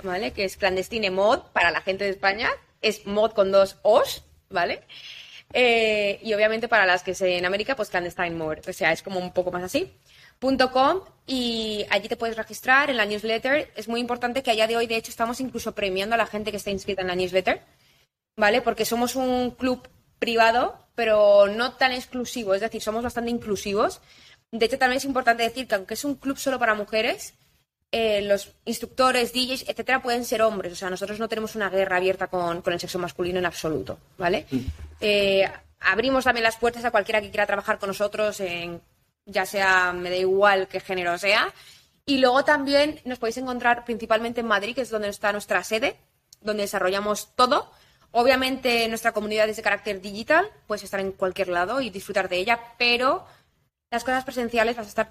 ¿vale? 0.03 0.33
Que 0.33 0.43
es 0.45 0.57
Clandestine 0.57 1.11
Mod 1.13 1.43
para 1.53 1.71
la 1.71 1.81
gente 1.81 2.03
de 2.03 2.11
España. 2.11 2.49
Es 2.83 3.07
mod 3.07 3.33
con 3.33 3.53
dos 3.53 3.77
os, 3.83 4.25
¿vale? 4.49 4.81
Eh, 5.53 6.21
y 6.23 6.33
obviamente 6.35 6.69
para 6.69 6.87
las 6.87 7.03
que 7.03 7.15
se 7.15 7.39
en 7.39 7.45
América, 7.45 7.77
pues 7.77 7.91
Clandestine 7.91 8.31
Mod. 8.31 8.59
O 8.69 8.73
sea, 8.73 8.93
es 8.93 9.03
como 9.03 9.19
un 9.19 9.33
poco 9.33 9.51
más 9.51 9.63
así. 9.63 9.93
.com 10.73 11.01
y 11.27 11.85
allí 11.91 12.09
te 12.09 12.17
puedes 12.17 12.37
registrar 12.37 12.91
en 12.91 12.97
la 12.97 13.05
newsletter. 13.05 13.71
Es 13.77 13.89
muy 13.89 14.01
importante 14.01 14.43
que 14.43 14.51
a 14.51 14.55
día 14.55 14.67
de 14.67 14.77
hoy, 14.77 14.87
de 14.87 14.97
hecho, 14.97 15.11
estamos 15.11 15.41
incluso 15.41 15.75
premiando 15.75 16.15
a 16.15 16.19
la 16.19 16.27
gente 16.27 16.51
que 16.51 16.57
está 16.57 16.71
inscrita 16.71 17.03
en 17.03 17.09
la 17.09 17.15
newsletter. 17.15 17.61
¿vale? 18.41 18.63
Porque 18.63 18.85
somos 18.85 19.15
un 19.15 19.53
club 19.53 19.87
privado, 20.19 20.87
pero 20.95 21.47
no 21.47 21.75
tan 21.75 21.93
exclusivo, 21.93 22.55
es 22.55 22.61
decir, 22.61 22.83
somos 22.83 23.05
bastante 23.05 23.31
inclusivos. 23.31 24.01
De 24.51 24.67
hecho, 24.67 24.79
también 24.79 24.99
es 24.99 25.05
importante 25.05 25.45
decir 25.45 25.69
que 25.69 25.77
aunque 25.77 25.95
es 25.95 26.05
un 26.05 26.17
club 26.17 26.39
solo 26.39 26.59
para 26.59 26.75
mujeres, 26.75 27.35
eh, 27.93 28.23
los 28.23 28.53
instructores, 28.65 29.33
DJs, 29.33 29.69
etcétera, 29.69 30.01
pueden 30.01 30.25
ser 30.25 30.43
hombres. 30.43 30.73
O 30.73 30.77
sea, 30.77 30.91
nosotros 30.91 31.19
no 31.19 31.29
tenemos 31.29 31.57
una 31.57 31.71
guerra 31.71 31.97
abierta 31.97 32.29
con, 32.29 32.63
con 32.63 32.73
el 32.73 32.81
sexo 32.81 32.99
masculino 32.99 33.39
en 33.39 33.47
absoluto, 33.47 33.99
¿vale? 34.17 34.47
Eh, 35.01 35.51
abrimos 35.81 36.25
también 36.25 36.45
las 36.45 36.57
puertas 36.57 36.85
a 36.85 36.91
cualquiera 36.91 37.21
que 37.21 37.31
quiera 37.31 37.47
trabajar 37.47 37.79
con 37.79 37.89
nosotros, 37.89 38.39
en, 38.41 38.81
ya 39.27 39.45
sea, 39.45 39.93
me 39.93 40.11
da 40.11 40.17
igual 40.17 40.69
qué 40.69 40.79
género 40.81 41.19
sea. 41.19 41.53
Y 42.07 42.19
luego 42.19 42.45
también 42.45 43.01
nos 43.05 43.19
podéis 43.19 43.39
encontrar 43.39 43.85
principalmente 43.85 44.41
en 44.41 44.47
Madrid, 44.47 44.75
que 44.75 44.83
es 44.83 44.91
donde 44.91 45.09
está 45.09 45.33
nuestra 45.33 45.63
sede, 45.65 45.97
donde 46.41 46.63
desarrollamos 46.63 47.35
todo. 47.35 47.73
Obviamente 48.13 48.89
nuestra 48.89 49.13
comunidad 49.13 49.49
es 49.49 49.57
de 49.57 49.63
carácter 49.63 50.01
digital, 50.01 50.49
puedes 50.67 50.83
estar 50.83 51.01
en 51.01 51.13
cualquier 51.13 51.49
lado 51.49 51.81
y 51.81 51.91
disfrutar 51.91 52.29
de 52.29 52.39
ella, 52.39 52.59
pero 52.79 53.25
las 53.91 54.05
cosas 54.05 54.25
presenciales 54.25 54.77
vas 54.77 54.87
a 54.87 54.89
estar 54.89 55.11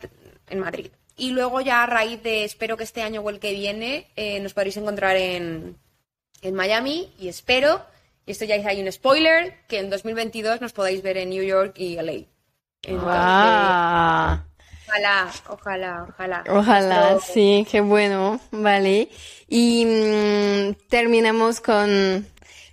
en 0.50 0.60
Madrid. 0.60 0.92
Y 1.20 1.32
luego 1.32 1.60
ya 1.60 1.84
a 1.84 1.86
raíz 1.86 2.24
de, 2.24 2.46
espero 2.46 2.78
que 2.78 2.86
este 2.86 3.02
año 3.04 3.22
o 3.22 3.30
el 3.30 3.40
que 3.40 3.54
viene, 3.54 4.08
eh, 4.16 4.40
nos 4.40 4.54
podréis 4.54 4.78
encontrar 4.78 5.18
en, 5.18 5.78
en 6.42 6.56
Miami 6.56 7.14
y 7.20 7.28
espero, 7.28 7.82
y 8.26 8.32
esto 8.32 8.46
ya 8.46 8.56
hay 8.56 8.82
un 8.82 8.92
spoiler, 8.92 9.56
que 9.68 9.80
en 9.80 9.90
2022 9.90 10.62
nos 10.62 10.72
podáis 10.72 11.02
ver 11.02 11.18
en 11.18 11.30
New 11.30 11.44
York 11.44 11.74
y 11.78 11.96
LA. 11.96 12.26
Entonces, 12.84 13.10
ojalá, 14.88 15.32
ojalá, 15.50 16.08
ojalá. 16.08 16.44
Ojalá, 16.50 17.20
sí, 17.20 17.68
qué 17.70 17.82
bueno, 17.82 18.40
vale. 18.52 19.10
Y 19.50 19.86
mm, 19.86 20.88
terminamos 20.88 21.60
con 21.60 22.26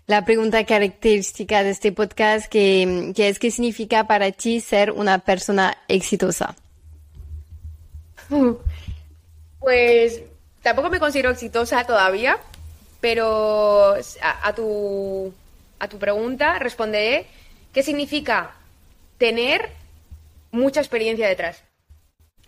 la 0.06 0.24
pregunta 0.24 0.64
característica 0.64 1.64
de 1.64 1.70
este 1.70 1.90
podcast, 1.90 2.46
que, 2.46 3.12
que 3.16 3.28
es, 3.28 3.40
¿qué 3.40 3.50
significa 3.50 4.06
para 4.06 4.30
ti 4.30 4.60
ser 4.60 4.92
una 4.92 5.18
persona 5.18 5.76
exitosa? 5.88 6.54
Pues 9.58 10.22
tampoco 10.62 10.90
me 10.90 11.00
considero 11.00 11.30
exitosa 11.30 11.84
todavía, 11.84 12.38
pero 13.00 13.96
a, 14.22 14.54
tu, 14.54 15.32
a 15.78 15.88
tu 15.88 15.98
pregunta 15.98 16.58
responderé 16.60 17.26
qué 17.72 17.82
significa 17.82 18.54
tener 19.18 19.70
mucha 20.52 20.80
experiencia 20.80 21.26
detrás. 21.26 21.64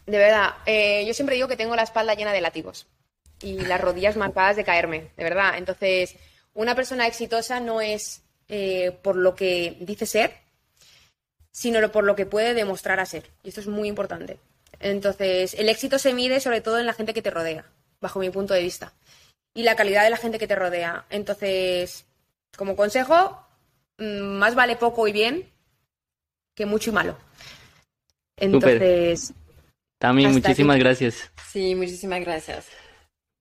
De 0.06 0.16
verdad, 0.16 0.54
eh, 0.66 1.04
yo 1.06 1.14
siempre 1.14 1.34
digo 1.34 1.48
que 1.48 1.56
tengo 1.56 1.76
la 1.76 1.82
espalda 1.82 2.14
llena 2.14 2.32
de 2.32 2.40
látigos 2.40 2.86
y 3.42 3.60
las 3.60 3.80
rodillas 3.80 4.16
marcadas 4.16 4.56
de 4.56 4.64
caerme, 4.64 5.08
de 5.16 5.24
verdad. 5.24 5.58
Entonces, 5.58 6.14
una 6.54 6.74
persona 6.74 7.06
exitosa 7.06 7.60
no 7.60 7.80
es 7.80 8.22
eh, 8.48 8.96
por 9.02 9.16
lo 9.16 9.34
que 9.34 9.76
dice 9.80 10.06
ser, 10.06 10.32
sino 11.50 11.90
por 11.90 12.04
lo 12.04 12.16
que 12.16 12.26
puede 12.26 12.54
demostrar 12.54 13.00
a 13.00 13.06
ser. 13.06 13.30
Y 13.42 13.48
esto 13.48 13.60
es 13.60 13.66
muy 13.66 13.88
importante. 13.88 14.38
Entonces, 14.80 15.54
el 15.54 15.68
éxito 15.68 15.98
se 15.98 16.12
mide 16.12 16.40
sobre 16.40 16.60
todo 16.60 16.78
en 16.78 16.86
la 16.86 16.94
gente 16.94 17.14
que 17.14 17.22
te 17.22 17.30
rodea, 17.30 17.64
bajo 18.00 18.20
mi 18.20 18.30
punto 18.30 18.54
de 18.54 18.62
vista. 18.62 18.92
Y 19.54 19.62
la 19.62 19.76
calidad 19.76 20.04
de 20.04 20.10
la 20.10 20.16
gente 20.16 20.38
que 20.38 20.46
te 20.46 20.54
rodea. 20.54 21.06
Entonces, 21.10 22.06
como 22.56 22.76
consejo, 22.76 23.44
mm, 23.98 24.38
más 24.38 24.54
vale 24.54 24.76
poco 24.76 25.08
y 25.08 25.12
bien 25.12 25.50
que 26.54 26.66
mucho 26.66 26.90
y 26.90 26.92
malo. 26.92 27.16
Entonces, 28.36 29.32
Tami, 29.98 30.26
Hasta 30.26 30.38
muchísimas 30.38 30.76
aquí. 30.76 30.84
gracias. 30.84 31.30
Sí, 31.50 31.74
muchísimas 31.74 32.20
gracias. 32.20 32.66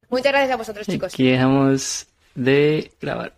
muchas 0.09 0.31
gracias 0.31 0.51
a 0.51 0.55
vosotros, 0.57 0.87
chicos. 0.87 1.13
Aquí 1.13 1.29
dejamos 1.29 2.07
de 2.33 2.91
grabar. 2.99 3.36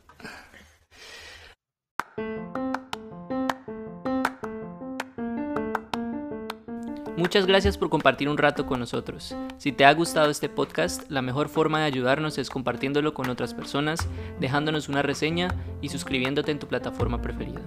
Muchas 7.20 7.46
gracias 7.46 7.78
por 7.78 7.90
compartir 7.90 8.30
un 8.30 8.38
rato 8.38 8.66
con 8.66 8.80
nosotros. 8.80 9.36
Si 9.58 9.74
te 9.74 9.84
ha 9.84 9.94
gustado 9.94 10.32
este 10.32 10.48
podcast, 10.48 11.12
la 11.12 11.22
mejor 11.22 11.50
forma 11.50 11.80
de 11.80 11.86
ayudarnos 11.86 12.38
es 12.38 12.50
compartiéndolo 12.50 13.14
con 13.14 13.30
otras 13.30 13.54
personas, 13.54 14.08
dejándonos 14.40 14.88
una 14.88 15.02
reseña 15.02 15.50
y 15.82 15.90
suscribiéndote 15.90 16.52
en 16.52 16.60
tu 16.60 16.68
plataforma 16.68 17.22
preferida. 17.22 17.60